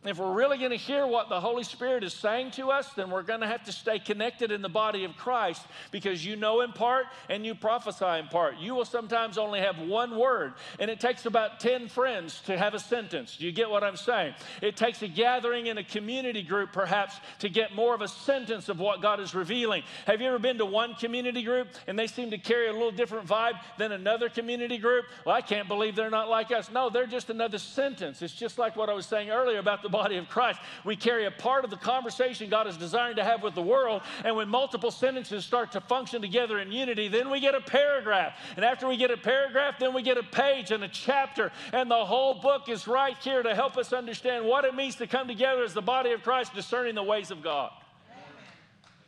if 0.05 0.17
we're 0.17 0.33
really 0.33 0.57
going 0.57 0.71
to 0.71 0.77
hear 0.77 1.07
what 1.07 1.29
the 1.29 1.39
Holy 1.39 1.63
Spirit 1.63 2.03
is 2.03 2.13
saying 2.13 2.51
to 2.51 2.71
us, 2.71 2.89
then 2.93 3.09
we're 3.09 3.23
going 3.23 3.39
to 3.39 3.47
have 3.47 3.63
to 3.63 3.71
stay 3.71 3.99
connected 3.99 4.51
in 4.51 4.61
the 4.61 4.69
body 4.69 5.05
of 5.05 5.15
Christ 5.15 5.65
because 5.91 6.25
you 6.25 6.35
know 6.35 6.61
in 6.61 6.73
part 6.73 7.05
and 7.29 7.45
you 7.45 7.55
prophesy 7.55 8.19
in 8.19 8.27
part. 8.27 8.57
You 8.57 8.75
will 8.75 8.85
sometimes 8.85 9.37
only 9.37 9.59
have 9.59 9.79
one 9.79 10.17
word, 10.17 10.53
and 10.79 10.91
it 10.91 10.99
takes 10.99 11.25
about 11.25 11.59
10 11.59 11.87
friends 11.87 12.41
to 12.45 12.57
have 12.57 12.73
a 12.73 12.79
sentence. 12.79 13.37
Do 13.37 13.45
you 13.45 13.51
get 13.51 13.69
what 13.69 13.83
I'm 13.83 13.95
saying? 13.95 14.33
It 14.61 14.75
takes 14.75 15.01
a 15.01 15.07
gathering 15.07 15.67
in 15.67 15.77
a 15.77 15.83
community 15.83 16.43
group, 16.43 16.73
perhaps, 16.73 17.15
to 17.39 17.49
get 17.49 17.73
more 17.73 17.95
of 17.95 18.01
a 18.01 18.07
sentence 18.07 18.67
of 18.69 18.79
what 18.79 19.01
God 19.01 19.19
is 19.19 19.33
revealing. 19.33 19.83
Have 20.05 20.19
you 20.19 20.27
ever 20.27 20.39
been 20.39 20.57
to 20.57 20.65
one 20.65 20.95
community 20.95 21.43
group 21.43 21.69
and 21.87 21.97
they 21.97 22.07
seem 22.07 22.31
to 22.31 22.37
carry 22.37 22.67
a 22.67 22.73
little 22.73 22.91
different 22.91 23.27
vibe 23.27 23.59
than 23.77 23.91
another 23.91 24.27
community 24.27 24.77
group? 24.77 25.05
Well, 25.25 25.35
I 25.35 25.41
can't 25.41 25.67
believe 25.67 25.95
they're 25.95 26.09
not 26.09 26.29
like 26.29 26.51
us. 26.51 26.69
No, 26.71 26.89
they're 26.89 27.07
just 27.07 27.29
another 27.29 27.57
sentence. 27.57 28.21
It's 28.21 28.33
just 28.33 28.57
like 28.57 28.75
what 28.75 28.89
I 28.89 28.93
was 28.93 29.05
saying 29.05 29.29
earlier 29.29 29.59
about 29.59 29.81
the 29.81 29.92
body 29.93 30.17
of 30.17 30.27
Christ. 30.27 30.60
We 30.84 30.96
carry 30.96 31.25
a 31.25 31.31
part 31.31 31.63
of 31.63 31.69
the 31.69 31.77
conversation 31.77 32.50
God 32.50 32.67
is 32.67 32.75
desiring 32.75 33.15
to 33.17 33.23
have 33.23 33.44
with 33.44 33.54
the 33.54 33.62
world, 33.62 34.02
and 34.25 34.35
when 34.35 34.50
multiple 34.50 34.91
sentences 34.91 35.46
start 35.46 35.71
to 35.73 35.81
function 35.81 36.21
together 36.21 36.60
in 36.60 36.71
unity, 36.71 37.08
then 37.08 37.29
we 37.29 37.39
get 37.39 37.54
a 37.54 37.62
paragraph. 37.62 38.35
And 38.56 38.65
after 38.65 38.87
we 38.87 38.98
get 38.98 39.12
a 39.12 39.17
paragraph, 39.17 39.75
then 39.79 39.94
we 39.94 40.02
get 40.02 40.17
a 40.17 40.23
page 40.23 40.71
and 40.71 40.83
a 40.83 40.87
chapter, 40.89 41.52
and 41.71 41.89
the 41.89 42.06
whole 42.06 42.33
book 42.33 42.67
is 42.67 42.87
right 42.87 43.15
here 43.19 43.44
to 43.44 43.54
help 43.54 43.77
us 43.77 43.94
understand 43.94 44.46
what 44.46 44.65
it 44.65 44.73
means 44.73 44.96
to 44.96 45.08
come 45.08 45.27
together 45.27 45.63
as 45.63 45.75
the 45.75 45.81
body 45.81 46.12
of 46.12 46.23
Christ, 46.23 46.56
discerning 46.56 46.96
the 46.96 47.04
ways 47.04 47.29
of 47.29 47.44
God. 47.44 47.71
Amen. 48.10 48.19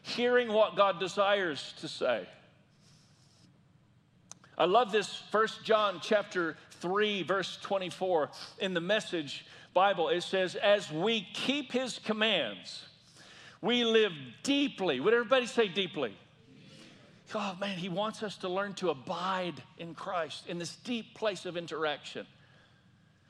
Hearing 0.04 0.54
what 0.54 0.76
God 0.76 1.00
desires 1.00 1.74
to 1.82 1.88
say. 1.88 2.28
I 4.58 4.66
love 4.66 4.92
this 4.92 5.14
First 5.32 5.66
John 5.66 6.00
chapter 6.02 6.56
3 6.80 7.24
verse 7.24 7.58
24 7.62 8.30
in 8.60 8.74
the 8.74 8.82
message 8.82 9.46
Bible, 9.76 10.08
it 10.08 10.22
says, 10.22 10.56
as 10.56 10.90
we 10.90 11.28
keep 11.34 11.74
his 11.74 12.00
commands, 12.00 12.84
we 13.62 13.84
live 13.84 14.14
deeply. 14.42 15.02
Would 15.02 15.14
everybody 15.14 15.46
say 15.46 15.68
deeply? 15.68 16.18
Oh 17.34 17.58
man, 17.60 17.78
he 17.78 17.90
wants 17.90 18.24
us 18.24 18.38
to 18.38 18.50
learn 18.50 18.74
to 18.76 18.90
abide 18.90 19.62
in 19.78 19.94
Christ 19.94 20.48
in 20.48 20.60
this 20.60 20.78
deep 20.78 21.14
place 21.14 21.46
of 21.46 21.58
interaction. 21.58 22.26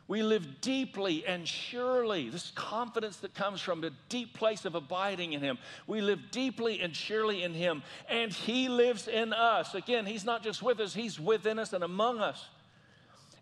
We 0.08 0.22
live 0.22 0.62
deeply 0.62 1.26
and 1.26 1.48
surely. 1.48 2.30
This 2.30 2.52
confidence 2.54 3.18
that 3.18 3.34
comes 3.34 3.60
from 3.60 3.84
a 3.84 3.90
deep 4.08 4.36
place 4.36 4.66
of 4.66 4.76
abiding 4.76 5.34
in 5.34 5.42
Him. 5.42 5.58
We 5.88 6.02
live 6.02 6.20
deeply 6.30 6.80
and 6.82 6.96
surely 6.96 7.42
in 7.42 7.56
Him, 7.56 7.82
and 8.08 8.32
He 8.32 8.70
lives 8.70 9.08
in 9.08 9.34
us. 9.34 9.74
Again, 9.74 10.06
He's 10.06 10.24
not 10.24 10.44
just 10.44 10.62
with 10.62 10.80
us, 10.80 10.94
He's 10.94 11.20
within 11.20 11.58
us 11.58 11.74
and 11.74 11.84
among 11.84 12.20
us. 12.20 12.46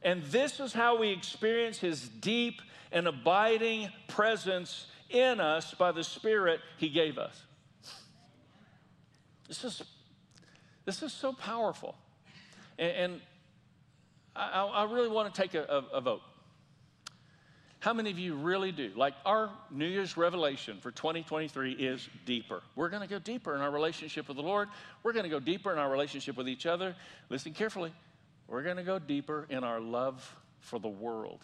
And 0.03 0.23
this 0.23 0.59
is 0.59 0.73
how 0.73 0.97
we 0.97 1.09
experience 1.09 1.79
His 1.79 2.07
deep 2.07 2.61
and 2.91 3.07
abiding 3.07 3.89
presence 4.07 4.87
in 5.09 5.39
us 5.39 5.73
by 5.73 5.91
the 5.91 6.03
Spirit 6.03 6.59
He 6.77 6.89
gave 6.89 7.17
us. 7.17 7.41
This 9.47 9.63
is, 9.63 9.81
this 10.85 11.03
is 11.03 11.13
so 11.13 11.33
powerful. 11.33 11.95
And, 12.77 12.91
and 12.91 13.21
I, 14.35 14.63
I, 14.63 14.91
really 14.91 15.09
want 15.09 15.33
to 15.33 15.41
take 15.41 15.53
a, 15.53 15.63
a, 15.63 15.97
a 15.97 16.01
vote. 16.01 16.21
How 17.79 17.93
many 17.93 18.09
of 18.09 18.17
you 18.17 18.35
really 18.35 18.71
do? 18.71 18.91
Like 18.95 19.13
our 19.25 19.49
New 19.69 19.85
Year's 19.85 20.15
revelation 20.15 20.77
for 20.81 20.89
2023 20.91 21.73
is 21.73 22.07
deeper. 22.25 22.63
We're 22.75 22.89
going 22.89 23.01
to 23.01 23.09
go 23.09 23.19
deeper 23.19 23.53
in 23.55 23.61
our 23.61 23.71
relationship 23.71 24.27
with 24.27 24.37
the 24.37 24.43
Lord. 24.43 24.69
We're 25.03 25.13
going 25.13 25.25
to 25.25 25.29
go 25.29 25.39
deeper 25.39 25.71
in 25.71 25.77
our 25.77 25.91
relationship 25.91 26.37
with 26.37 26.47
each 26.47 26.65
other. 26.65 26.95
Listen 27.29 27.53
carefully. 27.53 27.93
We're 28.47 28.63
going 28.63 28.77
to 28.77 28.83
go 28.83 28.99
deeper 28.99 29.45
in 29.49 29.63
our 29.63 29.79
love 29.79 30.35
for 30.59 30.79
the 30.79 30.89
world. 30.89 31.43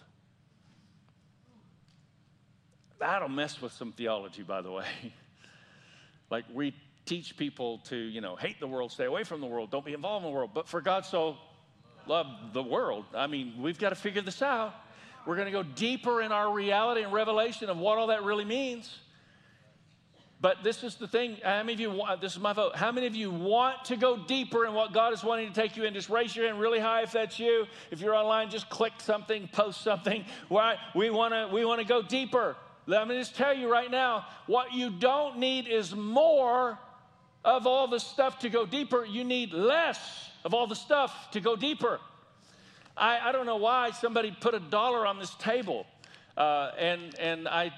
That'll 2.99 3.29
mess 3.29 3.61
with 3.61 3.71
some 3.71 3.93
theology, 3.93 4.43
by 4.43 4.61
the 4.61 4.71
way. 4.71 4.85
like 6.29 6.45
we 6.53 6.75
teach 7.05 7.37
people 7.37 7.79
to, 7.85 7.95
you 7.95 8.21
know, 8.21 8.35
hate 8.35 8.59
the 8.59 8.67
world, 8.67 8.91
stay 8.91 9.05
away 9.05 9.23
from 9.23 9.41
the 9.41 9.47
world, 9.47 9.71
don't 9.71 9.85
be 9.85 9.93
involved 9.93 10.25
in 10.25 10.31
the 10.31 10.35
world. 10.35 10.51
But 10.53 10.67
for 10.67 10.81
God 10.81 11.05
so 11.05 11.37
loved 12.07 12.53
the 12.53 12.61
world, 12.61 13.05
I 13.15 13.27
mean, 13.27 13.55
we've 13.61 13.79
got 13.79 13.89
to 13.89 13.95
figure 13.95 14.21
this 14.21 14.41
out. 14.41 14.75
We're 15.25 15.35
going 15.35 15.47
to 15.47 15.51
go 15.51 15.63
deeper 15.63 16.21
in 16.21 16.31
our 16.31 16.51
reality 16.51 17.03
and 17.03 17.11
revelation 17.11 17.69
of 17.69 17.77
what 17.77 17.97
all 17.97 18.07
that 18.07 18.23
really 18.23 18.45
means. 18.45 18.93
But 20.41 20.63
this 20.63 20.83
is 20.83 20.95
the 20.95 21.07
thing. 21.07 21.37
How 21.43 21.63
many 21.63 21.73
of 21.73 21.79
you 21.81 21.91
want, 21.91 22.21
this 22.21 22.33
is 22.33 22.39
my 22.39 22.53
vote. 22.53 22.75
How 22.75 22.93
many 22.93 23.07
of 23.07 23.15
you 23.15 23.29
want 23.29 23.83
to 23.85 23.97
go 23.97 24.15
deeper 24.15 24.65
in 24.65 24.73
what 24.73 24.93
God 24.93 25.11
is 25.13 25.21
wanting 25.21 25.49
to 25.49 25.53
take 25.53 25.75
you 25.75 25.83
in? 25.83 25.93
Just 25.93 26.09
raise 26.09 26.33
your 26.33 26.47
hand 26.47 26.61
really 26.61 26.79
high 26.79 27.01
if 27.01 27.11
that's 27.11 27.39
you. 27.39 27.65
If 27.91 27.99
you're 27.99 28.15
online, 28.15 28.49
just 28.49 28.69
click 28.69 28.93
something, 28.99 29.49
post 29.51 29.81
something. 29.81 30.23
Why? 30.47 30.77
We 30.95 31.09
want 31.09 31.33
to 31.33 31.49
we 31.53 31.65
want 31.65 31.81
to 31.81 31.85
go 31.87 32.01
deeper. 32.01 32.55
Let 32.85 33.07
me 33.07 33.19
just 33.19 33.35
tell 33.35 33.53
you 33.53 33.69
right 33.69 33.91
now, 33.91 34.25
what 34.47 34.73
you 34.73 34.89
don't 34.89 35.37
need 35.37 35.67
is 35.67 35.93
more 35.93 36.79
of 37.43 37.67
all 37.67 37.87
the 37.87 37.99
stuff 37.99 38.39
to 38.39 38.49
go 38.49 38.65
deeper. 38.65 39.05
You 39.05 39.23
need 39.23 39.53
less 39.53 40.29
of 40.45 40.53
all 40.53 40.67
the 40.67 40.75
stuff 40.75 41.31
to 41.31 41.41
go 41.41 41.55
deeper. 41.55 41.99
I, 42.95 43.29
I 43.29 43.31
don't 43.31 43.45
know 43.45 43.57
why 43.57 43.91
somebody 43.91 44.35
put 44.39 44.55
a 44.55 44.59
dollar 44.59 45.05
on 45.05 45.19
this 45.19 45.33
table. 45.35 45.85
Uh, 46.35 46.71
and, 46.77 47.17
and 47.19 47.47
I 47.47 47.71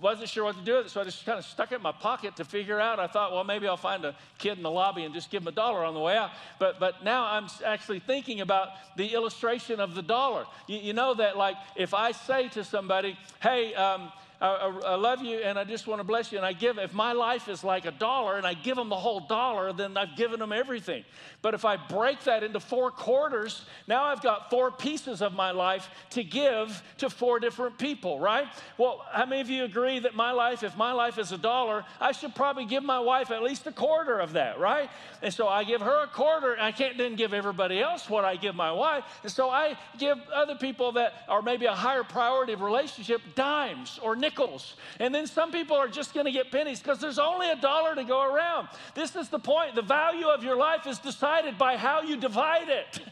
wasn't 0.00 0.28
sure 0.28 0.44
what 0.44 0.56
to 0.56 0.64
do 0.64 0.76
with 0.76 0.86
it, 0.86 0.90
so 0.90 1.00
I 1.00 1.04
just 1.04 1.24
kind 1.24 1.38
of 1.38 1.44
stuck 1.44 1.70
it 1.72 1.76
in 1.76 1.82
my 1.82 1.92
pocket 1.92 2.36
to 2.36 2.44
figure 2.44 2.80
out. 2.80 2.98
I 2.98 3.06
thought, 3.06 3.32
well, 3.32 3.44
maybe 3.44 3.68
I'll 3.68 3.76
find 3.76 4.04
a 4.04 4.16
kid 4.38 4.56
in 4.56 4.62
the 4.62 4.70
lobby 4.70 5.04
and 5.04 5.14
just 5.14 5.30
give 5.30 5.42
him 5.42 5.48
a 5.48 5.52
dollar 5.52 5.84
on 5.84 5.94
the 5.94 6.00
way 6.00 6.16
out. 6.16 6.30
But, 6.58 6.80
but 6.80 7.04
now 7.04 7.24
I'm 7.24 7.46
actually 7.64 8.00
thinking 8.00 8.40
about 8.40 8.68
the 8.96 9.06
illustration 9.08 9.80
of 9.80 9.94
the 9.94 10.02
dollar. 10.02 10.46
You, 10.66 10.78
you 10.78 10.92
know 10.92 11.14
that, 11.14 11.36
like, 11.36 11.56
if 11.76 11.94
I 11.94 12.12
say 12.12 12.48
to 12.50 12.64
somebody, 12.64 13.18
hey, 13.40 13.74
um, 13.74 14.10
I, 14.42 14.80
I, 14.86 14.94
love 14.96 15.22
you 15.22 15.38
and 15.38 15.56
I 15.56 15.62
just 15.62 15.86
want 15.86 16.00
to 16.00 16.04
bless 16.04 16.32
you. 16.32 16.38
And 16.38 16.44
I 16.44 16.52
give, 16.52 16.76
if 16.76 16.92
my 16.92 17.12
life 17.12 17.48
is 17.48 17.62
like 17.62 17.86
a 17.86 17.92
dollar 17.92 18.38
and 18.38 18.44
I 18.44 18.54
give 18.54 18.74
them 18.74 18.88
the 18.88 18.96
whole 18.96 19.20
dollar, 19.20 19.72
then 19.72 19.96
I've 19.96 20.16
given 20.16 20.40
them 20.40 20.52
everything. 20.52 21.04
But 21.42 21.54
if 21.54 21.64
I 21.64 21.76
break 21.76 22.24
that 22.24 22.42
into 22.42 22.58
four 22.58 22.90
quarters, 22.90 23.64
now 23.86 24.02
I've 24.02 24.20
got 24.20 24.50
four 24.50 24.72
pieces 24.72 25.22
of 25.22 25.34
my 25.34 25.52
life 25.52 25.88
to 26.10 26.24
give 26.24 26.82
to 26.98 27.08
four 27.08 27.38
different 27.38 27.78
people, 27.78 28.18
right? 28.18 28.48
Well, 28.78 29.06
how 29.12 29.26
many 29.26 29.42
of 29.42 29.48
you 29.48 29.62
agree 29.62 30.00
that 30.00 30.16
my 30.16 30.32
life, 30.32 30.64
if 30.64 30.76
my 30.76 30.90
life 30.90 31.18
is 31.18 31.30
a 31.30 31.38
dollar, 31.38 31.84
I 32.00 32.10
should 32.10 32.34
probably 32.34 32.64
give 32.64 32.82
my 32.82 32.98
wife 32.98 33.30
at 33.30 33.44
least 33.44 33.68
a 33.68 33.72
quarter 33.72 34.18
of 34.18 34.32
that, 34.32 34.58
right? 34.58 34.90
And 35.22 35.32
so 35.32 35.46
I 35.46 35.62
give 35.62 35.82
her 35.82 36.02
a 36.02 36.08
quarter. 36.08 36.56
I 36.58 36.72
can't 36.72 36.98
then 36.98 37.14
give 37.14 37.32
everybody 37.32 37.80
else 37.80 38.10
what 38.10 38.24
I 38.24 38.34
give 38.34 38.56
my 38.56 38.72
wife. 38.72 39.04
And 39.22 39.30
so 39.30 39.50
I 39.50 39.78
give 39.98 40.18
other 40.34 40.56
people 40.56 40.90
that 40.92 41.12
are 41.28 41.42
maybe 41.42 41.66
a 41.66 41.74
higher 41.74 42.02
priority 42.02 42.54
of 42.54 42.60
relationship 42.60 43.20
dimes 43.36 44.00
or 44.02 44.16
nickels 44.16 44.31
nickels. 44.32 44.74
And 44.98 45.14
then 45.14 45.26
some 45.26 45.52
people 45.52 45.76
are 45.76 45.88
just 45.88 46.14
going 46.14 46.26
to 46.26 46.32
get 46.32 46.50
pennies 46.50 46.80
because 46.80 46.98
there's 46.98 47.18
only 47.18 47.50
a 47.50 47.56
dollar 47.56 47.94
to 47.94 48.04
go 48.04 48.22
around. 48.22 48.68
This 48.94 49.16
is 49.16 49.28
the 49.28 49.38
point. 49.38 49.74
The 49.74 49.82
value 49.82 50.26
of 50.26 50.42
your 50.42 50.56
life 50.56 50.86
is 50.86 50.98
decided 50.98 51.58
by 51.58 51.76
how 51.76 52.02
you 52.02 52.16
divide 52.16 52.68
it. 52.68 53.00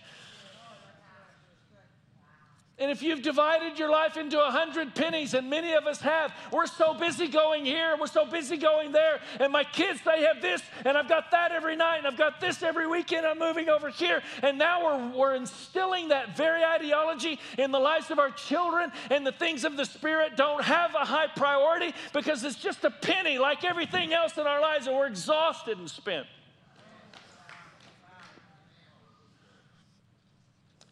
And 2.80 2.90
if 2.90 3.02
you've 3.02 3.20
divided 3.20 3.78
your 3.78 3.90
life 3.90 4.16
into 4.16 4.40
a 4.40 4.50
hundred 4.50 4.94
pennies, 4.94 5.34
and 5.34 5.50
many 5.50 5.74
of 5.74 5.86
us 5.86 6.00
have, 6.00 6.32
we're 6.50 6.66
so 6.66 6.94
busy 6.94 7.28
going 7.28 7.66
here, 7.66 7.94
we're 8.00 8.06
so 8.06 8.24
busy 8.24 8.56
going 8.56 8.90
there, 8.90 9.20
and 9.38 9.52
my 9.52 9.64
kids, 9.64 10.00
they 10.02 10.22
have 10.22 10.40
this, 10.40 10.62
and 10.86 10.96
I've 10.96 11.08
got 11.08 11.30
that 11.30 11.52
every 11.52 11.76
night, 11.76 11.98
and 11.98 12.06
I've 12.06 12.16
got 12.16 12.40
this 12.40 12.62
every 12.62 12.86
weekend, 12.86 13.26
I'm 13.26 13.38
moving 13.38 13.68
over 13.68 13.90
here. 13.90 14.22
And 14.42 14.56
now 14.56 14.82
we're, 14.82 15.18
we're 15.18 15.34
instilling 15.34 16.08
that 16.08 16.38
very 16.38 16.64
ideology 16.64 17.38
in 17.58 17.70
the 17.70 17.78
lives 17.78 18.10
of 18.10 18.18
our 18.18 18.30
children, 18.30 18.90
and 19.10 19.26
the 19.26 19.32
things 19.32 19.64
of 19.64 19.76
the 19.76 19.84
Spirit 19.84 20.38
don't 20.38 20.64
have 20.64 20.94
a 20.94 21.04
high 21.04 21.26
priority 21.26 21.92
because 22.14 22.42
it's 22.44 22.56
just 22.56 22.82
a 22.84 22.90
penny 22.90 23.36
like 23.36 23.62
everything 23.62 24.14
else 24.14 24.38
in 24.38 24.46
our 24.46 24.60
lives, 24.62 24.86
and 24.86 24.96
we're 24.96 25.06
exhausted 25.06 25.76
and 25.76 25.90
spent. 25.90 26.26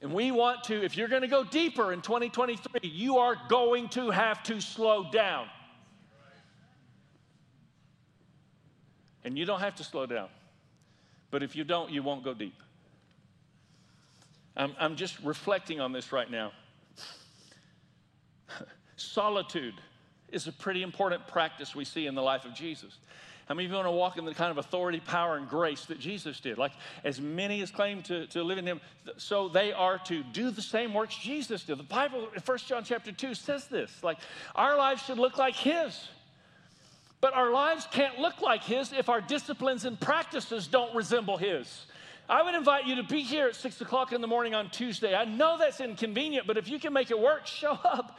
And 0.00 0.12
we 0.12 0.30
want 0.30 0.64
to, 0.64 0.84
if 0.84 0.96
you're 0.96 1.08
going 1.08 1.22
to 1.22 1.28
go 1.28 1.42
deeper 1.42 1.92
in 1.92 2.00
2023, 2.02 2.88
you 2.88 3.18
are 3.18 3.36
going 3.48 3.88
to 3.90 4.10
have 4.10 4.42
to 4.44 4.60
slow 4.60 5.10
down. 5.10 5.48
And 9.24 9.36
you 9.36 9.44
don't 9.44 9.60
have 9.60 9.74
to 9.76 9.84
slow 9.84 10.06
down. 10.06 10.28
But 11.30 11.42
if 11.42 11.56
you 11.56 11.64
don't, 11.64 11.90
you 11.90 12.02
won't 12.02 12.24
go 12.24 12.32
deep. 12.32 12.54
I'm, 14.56 14.74
I'm 14.78 14.96
just 14.96 15.18
reflecting 15.20 15.80
on 15.80 15.92
this 15.92 16.12
right 16.12 16.30
now. 16.30 16.52
Solitude 18.96 19.74
is 20.32 20.46
a 20.46 20.52
pretty 20.52 20.82
important 20.82 21.26
practice 21.26 21.74
we 21.74 21.84
see 21.84 22.06
in 22.06 22.14
the 22.14 22.22
life 22.22 22.44
of 22.44 22.54
Jesus. 22.54 22.98
How 23.48 23.54
many 23.54 23.64
of 23.64 23.70
you 23.70 23.76
want 23.76 23.86
to 23.86 23.92
walk 23.92 24.18
in 24.18 24.26
the 24.26 24.34
kind 24.34 24.50
of 24.50 24.58
authority, 24.58 25.00
power, 25.00 25.36
and 25.36 25.48
grace 25.48 25.86
that 25.86 25.98
Jesus 25.98 26.38
did? 26.38 26.58
Like, 26.58 26.72
as 27.02 27.18
many 27.18 27.62
as 27.62 27.70
claim 27.70 28.02
to, 28.02 28.26
to 28.26 28.42
live 28.42 28.58
in 28.58 28.66
Him, 28.66 28.78
so 29.16 29.48
they 29.48 29.72
are 29.72 29.96
to 30.00 30.22
do 30.22 30.50
the 30.50 30.60
same 30.60 30.92
works 30.92 31.16
Jesus 31.16 31.62
did. 31.62 31.78
The 31.78 31.82
Bible, 31.82 32.28
in 32.34 32.42
1 32.42 32.58
John 32.66 32.84
chapter 32.84 33.10
2, 33.10 33.32
says 33.32 33.66
this 33.66 34.02
like, 34.02 34.18
our 34.54 34.76
lives 34.76 35.02
should 35.02 35.18
look 35.18 35.38
like 35.38 35.56
His. 35.56 35.98
But 37.20 37.34
our 37.34 37.50
lives 37.50 37.88
can't 37.90 38.18
look 38.18 38.42
like 38.42 38.62
His 38.62 38.92
if 38.92 39.08
our 39.08 39.22
disciplines 39.22 39.86
and 39.86 39.98
practices 39.98 40.66
don't 40.66 40.94
resemble 40.94 41.38
His. 41.38 41.86
I 42.28 42.42
would 42.42 42.54
invite 42.54 42.86
you 42.86 42.96
to 42.96 43.02
be 43.02 43.22
here 43.22 43.46
at 43.48 43.56
six 43.56 43.80
o'clock 43.80 44.12
in 44.12 44.20
the 44.20 44.26
morning 44.26 44.54
on 44.54 44.68
Tuesday. 44.68 45.14
I 45.14 45.24
know 45.24 45.56
that's 45.58 45.80
inconvenient, 45.80 46.46
but 46.46 46.58
if 46.58 46.68
you 46.68 46.78
can 46.78 46.92
make 46.92 47.10
it 47.10 47.18
work, 47.18 47.46
show 47.46 47.72
up. 47.82 48.18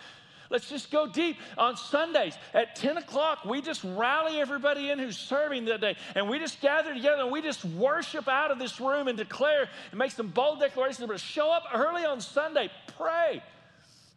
Let's 0.49 0.67
just 0.67 0.89
go 0.91 1.07
deep. 1.07 1.37
On 1.57 1.77
Sundays 1.77 2.35
at 2.53 2.75
10 2.75 2.97
o'clock, 2.97 3.45
we 3.45 3.61
just 3.61 3.83
rally 3.83 4.39
everybody 4.39 4.89
in 4.89 4.97
who's 4.97 5.17
serving 5.17 5.65
that 5.65 5.81
day. 5.81 5.95
And 6.15 6.27
we 6.27 6.39
just 6.39 6.59
gather 6.59 6.93
together 6.93 7.21
and 7.21 7.31
we 7.31 7.41
just 7.41 7.63
worship 7.65 8.27
out 8.27 8.49
of 8.49 8.57
this 8.57 8.79
room 8.79 9.07
and 9.07 9.17
declare 9.17 9.69
and 9.91 9.99
make 9.99 10.11
some 10.11 10.27
bold 10.27 10.59
declarations. 10.59 11.07
But 11.07 11.19
show 11.19 11.51
up 11.51 11.65
early 11.73 12.03
on 12.03 12.19
Sunday, 12.19 12.69
pray. 12.97 13.43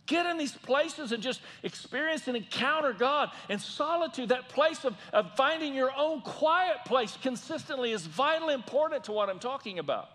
Get 0.06 0.26
in 0.26 0.38
these 0.38 0.52
places 0.52 1.12
and 1.12 1.22
just 1.22 1.40
experience 1.62 2.26
and 2.28 2.36
encounter 2.36 2.92
God. 2.92 3.30
And 3.48 3.60
solitude, 3.60 4.30
that 4.30 4.48
place 4.48 4.84
of, 4.84 4.96
of 5.12 5.36
finding 5.36 5.74
your 5.74 5.92
own 5.96 6.22
quiet 6.22 6.78
place 6.86 7.16
consistently, 7.22 7.92
is 7.92 8.06
vitally 8.06 8.54
important 8.54 9.04
to 9.04 9.12
what 9.12 9.28
I'm 9.28 9.38
talking 9.38 9.78
about. 9.78 10.08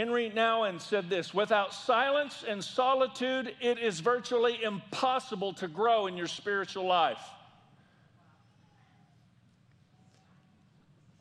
Henry 0.00 0.32
Nouwen 0.34 0.80
said 0.80 1.10
this 1.10 1.34
without 1.34 1.74
silence 1.74 2.42
and 2.48 2.64
solitude, 2.64 3.54
it 3.60 3.78
is 3.78 4.00
virtually 4.00 4.62
impossible 4.62 5.52
to 5.52 5.68
grow 5.68 6.06
in 6.06 6.16
your 6.16 6.26
spiritual 6.26 6.86
life. 6.86 7.20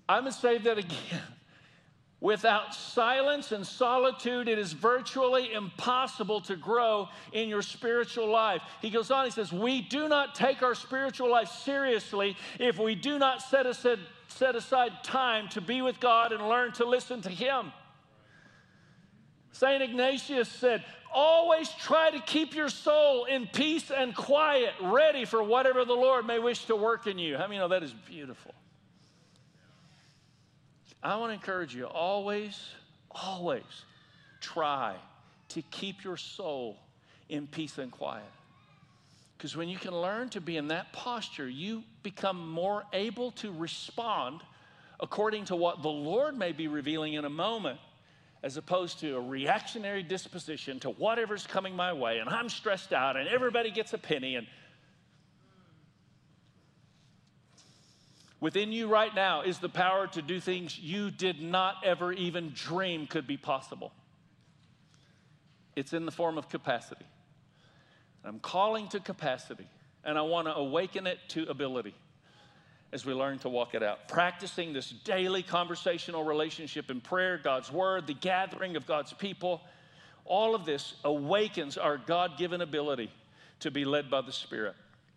I'm 0.07 0.23
going 0.23 0.32
to 0.32 0.39
say 0.39 0.59
that 0.59 0.77
again. 0.77 0.95
Without 2.21 2.73
silence 2.73 3.53
and 3.53 3.65
solitude, 3.65 4.49
it 4.49 4.59
is 4.59 4.73
virtually 4.73 5.53
impossible 5.53 6.41
to 6.41 6.57
grow 6.57 7.07
in 7.32 7.47
your 7.47 7.61
spiritual 7.61 8.30
life. 8.30 8.61
He 8.82 8.89
goes 8.89 9.09
on, 9.09 9.23
he 9.23 9.32
says, 9.32 9.53
We 9.53 9.82
do 9.82 10.09
not 10.09 10.36
take 10.36 10.61
our 10.61 10.75
spiritual 10.75 11.32
life 11.32 11.47
seriously 11.49 12.36
if 12.59 12.77
we 12.77 12.95
do 12.95 13.19
not 13.19 13.41
set 13.41 13.65
aside, 13.65 13.99
set 14.27 14.55
aside 14.57 15.01
time 15.01 15.47
to 15.49 15.61
be 15.61 15.82
with 15.82 16.01
God 16.01 16.34
and 16.34 16.47
learn 16.47 16.73
to 16.73 16.86
listen 16.86 17.21
to 17.21 17.30
Him. 17.30 17.71
St. 19.60 19.84
Ignatius 19.84 20.47
said, 20.47 20.86
Always 21.14 21.68
try 21.70 22.12
to 22.12 22.20
keep 22.20 22.55
your 22.55 22.70
soul 22.70 23.26
in 23.26 23.45
peace 23.45 23.91
and 23.91 24.16
quiet, 24.16 24.74
ready 24.82 25.26
for 25.26 25.43
whatever 25.43 25.84
the 25.84 25.95
Lord 25.95 26.26
may 26.26 26.39
wish 26.39 26.64
to 26.66 26.78
work 26.78 27.07
in 27.07 27.20
you. 27.20 27.36
How 27.36 27.45
many 27.45 27.57
know 27.57 27.68
that 27.68 27.84
is 27.84 27.93
beautiful? 28.07 28.53
I 31.03 31.18
want 31.18 31.32
to 31.32 31.34
encourage 31.34 31.76
you 31.76 31.88
always, 31.88 32.57
always 33.12 33.64
try 34.39 34.95
to 35.49 35.62
keep 35.64 36.05
your 36.05 36.16
soul 36.16 36.78
in 37.28 37.45
peace 37.45 37.80
and 37.80 37.91
quiet. 37.91 38.24
Because 39.38 39.57
when 39.57 39.68
you 39.68 39.78
can 39.78 39.93
learn 39.93 40.30
to 40.30 40.39
be 40.39 40.55
in 40.55 40.70
that 40.70 40.93
posture, 40.93 41.49
you 41.49 41.84
become 42.01 42.49
more 42.49 42.86
able 42.93 43.32
to 43.32 43.51
respond 43.51 44.39
according 45.01 45.45
to 45.45 45.55
what 45.57 45.82
the 45.82 45.89
Lord 45.89 46.38
may 46.38 46.53
be 46.53 46.70
revealing 46.70 47.16
in 47.16 47.26
a 47.26 47.30
moment, 47.30 47.80
as 48.41 48.57
opposed 48.57 48.99
to 48.99 49.17
a 49.17 49.21
reactionary 49.21 50.03
disposition 50.03 50.79
to 50.79 50.89
whatever's 50.91 51.45
coming 51.45 51.75
my 51.75 51.91
way. 51.93 52.19
And 52.19 52.29
I'm 52.29 52.49
stressed 52.49 52.93
out, 52.93 53.17
and 53.17 53.27
everybody 53.27 53.69
gets 53.71 53.93
a 53.93 53.97
penny. 53.97 54.35
And 54.35 54.47
within 58.39 58.71
you 58.71 58.87
right 58.87 59.13
now 59.13 59.41
is 59.41 59.59
the 59.59 59.69
power 59.69 60.07
to 60.07 60.21
do 60.21 60.39
things 60.39 60.79
you 60.79 61.11
did 61.11 61.41
not 61.41 61.75
ever 61.83 62.13
even 62.13 62.51
dream 62.53 63.07
could 63.07 63.27
be 63.27 63.37
possible. 63.37 63.91
It's 65.75 65.93
in 65.93 66.05
the 66.05 66.11
form 66.11 66.37
of 66.37 66.47
capacity. 66.49 67.05
I'm 68.23 68.39
calling 68.39 68.87
to 68.89 68.99
capacity, 68.99 69.67
and 70.03 70.17
I 70.17 70.21
want 70.21 70.47
to 70.47 70.55
awaken 70.55 71.07
it 71.07 71.19
to 71.29 71.43
ability 71.43 71.93
as 72.91 73.05
we 73.05 73.13
learn 73.13 73.39
to 73.39 73.49
walk 73.49 73.75
it 73.75 73.83
out. 73.83 74.07
Practicing 74.07 74.73
this 74.73 74.89
daily 74.89 75.43
conversational 75.43 76.23
relationship 76.23 76.89
in 76.89 77.01
prayer, 77.01 77.37
God's 77.37 77.71
Word, 77.71 78.07
the 78.07 78.13
gathering 78.13 78.75
of 78.75 78.85
God's 78.85 79.13
people, 79.13 79.61
all 80.25 80.55
of 80.55 80.65
this 80.65 80.95
awakens 81.03 81.77
our 81.77 81.97
God 81.97 82.37
given 82.37 82.61
ability 82.61 83.11
to 83.59 83.71
be 83.71 83.85
led 83.85 84.09
by 84.09 84.21
the 84.21 84.31
Spirit. 84.31 84.75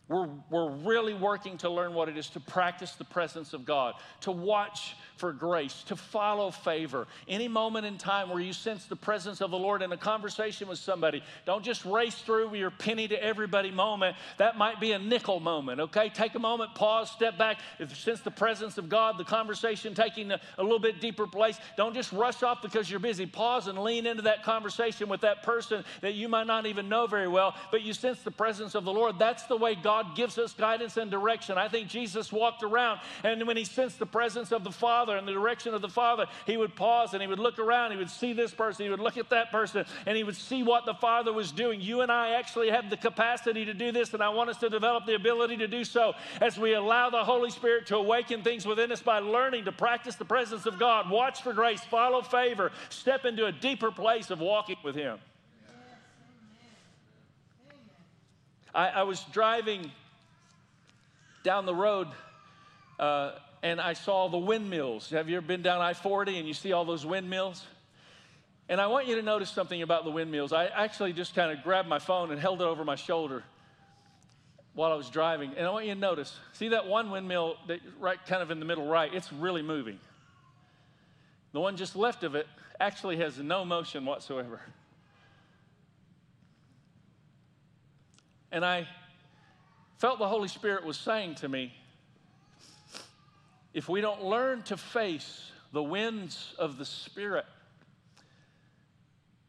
We're, 0.08 0.28
we're 0.50 0.70
really 0.70 1.14
working 1.14 1.56
to 1.58 1.70
learn 1.70 1.94
what 1.94 2.08
it 2.08 2.18
is 2.18 2.28
to 2.30 2.40
practice 2.40 2.92
the 2.92 3.04
presence 3.04 3.52
of 3.52 3.64
God, 3.64 3.94
to 4.22 4.32
watch 4.32 4.96
for 5.16 5.32
grace, 5.32 5.84
to 5.84 5.94
follow 5.94 6.50
favor. 6.50 7.06
Any 7.28 7.46
moment 7.46 7.86
in 7.86 7.96
time 7.96 8.28
where 8.28 8.40
you 8.40 8.52
sense 8.52 8.86
the 8.86 8.96
presence 8.96 9.40
of 9.40 9.52
the 9.52 9.56
Lord 9.56 9.80
in 9.80 9.92
a 9.92 9.96
conversation 9.96 10.66
with 10.66 10.78
somebody, 10.78 11.22
don't 11.46 11.64
just 11.64 11.84
race 11.84 12.16
through 12.16 12.54
your 12.56 12.72
penny 12.72 13.06
to 13.06 13.22
everybody 13.22 13.70
moment. 13.70 14.16
That 14.38 14.58
might 14.58 14.80
be 14.80 14.90
a 14.90 14.98
nickel 14.98 15.38
moment, 15.38 15.80
okay? 15.80 16.08
Take 16.08 16.34
a 16.34 16.40
moment, 16.40 16.74
pause, 16.74 17.08
step 17.08 17.38
back. 17.38 17.60
If 17.78 17.90
you 17.90 17.96
sense 17.96 18.20
the 18.20 18.32
presence 18.32 18.78
of 18.78 18.88
God, 18.88 19.18
the 19.18 19.24
conversation 19.24 19.94
taking 19.94 20.32
a, 20.32 20.40
a 20.58 20.62
little 20.62 20.80
bit 20.80 21.00
deeper 21.00 21.28
place, 21.28 21.58
don't 21.76 21.94
just 21.94 22.12
rush 22.12 22.42
off 22.42 22.60
because 22.60 22.90
you're 22.90 22.98
busy. 22.98 23.24
Pause 23.24 23.68
and 23.68 23.78
lean 23.78 24.06
into 24.06 24.22
that 24.22 24.42
conversation 24.42 25.08
with 25.08 25.20
that 25.20 25.44
person 25.44 25.84
that 26.00 26.14
you 26.14 26.28
might 26.28 26.48
not 26.48 26.66
even 26.66 26.88
know 26.88 27.06
very 27.06 27.28
well, 27.28 27.54
but 27.70 27.82
you 27.82 27.92
sense 27.92 28.20
the 28.22 28.32
presence 28.32 28.74
of 28.74 28.84
the 28.84 28.92
Lord. 28.92 29.20
That's 29.20 29.44
the 29.44 29.56
way 29.56 29.76
God 29.76 29.91
gives 30.14 30.38
us 30.38 30.52
guidance 30.52 30.96
and 30.96 31.10
direction. 31.10 31.58
I 31.58 31.68
think 31.68 31.88
Jesus 31.88 32.32
walked 32.32 32.62
around, 32.62 33.00
and 33.24 33.46
when 33.46 33.56
he 33.56 33.64
sensed 33.64 33.98
the 33.98 34.06
presence 34.06 34.52
of 34.52 34.64
the 34.64 34.70
Father, 34.70 35.16
and 35.16 35.26
the 35.26 35.32
direction 35.32 35.74
of 35.74 35.82
the 35.82 35.88
Father, 35.88 36.26
he 36.46 36.56
would 36.56 36.74
pause 36.74 37.12
and 37.12 37.22
he 37.22 37.28
would 37.28 37.38
look 37.38 37.58
around. 37.58 37.92
He 37.92 37.96
would 37.96 38.10
see 38.10 38.32
this 38.32 38.52
person, 38.52 38.84
he 38.84 38.90
would 38.90 39.00
look 39.00 39.16
at 39.16 39.30
that 39.30 39.50
person, 39.50 39.84
and 40.06 40.16
he 40.16 40.24
would 40.24 40.36
see 40.36 40.62
what 40.62 40.86
the 40.86 40.94
Father 40.94 41.32
was 41.32 41.52
doing. 41.52 41.80
You 41.80 42.00
and 42.00 42.10
I 42.10 42.30
actually 42.30 42.70
have 42.70 42.90
the 42.90 42.96
capacity 42.96 43.64
to 43.64 43.74
do 43.74 43.92
this, 43.92 44.14
and 44.14 44.22
I 44.22 44.28
want 44.30 44.50
us 44.50 44.58
to 44.58 44.70
develop 44.70 45.06
the 45.06 45.14
ability 45.14 45.56
to 45.58 45.68
do 45.68 45.84
so 45.84 46.14
as 46.40 46.58
we 46.58 46.74
allow 46.74 47.10
the 47.10 47.24
Holy 47.24 47.50
Spirit 47.50 47.86
to 47.86 47.96
awaken 47.96 48.42
things 48.42 48.66
within 48.66 48.92
us 48.92 49.02
by 49.02 49.18
learning 49.18 49.64
to 49.66 49.72
practice 49.72 50.16
the 50.16 50.24
presence 50.24 50.66
of 50.66 50.78
God, 50.78 51.10
watch 51.10 51.42
for 51.42 51.52
grace, 51.52 51.82
follow 51.84 52.22
favor, 52.22 52.72
step 52.88 53.24
into 53.24 53.46
a 53.46 53.52
deeper 53.52 53.90
place 53.90 54.30
of 54.30 54.40
walking 54.40 54.76
with 54.82 54.94
Him. 54.94 55.18
I, 58.74 58.88
I 58.88 59.02
was 59.02 59.20
driving 59.32 59.90
down 61.42 61.66
the 61.66 61.74
road. 61.74 62.08
Uh, 62.98 63.32
and 63.62 63.80
I 63.80 63.92
saw 63.92 64.28
the 64.28 64.38
windmills. 64.38 65.10
Have 65.10 65.28
you 65.28 65.36
ever 65.36 65.46
been 65.46 65.62
down 65.62 65.80
I 65.80 65.94
40 65.94 66.38
and 66.38 66.48
you 66.48 66.54
see 66.54 66.72
all 66.72 66.84
those 66.84 67.06
windmills? 67.06 67.64
And 68.68 68.80
I 68.80 68.88
want 68.88 69.06
you 69.06 69.16
to 69.16 69.22
notice 69.22 69.50
something 69.50 69.82
about 69.82 70.04
the 70.04 70.10
windmills. 70.10 70.52
I 70.52 70.66
actually 70.66 71.12
just 71.12 71.34
kind 71.34 71.56
of 71.56 71.62
grabbed 71.62 71.88
my 71.88 71.98
phone 71.98 72.30
and 72.30 72.40
held 72.40 72.60
it 72.60 72.64
over 72.64 72.84
my 72.84 72.96
shoulder 72.96 73.44
while 74.74 74.92
I 74.92 74.96
was 74.96 75.10
driving. 75.10 75.52
And 75.56 75.66
I 75.66 75.70
want 75.70 75.86
you 75.86 75.94
to 75.94 76.00
notice 76.00 76.34
see 76.52 76.68
that 76.68 76.86
one 76.86 77.10
windmill 77.10 77.56
that 77.68 77.80
right 78.00 78.18
kind 78.26 78.42
of 78.42 78.50
in 78.50 78.58
the 78.58 78.64
middle 78.64 78.86
right? 78.86 79.12
It's 79.12 79.32
really 79.32 79.62
moving. 79.62 79.98
The 81.52 81.60
one 81.60 81.76
just 81.76 81.94
left 81.94 82.24
of 82.24 82.34
it 82.34 82.46
actually 82.80 83.18
has 83.18 83.38
no 83.38 83.64
motion 83.64 84.04
whatsoever. 84.04 84.60
And 88.52 88.64
I 88.64 88.86
felt 89.96 90.18
the 90.18 90.28
Holy 90.28 90.48
Spirit 90.48 90.84
was 90.84 90.98
saying 90.98 91.36
to 91.36 91.48
me, 91.48 91.72
if 93.72 93.88
we 93.88 94.02
don't 94.02 94.22
learn 94.22 94.62
to 94.64 94.76
face 94.76 95.50
the 95.72 95.82
winds 95.82 96.54
of 96.58 96.76
the 96.76 96.84
Spirit, 96.84 97.46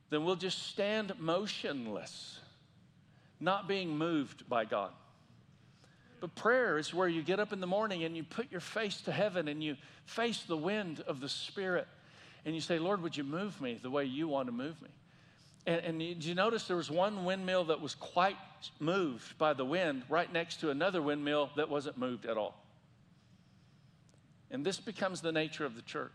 then 0.10 0.24
we'll 0.24 0.38
just 0.38 0.68
stand 0.68 1.14
motionless, 1.20 2.39
not 3.41 3.68
being 3.68 3.97
moved 3.97 4.47
by 4.47 4.64
God. 4.64 4.91
But 6.22 6.36
prayer 6.36 6.78
is 6.78 6.93
where 6.93 7.10
you 7.10 7.22
get 7.22 7.41
up 7.41 7.51
in 7.51 7.60
the 7.60 7.68
morning 7.68 8.06
and 8.06 8.16
you 8.16 8.24
put 8.24 8.49
your 8.49 8.62
face 8.62 9.01
to 9.01 9.12
heaven 9.12 9.49
and 9.49 9.62
you 9.62 9.76
face 10.06 10.43
the 10.43 10.56
wind 10.56 11.04
of 11.06 11.20
the 11.20 11.28
Spirit 11.28 11.88
and 12.45 12.56
you 12.56 12.62
say, 12.62 12.80
Lord, 12.80 13.01
would 13.01 13.18
you 13.18 13.26
move 13.26 13.60
me 13.60 13.78
the 13.82 13.89
way 13.89 14.06
you 14.06 14.30
want 14.30 14.47
to 14.47 14.54
move 14.54 14.82
me? 14.82 14.89
And, 15.66 15.82
and 15.86 15.99
did 15.99 16.24
you 16.24 16.36
notice 16.36 16.68
there 16.68 16.78
was 16.78 16.91
one 16.91 17.26
windmill 17.26 17.66
that 17.66 17.80
was 17.80 17.95
quite 17.95 18.38
moved 18.80 19.38
by 19.38 19.53
the 19.53 19.66
wind 19.66 20.03
right 20.09 20.32
next 20.32 20.59
to 20.61 20.70
another 20.70 21.01
windmill 21.01 21.51
that 21.55 21.70
wasn't 21.70 21.97
moved 21.97 22.26
at 22.26 22.38
all? 22.38 22.55
And 24.51 24.66
this 24.66 24.80
becomes 24.80 25.22
the 25.22 25.32
nature 25.32 25.66
of 25.66 25.76
the 25.76 25.82
church. 25.82 26.11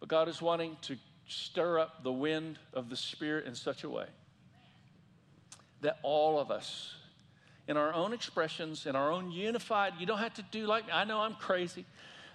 But 0.00 0.08
God 0.08 0.28
is 0.28 0.42
wanting 0.42 0.76
to 0.82 0.96
stir 1.28 1.78
up 1.78 2.02
the 2.02 2.12
wind 2.12 2.58
of 2.74 2.90
the 2.90 2.96
Spirit 2.96 3.46
in 3.46 3.54
such 3.54 3.84
a 3.84 3.88
way 3.88 4.06
that 5.82 5.98
all 6.02 6.40
of 6.40 6.50
us, 6.50 6.94
in 7.68 7.76
our 7.76 7.92
own 7.92 8.12
expressions, 8.12 8.86
in 8.86 8.96
our 8.96 9.12
own 9.12 9.30
unified, 9.30 9.94
you 9.98 10.06
don't 10.06 10.18
have 10.18 10.34
to 10.34 10.42
do 10.50 10.66
like, 10.66 10.84
I 10.92 11.04
know 11.04 11.20
I'm 11.20 11.34
crazy. 11.34 11.84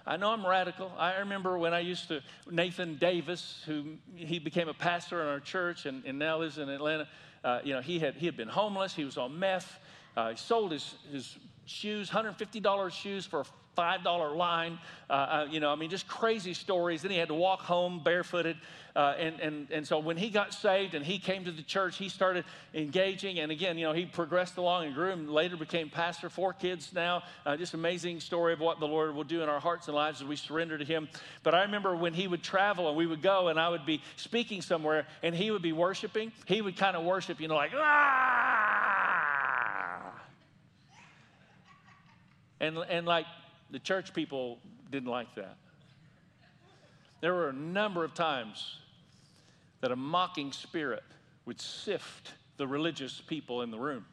I 0.08 0.16
know 0.16 0.30
I'm 0.30 0.46
radical. 0.46 0.90
I 0.96 1.18
remember 1.18 1.58
when 1.58 1.74
I 1.74 1.80
used 1.80 2.08
to, 2.08 2.22
Nathan 2.50 2.96
Davis, 2.96 3.62
who 3.66 3.96
he 4.14 4.38
became 4.38 4.66
a 4.66 4.72
pastor 4.72 5.20
in 5.20 5.28
our 5.28 5.38
church 5.38 5.84
and, 5.84 6.02
and 6.06 6.18
now 6.18 6.38
lives 6.38 6.56
in 6.56 6.70
Atlanta. 6.70 7.06
Uh, 7.44 7.60
you 7.62 7.74
know, 7.74 7.82
he 7.82 7.98
had, 7.98 8.14
he 8.14 8.24
had 8.24 8.34
been 8.34 8.48
homeless, 8.48 8.94
he 8.94 9.04
was 9.04 9.18
on 9.18 9.38
meth, 9.38 9.78
uh, 10.16 10.30
he 10.30 10.36
sold 10.36 10.72
his, 10.72 10.94
his 11.12 11.36
shoes, 11.66 12.08
$150 12.08 12.90
shoes 12.90 13.26
for 13.26 13.44
$5 13.78 14.36
line. 14.36 14.78
Uh, 15.08 15.12
uh, 15.12 15.46
you 15.48 15.60
know, 15.60 15.70
I 15.70 15.76
mean, 15.76 15.88
just 15.88 16.08
crazy 16.08 16.52
stories. 16.52 17.02
Then 17.02 17.10
he 17.10 17.16
had 17.16 17.28
to 17.28 17.34
walk 17.34 17.60
home 17.60 18.02
barefooted. 18.02 18.56
Uh, 18.96 19.14
and, 19.18 19.38
and, 19.40 19.70
and 19.70 19.86
so 19.86 19.98
when 20.00 20.16
he 20.16 20.28
got 20.28 20.52
saved 20.52 20.94
and 20.94 21.06
he 21.06 21.18
came 21.18 21.44
to 21.44 21.52
the 21.52 21.62
church, 21.62 21.96
he 21.96 22.08
started 22.08 22.44
engaging. 22.74 23.38
And 23.38 23.52
again, 23.52 23.78
you 23.78 23.86
know, 23.86 23.92
he 23.92 24.04
progressed 24.04 24.56
along 24.56 24.86
and 24.86 24.94
grew 24.94 25.12
and 25.12 25.30
later 25.30 25.56
became 25.56 25.88
pastor, 25.88 26.28
four 26.28 26.52
kids 26.52 26.92
now. 26.92 27.22
Uh, 27.46 27.56
just 27.56 27.74
amazing 27.74 28.18
story 28.20 28.52
of 28.52 28.60
what 28.60 28.80
the 28.80 28.88
Lord 28.88 29.14
will 29.14 29.24
do 29.24 29.42
in 29.42 29.48
our 29.48 29.60
hearts 29.60 29.86
and 29.86 29.94
lives 29.94 30.20
as 30.20 30.26
we 30.26 30.34
surrender 30.34 30.76
to 30.76 30.84
him. 30.84 31.08
But 31.44 31.54
I 31.54 31.62
remember 31.62 31.94
when 31.94 32.12
he 32.12 32.26
would 32.26 32.42
travel 32.42 32.88
and 32.88 32.96
we 32.96 33.06
would 33.06 33.22
go 33.22 33.48
and 33.48 33.60
I 33.60 33.68
would 33.68 33.86
be 33.86 34.02
speaking 34.16 34.62
somewhere 34.62 35.06
and 35.22 35.34
he 35.34 35.52
would 35.52 35.62
be 35.62 35.72
worshiping, 35.72 36.32
he 36.46 36.60
would 36.60 36.76
kind 36.76 36.96
of 36.96 37.04
worship, 37.04 37.40
you 37.40 37.46
know, 37.46 37.54
like, 37.54 37.72
ah! 37.74 38.58
And, 42.60 42.78
and 42.78 43.06
like 43.06 43.26
the 43.70 43.78
church 43.78 44.14
people 44.14 44.58
didn't 44.90 45.08
like 45.08 45.34
that. 45.34 45.56
There 47.20 47.34
were 47.34 47.48
a 47.48 47.52
number 47.52 48.04
of 48.04 48.14
times 48.14 48.78
that 49.80 49.90
a 49.90 49.96
mocking 49.96 50.52
spirit 50.52 51.02
would 51.46 51.60
sift 51.60 52.32
the 52.56 52.66
religious 52.66 53.20
people 53.20 53.62
in 53.62 53.70
the 53.70 53.78
room. 53.78 54.04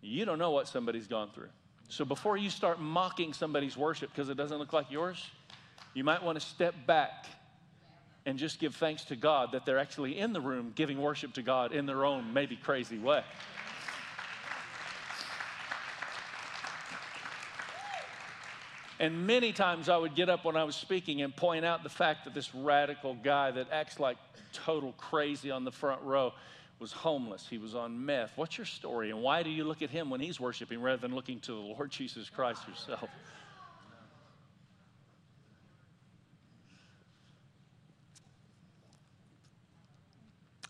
You 0.00 0.24
don't 0.24 0.38
know 0.38 0.50
what 0.50 0.68
somebody's 0.68 1.06
gone 1.06 1.30
through. 1.34 1.48
So 1.88 2.04
before 2.04 2.36
you 2.36 2.50
start 2.50 2.80
mocking 2.80 3.32
somebody's 3.32 3.76
worship 3.76 4.10
because 4.10 4.28
it 4.28 4.36
doesn't 4.36 4.58
look 4.58 4.72
like 4.72 4.90
yours, 4.90 5.24
you 5.94 6.04
might 6.04 6.22
want 6.22 6.38
to 6.38 6.44
step 6.44 6.74
back 6.86 7.26
and 8.26 8.38
just 8.38 8.58
give 8.58 8.74
thanks 8.74 9.04
to 9.04 9.16
God 9.16 9.52
that 9.52 9.66
they're 9.66 9.78
actually 9.78 10.18
in 10.18 10.32
the 10.32 10.40
room 10.40 10.72
giving 10.74 11.00
worship 11.00 11.34
to 11.34 11.42
God 11.42 11.72
in 11.72 11.86
their 11.86 12.04
own 12.04 12.32
maybe 12.32 12.56
crazy 12.56 12.98
way. 12.98 13.22
And 19.04 19.26
many 19.26 19.52
times 19.52 19.90
I 19.90 19.98
would 19.98 20.14
get 20.14 20.30
up 20.30 20.46
when 20.46 20.56
I 20.56 20.64
was 20.64 20.74
speaking 20.74 21.20
and 21.20 21.36
point 21.36 21.62
out 21.62 21.82
the 21.82 21.90
fact 21.90 22.24
that 22.24 22.32
this 22.32 22.54
radical 22.54 23.12
guy 23.12 23.50
that 23.50 23.66
acts 23.70 24.00
like 24.00 24.16
total 24.54 24.92
crazy 24.92 25.50
on 25.50 25.62
the 25.62 25.70
front 25.70 26.00
row 26.00 26.32
was 26.78 26.90
homeless. 26.90 27.46
He 27.46 27.58
was 27.58 27.74
on 27.74 28.06
meth. 28.06 28.32
What's 28.36 28.56
your 28.56 28.64
story? 28.64 29.10
And 29.10 29.20
why 29.20 29.42
do 29.42 29.50
you 29.50 29.64
look 29.64 29.82
at 29.82 29.90
him 29.90 30.08
when 30.08 30.20
he's 30.20 30.40
worshiping 30.40 30.80
rather 30.80 31.02
than 31.02 31.14
looking 31.14 31.38
to 31.40 31.52
the 31.52 31.58
Lord 31.58 31.90
Jesus 31.90 32.30
Christ 32.30 32.66
yourself? 32.66 33.10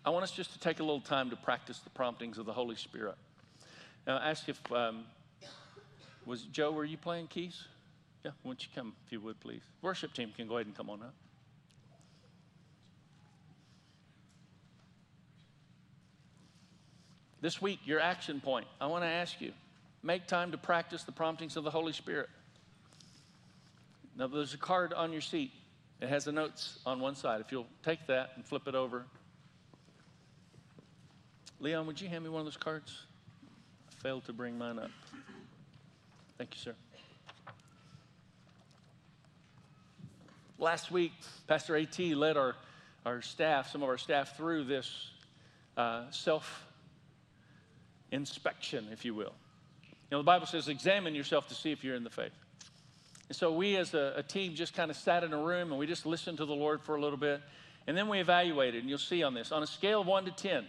I 0.04 0.10
want 0.10 0.24
us 0.24 0.32
just 0.32 0.52
to 0.54 0.58
take 0.58 0.80
a 0.80 0.82
little 0.82 1.00
time 1.00 1.30
to 1.30 1.36
practice 1.36 1.78
the 1.78 1.90
promptings 1.90 2.38
of 2.38 2.46
the 2.46 2.52
Holy 2.52 2.74
Spirit. 2.74 3.14
Now, 4.08 4.18
ask 4.18 4.48
if, 4.48 4.60
um, 4.72 5.04
was 6.26 6.42
Joe, 6.42 6.72
were 6.72 6.84
you 6.84 6.96
playing 6.96 7.28
keys? 7.28 7.62
Yeah, 8.24 8.30
won't 8.42 8.62
you 8.62 8.68
come, 8.74 8.94
if 9.04 9.12
you 9.12 9.20
would, 9.20 9.38
please? 9.40 9.60
Worship 9.82 10.14
team 10.14 10.32
can 10.34 10.48
go 10.48 10.56
ahead 10.56 10.66
and 10.66 10.74
come 10.74 10.88
on 10.88 11.02
up. 11.02 11.14
This 17.42 17.60
week, 17.60 17.80
your 17.84 18.00
action 18.00 18.40
point. 18.40 18.66
I 18.80 18.86
want 18.86 19.04
to 19.04 19.08
ask 19.08 19.38
you 19.40 19.52
make 20.02 20.26
time 20.26 20.50
to 20.52 20.58
practice 20.58 21.04
the 21.04 21.12
promptings 21.12 21.56
of 21.56 21.64
the 21.64 21.70
Holy 21.70 21.92
Spirit. 21.92 22.30
Now, 24.16 24.28
there's 24.28 24.54
a 24.54 24.58
card 24.58 24.94
on 24.94 25.12
your 25.12 25.20
seat. 25.20 25.50
It 26.00 26.08
has 26.08 26.24
the 26.24 26.32
notes 26.32 26.78
on 26.86 27.00
one 27.00 27.14
side. 27.14 27.40
If 27.40 27.52
you'll 27.52 27.66
take 27.82 28.06
that 28.06 28.32
and 28.36 28.44
flip 28.44 28.68
it 28.68 28.74
over. 28.74 29.04
Leon, 31.60 31.86
would 31.86 32.00
you 32.00 32.08
hand 32.08 32.24
me 32.24 32.30
one 32.30 32.40
of 32.40 32.46
those 32.46 32.56
cards? 32.56 33.02
I 33.88 34.02
failed 34.02 34.24
to 34.26 34.32
bring 34.32 34.56
mine 34.56 34.78
up. 34.78 34.90
Thank 36.38 36.54
you, 36.54 36.60
sir. 36.60 36.74
Last 40.58 40.92
week, 40.92 41.12
Pastor 41.48 41.76
AT 41.76 41.98
led 41.98 42.36
our, 42.36 42.54
our 43.04 43.22
staff, 43.22 43.72
some 43.72 43.82
of 43.82 43.88
our 43.88 43.98
staff, 43.98 44.36
through 44.36 44.64
this 44.64 45.10
uh, 45.76 46.04
self 46.10 46.64
inspection, 48.12 48.86
if 48.92 49.04
you 49.04 49.14
will. 49.14 49.34
You 49.82 49.90
know, 50.12 50.18
the 50.18 50.24
Bible 50.24 50.46
says, 50.46 50.68
examine 50.68 51.14
yourself 51.14 51.48
to 51.48 51.54
see 51.54 51.72
if 51.72 51.82
you're 51.82 51.96
in 51.96 52.04
the 52.04 52.10
faith. 52.10 52.32
And 53.28 53.36
so 53.36 53.52
we 53.52 53.76
as 53.76 53.94
a, 53.94 54.14
a 54.16 54.22
team 54.22 54.54
just 54.54 54.74
kind 54.74 54.92
of 54.92 54.96
sat 54.96 55.24
in 55.24 55.32
a 55.32 55.38
room 55.38 55.70
and 55.72 55.78
we 55.78 55.88
just 55.88 56.06
listened 56.06 56.38
to 56.38 56.44
the 56.44 56.54
Lord 56.54 56.82
for 56.82 56.94
a 56.94 57.00
little 57.00 57.18
bit. 57.18 57.40
And 57.86 57.96
then 57.96 58.08
we 58.08 58.20
evaluated, 58.20 58.80
and 58.80 58.88
you'll 58.88 58.98
see 58.98 59.24
on 59.24 59.34
this, 59.34 59.50
on 59.50 59.62
a 59.62 59.66
scale 59.66 60.02
of 60.02 60.06
one 60.06 60.24
to 60.24 60.30
10, 60.30 60.66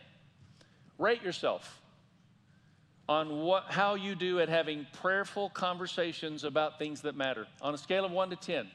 rate 0.97 1.21
yourself 1.21 1.81
on 3.07 3.41
what, 3.41 3.65
how 3.69 3.93
you 3.93 4.15
do 4.15 4.39
at 4.39 4.49
having 4.49 4.87
prayerful 4.93 5.49
conversations 5.49 6.43
about 6.43 6.79
things 6.79 7.01
that 7.01 7.15
matter. 7.15 7.45
On 7.61 7.73
a 7.73 7.77
scale 7.77 8.03
of 8.03 8.11
one 8.11 8.31
to 8.31 8.35
10, 8.35 8.67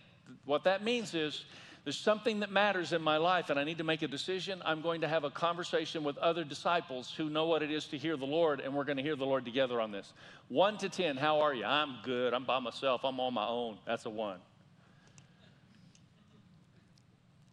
what 0.44 0.64
that 0.64 0.82
means 0.82 1.14
is 1.14 1.44
there's 1.84 1.98
something 1.98 2.40
that 2.40 2.52
matters 2.52 2.92
in 2.92 3.00
my 3.00 3.16
life 3.16 3.48
and 3.48 3.58
I 3.58 3.64
need 3.64 3.78
to 3.78 3.84
make 3.84 4.02
a 4.02 4.08
decision. 4.08 4.60
I'm 4.64 4.82
going 4.82 5.00
to 5.00 5.08
have 5.08 5.24
a 5.24 5.30
conversation 5.30 6.04
with 6.04 6.18
other 6.18 6.44
disciples 6.44 7.12
who 7.16 7.30
know 7.30 7.46
what 7.46 7.62
it 7.62 7.70
is 7.70 7.86
to 7.86 7.98
hear 7.98 8.16
the 8.16 8.26
Lord, 8.26 8.60
and 8.60 8.74
we're 8.74 8.84
going 8.84 8.98
to 8.98 9.02
hear 9.02 9.16
the 9.16 9.24
Lord 9.24 9.44
together 9.44 9.80
on 9.80 9.90
this. 9.90 10.12
One 10.48 10.76
to 10.78 10.88
10, 10.88 11.16
how 11.16 11.40
are 11.40 11.54
you? 11.54 11.64
I'm 11.64 11.96
good. 12.04 12.34
I'm 12.34 12.44
by 12.44 12.58
myself. 12.58 13.04
I'm 13.04 13.18
on 13.18 13.32
my 13.32 13.46
own. 13.46 13.78
That's 13.86 14.04
a 14.04 14.10
one. 14.10 14.40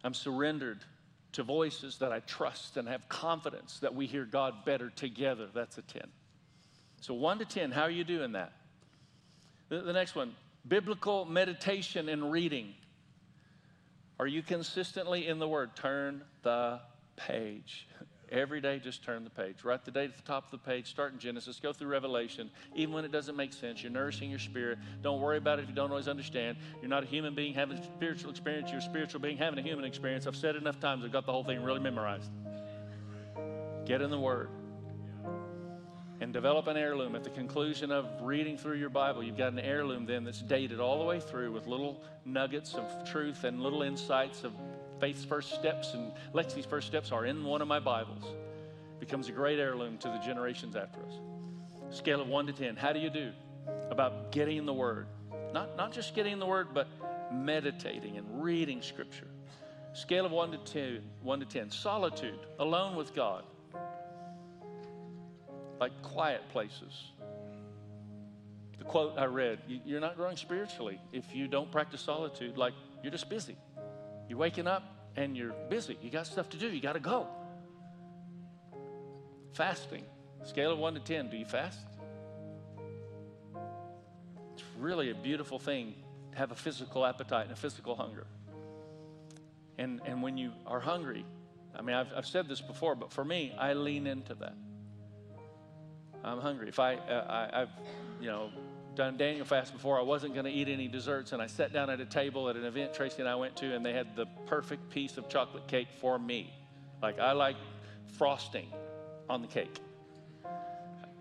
I'm 0.04 0.14
surrendered 0.14 0.84
to 1.32 1.42
voices 1.42 1.98
that 1.98 2.12
I 2.12 2.20
trust 2.20 2.76
and 2.76 2.86
have 2.88 3.08
confidence 3.08 3.78
that 3.80 3.94
we 3.94 4.06
hear 4.06 4.24
God 4.24 4.64
better 4.64 4.90
together. 4.90 5.48
That's 5.52 5.78
a 5.78 5.82
10. 5.82 6.02
So, 7.00 7.14
one 7.14 7.38
to 7.38 7.44
10, 7.44 7.70
how 7.70 7.82
are 7.82 7.90
you 7.90 8.04
doing 8.04 8.32
that? 8.32 8.52
The, 9.68 9.80
the 9.80 9.92
next 9.92 10.14
one, 10.14 10.34
biblical 10.68 11.24
meditation 11.24 12.08
and 12.08 12.30
reading. 12.30 12.74
Are 14.20 14.26
you 14.26 14.42
consistently 14.42 15.26
in 15.26 15.38
the 15.38 15.48
Word? 15.48 15.76
Turn 15.76 16.22
the 16.42 16.80
page. 17.16 17.86
Every 18.30 18.60
day, 18.60 18.78
just 18.78 19.02
turn 19.02 19.24
the 19.24 19.30
page. 19.30 19.64
Write 19.64 19.86
the 19.86 19.90
date 19.90 20.10
at 20.10 20.16
the 20.16 20.22
top 20.22 20.44
of 20.44 20.50
the 20.50 20.58
page. 20.58 20.90
Start 20.90 21.14
in 21.14 21.18
Genesis. 21.18 21.58
Go 21.60 21.72
through 21.72 21.88
Revelation. 21.88 22.50
Even 22.74 22.94
when 22.94 23.06
it 23.06 23.12
doesn't 23.12 23.36
make 23.36 23.54
sense, 23.54 23.82
you're 23.82 23.92
nourishing 23.92 24.28
your 24.28 24.38
spirit. 24.38 24.78
Don't 25.02 25.20
worry 25.20 25.38
about 25.38 25.58
it 25.58 25.62
if 25.62 25.68
you 25.68 25.74
don't 25.74 25.90
always 25.90 26.08
understand. 26.08 26.58
You're 26.82 26.90
not 26.90 27.04
a 27.04 27.06
human 27.06 27.34
being 27.34 27.54
having 27.54 27.78
a 27.78 27.82
spiritual 27.82 28.30
experience. 28.30 28.70
You're 28.70 28.80
a 28.80 28.82
spiritual 28.82 29.20
being 29.20 29.38
having 29.38 29.58
a 29.58 29.62
human 29.62 29.86
experience. 29.86 30.26
I've 30.26 30.36
said 30.36 30.56
it 30.56 30.60
enough 30.60 30.78
times. 30.78 31.04
I've 31.04 31.12
got 31.12 31.24
the 31.24 31.32
whole 31.32 31.44
thing 31.44 31.62
really 31.62 31.80
memorized. 31.80 32.30
Get 33.86 34.02
in 34.02 34.10
the 34.10 34.20
Word 34.20 34.50
and 36.20 36.32
develop 36.32 36.66
an 36.66 36.76
heirloom. 36.76 37.14
At 37.14 37.24
the 37.24 37.30
conclusion 37.30 37.90
of 37.90 38.06
reading 38.22 38.58
through 38.58 38.76
your 38.76 38.90
Bible, 38.90 39.22
you've 39.22 39.36
got 39.36 39.52
an 39.52 39.58
heirloom 39.58 40.06
then 40.06 40.24
that's 40.24 40.42
dated 40.42 40.80
all 40.80 40.98
the 40.98 41.04
way 41.04 41.20
through 41.20 41.52
with 41.52 41.66
little 41.66 42.02
nuggets 42.24 42.74
of 42.74 43.08
truth 43.08 43.44
and 43.44 43.60
little 43.60 43.82
insights 43.82 44.44
of 44.44 44.52
faith's 45.00 45.24
first 45.24 45.52
steps. 45.52 45.94
And 45.94 46.12
Lexi's 46.34 46.66
first 46.66 46.86
steps 46.86 47.12
are 47.12 47.24
in 47.24 47.44
one 47.44 47.62
of 47.62 47.68
my 47.68 47.78
Bibles. 47.78 48.24
Becomes 48.98 49.28
a 49.28 49.32
great 49.32 49.58
heirloom 49.58 49.98
to 49.98 50.08
the 50.08 50.18
generations 50.18 50.74
after 50.74 50.98
us. 51.00 51.12
Scale 51.90 52.20
of 52.20 52.28
one 52.28 52.46
to 52.46 52.52
10. 52.52 52.76
How 52.76 52.92
do 52.92 52.98
you 52.98 53.10
do 53.10 53.30
about 53.90 54.32
getting 54.32 54.66
the 54.66 54.74
Word? 54.74 55.06
Not, 55.54 55.76
not 55.76 55.92
just 55.92 56.14
getting 56.14 56.38
the 56.38 56.46
Word, 56.46 56.68
but 56.74 56.88
meditating 57.32 58.16
and 58.16 58.42
reading 58.42 58.82
Scripture. 58.82 59.28
Scale 59.94 60.26
of 60.26 60.32
one 60.32 60.50
to 60.50 60.58
two, 60.58 61.00
one 61.22 61.40
to 61.40 61.46
10. 61.46 61.70
Solitude, 61.70 62.40
alone 62.58 62.96
with 62.96 63.14
God 63.14 63.44
like 65.80 66.02
quiet 66.02 66.42
places. 66.50 67.12
The 68.78 68.84
quote 68.84 69.18
I 69.18 69.24
read 69.24 69.58
you're 69.66 70.00
not 70.00 70.16
growing 70.16 70.36
spiritually 70.36 71.00
if 71.12 71.34
you 71.34 71.48
don't 71.48 71.70
practice 71.70 72.00
solitude, 72.00 72.56
like 72.56 72.74
you're 73.02 73.12
just 73.12 73.28
busy. 73.28 73.56
You're 74.28 74.38
waking 74.38 74.66
up 74.66 74.82
and 75.16 75.36
you're 75.36 75.54
busy. 75.68 75.98
You 76.02 76.10
got 76.10 76.26
stuff 76.26 76.48
to 76.50 76.56
do, 76.56 76.68
you 76.68 76.80
got 76.80 76.92
to 76.92 77.00
go. 77.00 77.26
Fasting, 79.52 80.04
scale 80.44 80.72
of 80.72 80.78
one 80.78 80.94
to 80.94 81.00
10, 81.00 81.30
do 81.30 81.36
you 81.36 81.44
fast? 81.44 81.80
It's 84.54 84.62
really 84.78 85.10
a 85.10 85.14
beautiful 85.14 85.58
thing 85.58 85.94
to 86.32 86.38
have 86.38 86.52
a 86.52 86.54
physical 86.54 87.04
appetite 87.04 87.44
and 87.44 87.52
a 87.52 87.56
physical 87.56 87.96
hunger. 87.96 88.26
And, 89.78 90.00
and 90.04 90.22
when 90.22 90.36
you 90.36 90.52
are 90.66 90.80
hungry, 90.80 91.24
I 91.76 91.82
mean, 91.82 91.96
I've, 91.96 92.08
I've 92.16 92.26
said 92.26 92.48
this 92.48 92.60
before, 92.60 92.94
but 92.94 93.12
for 93.12 93.24
me, 93.24 93.54
I 93.58 93.72
lean 93.72 94.06
into 94.06 94.34
that. 94.36 94.54
I'm 96.28 96.40
hungry. 96.40 96.68
If 96.68 96.78
I, 96.78 96.96
uh, 96.96 97.48
I 97.52 97.62
I've, 97.62 97.70
you 98.20 98.26
know, 98.26 98.50
done 98.94 99.16
Daniel 99.16 99.44
fast 99.44 99.72
before, 99.72 99.98
I 99.98 100.02
wasn't 100.02 100.34
going 100.34 100.44
to 100.44 100.50
eat 100.50 100.68
any 100.68 100.88
desserts, 100.88 101.32
and 101.32 101.40
I 101.40 101.46
sat 101.46 101.72
down 101.72 101.88
at 101.88 102.00
a 102.00 102.04
table 102.04 102.48
at 102.48 102.56
an 102.56 102.64
event 102.64 102.92
Tracy 102.92 103.20
and 103.20 103.28
I 103.28 103.36
went 103.36 103.56
to, 103.56 103.74
and 103.74 103.84
they 103.84 103.92
had 103.92 104.16
the 104.16 104.26
perfect 104.46 104.90
piece 104.90 105.16
of 105.16 105.28
chocolate 105.28 105.66
cake 105.68 105.88
for 106.00 106.18
me. 106.18 106.52
Like 107.00 107.18
I 107.18 107.32
like 107.32 107.56
frosting 108.16 108.68
on 109.30 109.40
the 109.40 109.48
cake. 109.48 109.78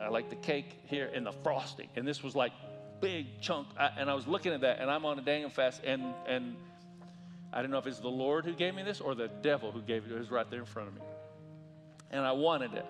I 0.02 0.10
like 0.10 0.30
the 0.30 0.36
cake 0.36 0.80
here 0.86 1.10
and 1.14 1.26
the 1.26 1.32
frosting, 1.32 1.90
and 1.96 2.08
this 2.08 2.24
was 2.24 2.36
like 2.36 2.52
big 3.00 3.42
chunk. 3.42 3.68
I, 3.80 3.92
and 3.98 4.10
I 4.10 4.14
was 4.14 4.28
looking 4.28 4.54
at 4.54 4.62
that, 4.62 4.80
and 4.80 4.90
I'm 4.90 5.06
on 5.06 5.20
a 5.20 5.22
Daniel 5.22 5.50
fast, 5.50 5.82
and 5.84 6.14
and 6.28 6.56
I 7.54 7.62
don't 7.62 7.72
know 7.72 7.78
if 7.78 7.88
it's 7.88 8.00
the 8.00 8.08
Lord 8.08 8.46
who 8.46 8.54
gave 8.54 8.76
me 8.76 8.84
this 8.84 9.02
or 9.02 9.16
the 9.16 9.28
devil 9.42 9.72
who 9.72 9.82
gave 9.82 10.06
it. 10.06 10.12
It 10.12 10.20
was 10.20 10.32
right 10.32 10.50
there 10.50 10.60
in 10.60 10.66
front 10.66 10.90
of 10.90 10.96
me, 10.96 11.02
and 12.12 12.26
I 12.26 12.32
wanted 12.32 12.74
it. 12.74 12.86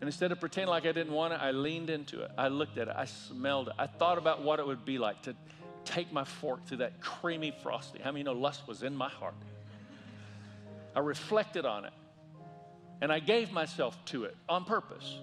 And 0.00 0.08
instead 0.08 0.32
of 0.32 0.40
pretending 0.40 0.70
like 0.70 0.86
I 0.86 0.92
didn't 0.92 1.12
want 1.12 1.34
it, 1.34 1.40
I 1.42 1.50
leaned 1.50 1.90
into 1.90 2.22
it. 2.22 2.30
I 2.38 2.48
looked 2.48 2.78
at 2.78 2.88
it. 2.88 2.94
I 2.96 3.04
smelled 3.04 3.68
it. 3.68 3.74
I 3.78 3.86
thought 3.86 4.16
about 4.16 4.42
what 4.42 4.58
it 4.58 4.66
would 4.66 4.84
be 4.84 4.98
like 4.98 5.22
to 5.22 5.36
take 5.84 6.12
my 6.12 6.24
fork 6.24 6.66
through 6.66 6.78
that 6.78 7.00
creamy 7.00 7.54
frosting. 7.62 8.00
How 8.00 8.12
many 8.12 8.24
know 8.24 8.32
lust 8.32 8.66
was 8.66 8.82
in 8.82 8.96
my 8.96 9.08
heart? 9.08 9.34
I 10.96 11.00
reflected 11.00 11.66
on 11.66 11.84
it. 11.84 11.92
And 13.02 13.12
I 13.12 13.18
gave 13.18 13.52
myself 13.52 13.96
to 14.06 14.24
it 14.24 14.36
on 14.48 14.64
purpose 14.64 15.18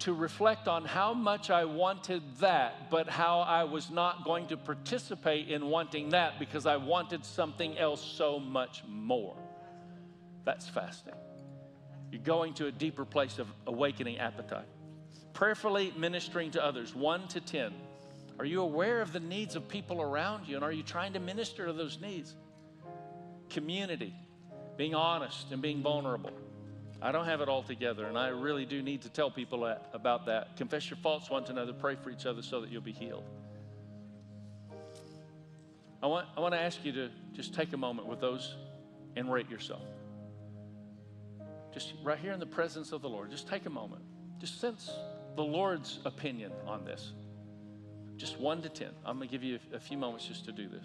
to 0.00 0.12
reflect 0.12 0.66
on 0.66 0.84
how 0.84 1.14
much 1.14 1.48
I 1.48 1.64
wanted 1.64 2.22
that, 2.40 2.90
but 2.90 3.08
how 3.08 3.40
I 3.40 3.62
was 3.62 3.88
not 3.88 4.24
going 4.24 4.48
to 4.48 4.56
participate 4.56 5.48
in 5.48 5.66
wanting 5.66 6.10
that 6.10 6.40
because 6.40 6.66
I 6.66 6.76
wanted 6.76 7.24
something 7.24 7.78
else 7.78 8.02
so 8.02 8.40
much 8.40 8.82
more. 8.88 9.36
That's 10.44 10.68
fasting. 10.68 11.14
You're 12.12 12.20
going 12.20 12.52
to 12.54 12.66
a 12.66 12.72
deeper 12.72 13.06
place 13.06 13.38
of 13.38 13.48
awakening 13.66 14.18
appetite. 14.18 14.66
Prayerfully 15.32 15.94
ministering 15.96 16.50
to 16.50 16.62
others, 16.62 16.94
one 16.94 17.26
to 17.28 17.40
10. 17.40 17.72
Are 18.38 18.44
you 18.44 18.60
aware 18.60 19.00
of 19.00 19.14
the 19.14 19.20
needs 19.20 19.56
of 19.56 19.66
people 19.66 20.02
around 20.02 20.46
you 20.46 20.56
and 20.56 20.64
are 20.64 20.70
you 20.70 20.82
trying 20.82 21.14
to 21.14 21.20
minister 21.20 21.66
to 21.66 21.72
those 21.72 21.98
needs? 22.02 22.36
Community, 23.48 24.14
being 24.76 24.94
honest 24.94 25.52
and 25.52 25.62
being 25.62 25.82
vulnerable. 25.82 26.32
I 27.00 27.12
don't 27.12 27.24
have 27.24 27.40
it 27.40 27.48
all 27.48 27.62
together, 27.62 28.04
and 28.04 28.16
I 28.16 28.28
really 28.28 28.66
do 28.66 28.82
need 28.82 29.02
to 29.02 29.08
tell 29.08 29.30
people 29.30 29.62
that, 29.62 29.90
about 29.94 30.26
that. 30.26 30.56
Confess 30.56 30.88
your 30.90 30.98
faults 30.98 31.30
one 31.30 31.44
to 31.44 31.52
another, 31.52 31.72
pray 31.72 31.96
for 31.96 32.10
each 32.10 32.26
other 32.26 32.42
so 32.42 32.60
that 32.60 32.70
you'll 32.70 32.82
be 32.82 32.92
healed. 32.92 33.24
I 36.02 36.06
want, 36.06 36.26
I 36.36 36.40
want 36.40 36.52
to 36.52 36.60
ask 36.60 36.84
you 36.84 36.92
to 36.92 37.08
just 37.32 37.54
take 37.54 37.72
a 37.72 37.76
moment 37.78 38.06
with 38.06 38.20
those 38.20 38.54
and 39.16 39.32
rate 39.32 39.50
yourself 39.50 39.82
just 41.72 41.94
right 42.04 42.18
here 42.18 42.32
in 42.32 42.40
the 42.40 42.46
presence 42.46 42.92
of 42.92 43.02
the 43.02 43.08
Lord, 43.08 43.30
just 43.30 43.48
take 43.48 43.66
a 43.66 43.70
moment. 43.70 44.02
Just 44.38 44.60
sense 44.60 44.90
the 45.36 45.42
Lord's 45.42 46.00
opinion 46.04 46.52
on 46.66 46.84
this. 46.84 47.12
Just 48.16 48.38
one 48.38 48.62
to 48.62 48.68
10. 48.68 48.88
I'm 49.04 49.16
going 49.16 49.28
to 49.28 49.32
give 49.32 49.42
you 49.42 49.58
a 49.72 49.80
few 49.80 49.96
moments 49.96 50.26
just 50.26 50.44
to 50.44 50.52
do 50.52 50.68
this. 50.68 50.84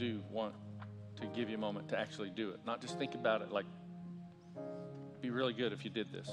Do 0.00 0.22
want 0.30 0.54
to 1.20 1.26
give 1.26 1.50
you 1.50 1.56
a 1.56 1.60
moment 1.60 1.90
to 1.90 1.98
actually 1.98 2.30
do 2.30 2.50
it, 2.50 2.60
not 2.66 2.80
just 2.80 2.98
think 2.98 3.14
about 3.14 3.42
it. 3.42 3.52
Like, 3.52 3.66
be 5.20 5.28
really 5.28 5.52
good 5.52 5.74
if 5.74 5.84
you 5.84 5.90
did 5.90 6.10
this. 6.10 6.28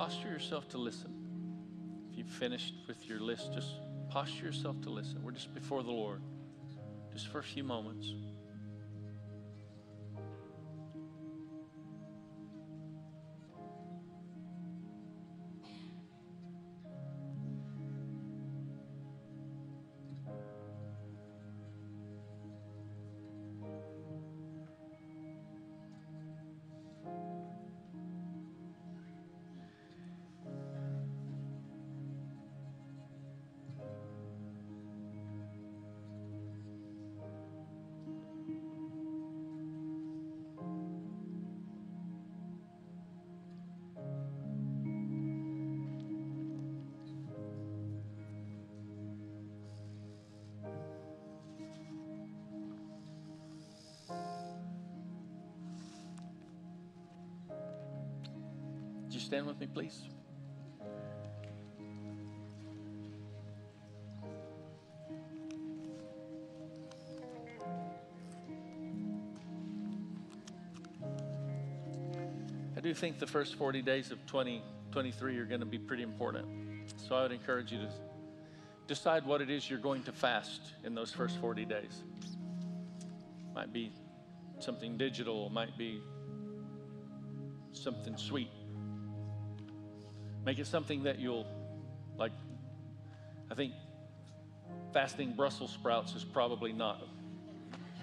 Posture 0.00 0.28
yourself 0.28 0.66
to 0.66 0.78
listen. 0.78 1.12
If 2.10 2.16
you've 2.16 2.26
finished 2.26 2.72
with 2.88 3.06
your 3.06 3.20
list, 3.20 3.52
just 3.52 3.68
posture 4.08 4.46
yourself 4.46 4.80
to 4.80 4.88
listen. 4.88 5.22
We're 5.22 5.32
just 5.32 5.52
before 5.52 5.82
the 5.82 5.90
Lord, 5.90 6.22
just 7.12 7.28
for 7.28 7.38
a 7.38 7.42
few 7.42 7.62
moments. 7.62 8.10
Me, 59.70 59.74
please? 59.74 60.02
I 72.76 72.80
do 72.82 72.94
think 72.94 73.18
the 73.18 73.26
first 73.26 73.56
40 73.56 73.82
days 73.82 74.10
of 74.10 74.24
2023 74.26 75.36
are 75.38 75.44
going 75.44 75.60
to 75.60 75.66
be 75.66 75.78
pretty 75.78 76.02
important. 76.02 76.46
So 76.96 77.14
I 77.14 77.22
would 77.22 77.32
encourage 77.32 77.72
you 77.72 77.78
to 77.78 77.88
decide 78.86 79.26
what 79.26 79.42
it 79.42 79.50
is 79.50 79.68
you're 79.68 79.78
going 79.78 80.02
to 80.04 80.12
fast 80.12 80.62
in 80.82 80.94
those 80.94 81.12
first 81.12 81.36
40 81.38 81.66
days. 81.66 82.02
Might 83.54 83.72
be 83.72 83.92
something 84.60 84.96
digital, 84.96 85.50
might 85.50 85.76
be 85.76 86.00
something 87.72 88.16
sweet. 88.16 88.50
Make 90.44 90.58
it 90.58 90.66
something 90.66 91.04
that 91.04 91.18
you'll 91.18 91.46
like. 92.16 92.32
I 93.50 93.54
think 93.54 93.72
fasting 94.92 95.32
Brussels 95.32 95.72
sprouts 95.72 96.14
is 96.14 96.24
probably 96.24 96.72
not 96.72 97.02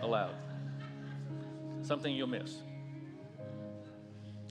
allowed. 0.01 0.35
Something 1.81 2.15
you'll 2.15 2.27
miss. 2.27 2.55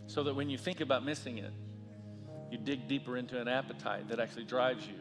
So 0.06 0.22
that 0.22 0.34
when 0.34 0.48
you 0.48 0.58
think 0.58 0.80
about 0.80 1.04
missing 1.04 1.38
it, 1.38 1.52
you 2.50 2.58
dig 2.58 2.88
deeper 2.88 3.16
into 3.16 3.40
an 3.40 3.48
appetite 3.48 4.08
that 4.08 4.20
actually 4.20 4.44
drives 4.44 4.86
you 4.86 4.94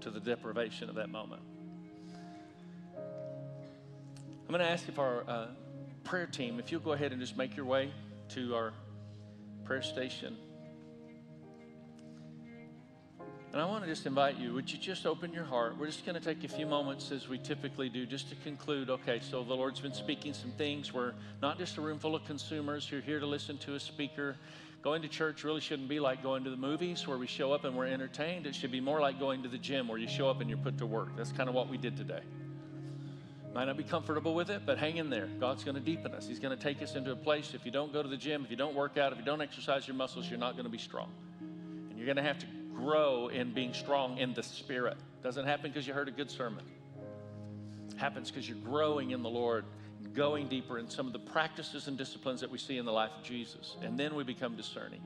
to 0.00 0.10
the 0.10 0.20
deprivation 0.20 0.88
of 0.88 0.96
that 0.96 1.08
moment. 1.08 1.42
I'm 2.96 4.48
going 4.48 4.60
to 4.60 4.70
ask 4.70 4.88
if 4.88 4.98
our 4.98 5.24
uh, 5.26 5.46
prayer 6.04 6.26
team, 6.26 6.58
if 6.60 6.70
you'll 6.70 6.82
go 6.82 6.92
ahead 6.92 7.12
and 7.12 7.20
just 7.20 7.36
make 7.36 7.56
your 7.56 7.64
way 7.64 7.90
to 8.30 8.54
our 8.54 8.72
prayer 9.64 9.82
station. 9.82 10.36
And 13.54 13.62
I 13.62 13.66
want 13.66 13.84
to 13.84 13.88
just 13.88 14.04
invite 14.04 14.36
you, 14.36 14.52
would 14.52 14.68
you 14.68 14.78
just 14.78 15.06
open 15.06 15.32
your 15.32 15.44
heart? 15.44 15.78
We're 15.78 15.86
just 15.86 16.04
going 16.04 16.20
to 16.20 16.20
take 16.20 16.42
a 16.42 16.48
few 16.48 16.66
moments 16.66 17.12
as 17.12 17.28
we 17.28 17.38
typically 17.38 17.88
do 17.88 18.04
just 18.04 18.28
to 18.30 18.34
conclude. 18.34 18.90
Okay, 18.90 19.20
so 19.20 19.44
the 19.44 19.54
Lord's 19.54 19.78
been 19.78 19.94
speaking 19.94 20.34
some 20.34 20.50
things. 20.50 20.92
We're 20.92 21.12
not 21.40 21.56
just 21.56 21.76
a 21.76 21.80
room 21.80 22.00
full 22.00 22.16
of 22.16 22.24
consumers 22.24 22.88
who 22.88 22.98
are 22.98 23.00
here 23.00 23.20
to 23.20 23.26
listen 23.26 23.56
to 23.58 23.76
a 23.76 23.78
speaker. 23.78 24.34
Going 24.82 25.02
to 25.02 25.08
church 25.08 25.44
really 25.44 25.60
shouldn't 25.60 25.88
be 25.88 26.00
like 26.00 26.20
going 26.20 26.42
to 26.42 26.50
the 26.50 26.56
movies 26.56 27.06
where 27.06 27.16
we 27.16 27.28
show 27.28 27.52
up 27.52 27.62
and 27.62 27.76
we're 27.76 27.86
entertained. 27.86 28.44
It 28.48 28.56
should 28.56 28.72
be 28.72 28.80
more 28.80 29.00
like 29.00 29.20
going 29.20 29.44
to 29.44 29.48
the 29.48 29.56
gym 29.56 29.86
where 29.86 29.98
you 29.98 30.08
show 30.08 30.28
up 30.28 30.40
and 30.40 30.50
you're 30.50 30.58
put 30.58 30.76
to 30.78 30.86
work. 30.86 31.16
That's 31.16 31.30
kind 31.30 31.48
of 31.48 31.54
what 31.54 31.68
we 31.68 31.78
did 31.78 31.96
today. 31.96 32.22
Might 33.54 33.66
not 33.66 33.76
be 33.76 33.84
comfortable 33.84 34.34
with 34.34 34.50
it, 34.50 34.62
but 34.66 34.78
hang 34.78 34.96
in 34.96 35.10
there. 35.10 35.28
God's 35.38 35.62
going 35.62 35.76
to 35.76 35.80
deepen 35.80 36.12
us. 36.12 36.26
He's 36.26 36.40
going 36.40 36.58
to 36.58 36.60
take 36.60 36.82
us 36.82 36.96
into 36.96 37.12
a 37.12 37.16
place. 37.16 37.54
If 37.54 37.64
you 37.64 37.70
don't 37.70 37.92
go 37.92 38.02
to 38.02 38.08
the 38.08 38.16
gym, 38.16 38.44
if 38.44 38.50
you 38.50 38.56
don't 38.56 38.74
work 38.74 38.98
out, 38.98 39.12
if 39.12 39.18
you 39.20 39.24
don't 39.24 39.40
exercise 39.40 39.86
your 39.86 39.96
muscles, 39.96 40.28
you're 40.28 40.40
not 40.40 40.54
going 40.54 40.64
to 40.64 40.72
be 40.72 40.78
strong. 40.78 41.12
And 41.38 41.96
you're 41.96 42.06
going 42.06 42.16
to 42.16 42.22
have 42.24 42.40
to 42.40 42.46
grow 42.74 43.28
in 43.28 43.52
being 43.52 43.72
strong 43.72 44.18
in 44.18 44.34
the 44.34 44.42
spirit. 44.42 44.96
Doesn't 45.22 45.46
happen 45.46 45.70
because 45.70 45.86
you 45.86 45.94
heard 45.94 46.08
a 46.08 46.12
good 46.12 46.30
sermon. 46.30 46.64
Happens 47.96 48.30
because 48.30 48.48
you're 48.48 48.58
growing 48.58 49.12
in 49.12 49.22
the 49.22 49.30
Lord, 49.30 49.64
going 50.12 50.48
deeper 50.48 50.78
in 50.78 50.90
some 50.90 51.06
of 51.06 51.12
the 51.12 51.18
practices 51.18 51.88
and 51.88 51.96
disciplines 51.96 52.40
that 52.40 52.50
we 52.50 52.58
see 52.58 52.78
in 52.78 52.84
the 52.84 52.92
life 52.92 53.10
of 53.16 53.24
Jesus. 53.24 53.76
And 53.82 53.98
then 53.98 54.14
we 54.14 54.24
become 54.24 54.56
discerning. 54.56 55.00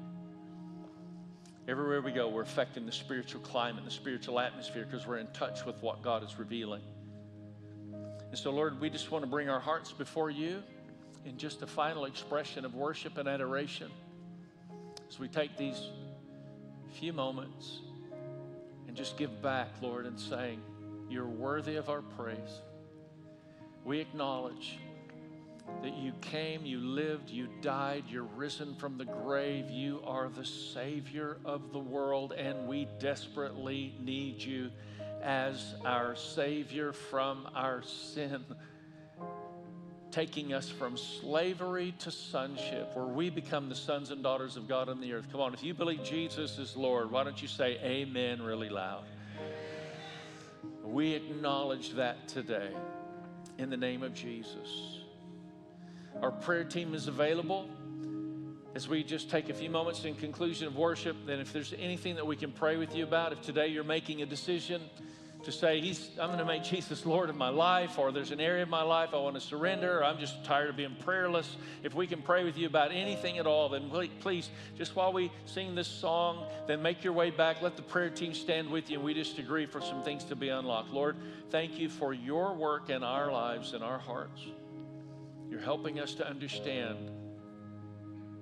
Everywhere 1.69 2.01
we 2.01 2.13
go, 2.13 2.29
we're 2.29 2.43
affecting 2.43 2.87
the 2.87 2.93
spiritual 2.93 3.43
climate, 3.43 3.85
the 3.85 3.91
spiritual 3.91 4.41
atmosphere 4.41 4.87
because 4.91 5.07
we're 5.07 5.19
in 5.19 5.27
touch 5.35 5.67
with 5.67 5.77
what 5.83 6.03
God 6.03 6.25
is 6.25 6.39
revealing. 6.39 6.83
And 7.93 8.39
so, 8.39 8.51
Lord, 8.51 8.81
we 8.81 8.89
just 8.89 9.11
want 9.11 9.23
to 9.23 9.31
bring 9.31 9.49
our 9.51 9.61
hearts 9.61 9.93
before 9.93 10.31
you 10.31 10.63
in 11.27 11.37
just 11.37 11.63
a 11.63 11.67
final 11.67 12.07
expression 12.07 12.65
of 12.65 12.75
worship 12.75 13.19
and 13.19 13.29
adoration 13.29 13.91
as 15.09 15.19
we 15.19 15.29
take 15.29 15.57
these 15.57 15.91
few 16.89 17.13
moments 17.13 17.81
and 18.87 18.97
just 18.97 19.17
give 19.17 19.43
back, 19.43 19.69
Lord, 19.81 20.07
and 20.07 20.19
saying, 20.19 20.61
You're 21.09 21.27
worthy 21.27 21.77
of 21.77 21.89
our 21.89 22.03
praise. 22.03 22.61
We 23.85 24.01
acknowledge 24.01 24.79
that 25.83 25.97
you 25.97 26.13
came, 26.21 26.65
you 26.65 26.79
lived, 26.79 27.31
you 27.31 27.49
died, 27.61 28.05
you're 28.09 28.25
risen 28.25 28.75
from 28.75 28.99
the 28.99 29.05
grave. 29.05 29.71
You 29.71 30.01
are 30.05 30.29
the 30.29 30.45
Savior 30.45 31.39
of 31.45 31.73
the 31.73 31.79
world, 31.79 32.33
and 32.33 32.67
we 32.67 32.89
desperately 32.99 33.95
need 34.01 34.43
you 34.43 34.71
as 35.23 35.75
our 35.85 36.17
Savior 36.17 36.93
from 36.93 37.49
our 37.55 37.83
sin 37.83 38.45
taking 40.19 40.53
us 40.53 40.69
from 40.69 40.97
slavery 40.97 41.95
to 42.01 42.11
sonship, 42.11 42.91
where 42.97 43.05
we 43.05 43.31
become 43.31 43.69
the 43.69 43.75
sons 43.77 44.11
and 44.11 44.21
daughters 44.21 44.57
of 44.57 44.67
God 44.67 44.89
on 44.89 45.01
the 45.01 45.13
earth. 45.13 45.29
Come 45.31 45.41
on, 45.41 45.55
if 45.55 45.63
you 45.63 45.75
believe 45.75 46.03
Jesus 46.03 46.59
is 46.59 46.77
Lord, 46.77 47.13
why 47.13 47.23
don't 47.23 47.41
you 47.41 47.47
say 47.47 47.79
amen 47.85 48.43
really 48.43 48.69
loud? 48.69 49.05
We 50.83 51.13
acknowledge 51.13 51.93
that 51.93 52.27
today 52.27 52.73
in 53.59 53.71
the 53.71 53.77
name 53.77 54.03
of 54.03 54.13
Jesus. 54.13 55.03
Our 56.21 56.33
prayer 56.33 56.65
team 56.65 56.95
is 56.95 57.07
available 57.07 57.71
as 58.75 58.89
we 58.89 59.05
just 59.05 59.31
take 59.31 59.51
a 59.51 59.55
few 59.55 59.71
moments 59.71 60.05
in 60.05 60.17
conclusion 60.17 60.67
of 60.67 60.75
worship. 60.75 61.17
Then, 61.27 61.39
if 61.39 61.53
there's 61.53 61.75
anything 61.79 62.17
that 62.17 62.27
we 62.27 62.35
can 62.35 62.51
pray 62.51 62.77
with 62.77 62.93
you 62.93 63.05
about, 63.05 63.31
if 63.31 63.41
today 63.41 63.69
you're 63.69 63.85
making 63.85 64.23
a 64.23 64.27
decision, 64.27 64.83
to 65.45 65.53
say, 65.53 65.81
He's, 65.81 66.11
I'm 66.21 66.29
going 66.29 66.39
to 66.39 66.45
make 66.45 66.65
Jesus 66.65 67.07
Lord 67.07 67.31
of 67.31 67.37
my 67.37 67.49
life, 67.49 67.99
or 67.99 68.11
there's 68.11 68.33
an 68.33 68.41
area 68.41 68.63
of 68.63 68.69
my 68.69 68.83
life 68.83 69.11
I 69.13 69.19
want 69.19 69.35
to 69.37 69.41
surrender, 69.41 69.99
or 69.99 70.05
I'm 70.05 70.19
just 70.19 70.45
tired 70.45 70.69
of 70.69 70.77
being 70.77 70.97
prayerless. 71.05 71.57
If 71.83 71.95
we 71.95 72.07
can 72.07 72.23
pray 72.23 72.45
with 72.45 72.59
you 72.59 72.67
about 72.67 72.93
anything 72.93 73.39
at 73.39 73.47
all, 73.47 73.69
then 73.69 73.91
please, 74.21 74.51
just 74.77 74.97
while 74.97 75.13
we 75.13 75.31
sing 75.47 75.75
this 75.75 75.87
song, 75.87 76.47
then 76.67 76.83
make 76.83 77.05
your 77.05 77.13
way 77.13 77.31
back. 77.31 77.63
Let 77.63 77.77
the 77.77 77.83
prayer 77.83 78.11
team 78.11 78.35
stand 78.35 78.69
with 78.69 78.91
you, 78.91 78.97
and 78.97 79.05
we 79.05 79.15
just 79.15 79.39
agree 79.39 79.67
for 79.67 79.81
some 79.81 80.03
things 80.03 80.25
to 80.25 80.37
be 80.37 80.49
unlocked. 80.49 80.91
Lord, 80.91 81.17
thank 81.51 81.79
you 81.79 81.89
for 81.89 82.13
your 82.13 82.55
work 82.55 82.91
in 82.91 83.03
our 83.03 83.31
lives 83.31 83.75
and 83.75 83.85
our 83.85 83.99
hearts. 83.99 84.43
You're 85.49 85.61
helping 85.61 86.01
us 86.01 86.15
to 86.15 86.29
understand 86.29 87.11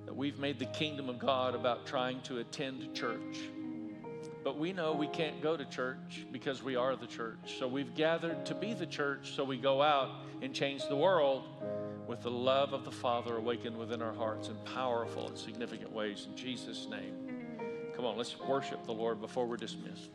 that 0.07 0.17
we've 0.17 0.39
made 0.39 0.59
the 0.59 0.67
kingdom 0.67 1.09
of 1.09 1.19
God 1.19 1.55
about 1.55 1.87
trying 1.87 2.21
to 2.23 2.39
attend 2.39 2.95
church 2.95 3.39
but 4.47 4.57
we 4.57 4.73
know 4.73 4.93
we 4.93 5.09
can't 5.09 5.43
go 5.43 5.57
to 5.57 5.65
church 5.65 6.25
because 6.31 6.63
we 6.63 6.77
are 6.77 6.95
the 6.95 7.09
church. 7.09 7.57
So 7.59 7.67
we've 7.67 7.93
gathered 7.97 8.47
to 8.47 8.55
be 8.55 8.75
the 8.75 8.87
church 8.87 9.35
so 9.35 9.43
we 9.43 9.57
go 9.57 9.83
out 9.83 10.21
and 10.41 10.55
change 10.55 10.87
the 10.89 10.95
world 10.95 11.43
with 12.07 12.23
the 12.23 12.31
love 12.31 12.73
of 12.73 12.85
the 12.85 12.93
Father 12.93 13.39
awakened 13.39 13.77
within 13.77 14.01
our 14.01 14.15
hearts 14.15 14.47
in 14.47 14.55
powerful 14.73 15.27
and 15.27 15.37
significant 15.37 15.93
ways. 15.93 16.29
In 16.31 16.37
Jesus' 16.37 16.87
name. 16.89 17.13
Come 17.97 18.05
on, 18.05 18.17
let's 18.17 18.39
worship 18.39 18.87
the 18.87 18.93
Lord 18.93 19.21
before 19.21 19.47
we're 19.47 19.57
dismissed. 19.57 20.11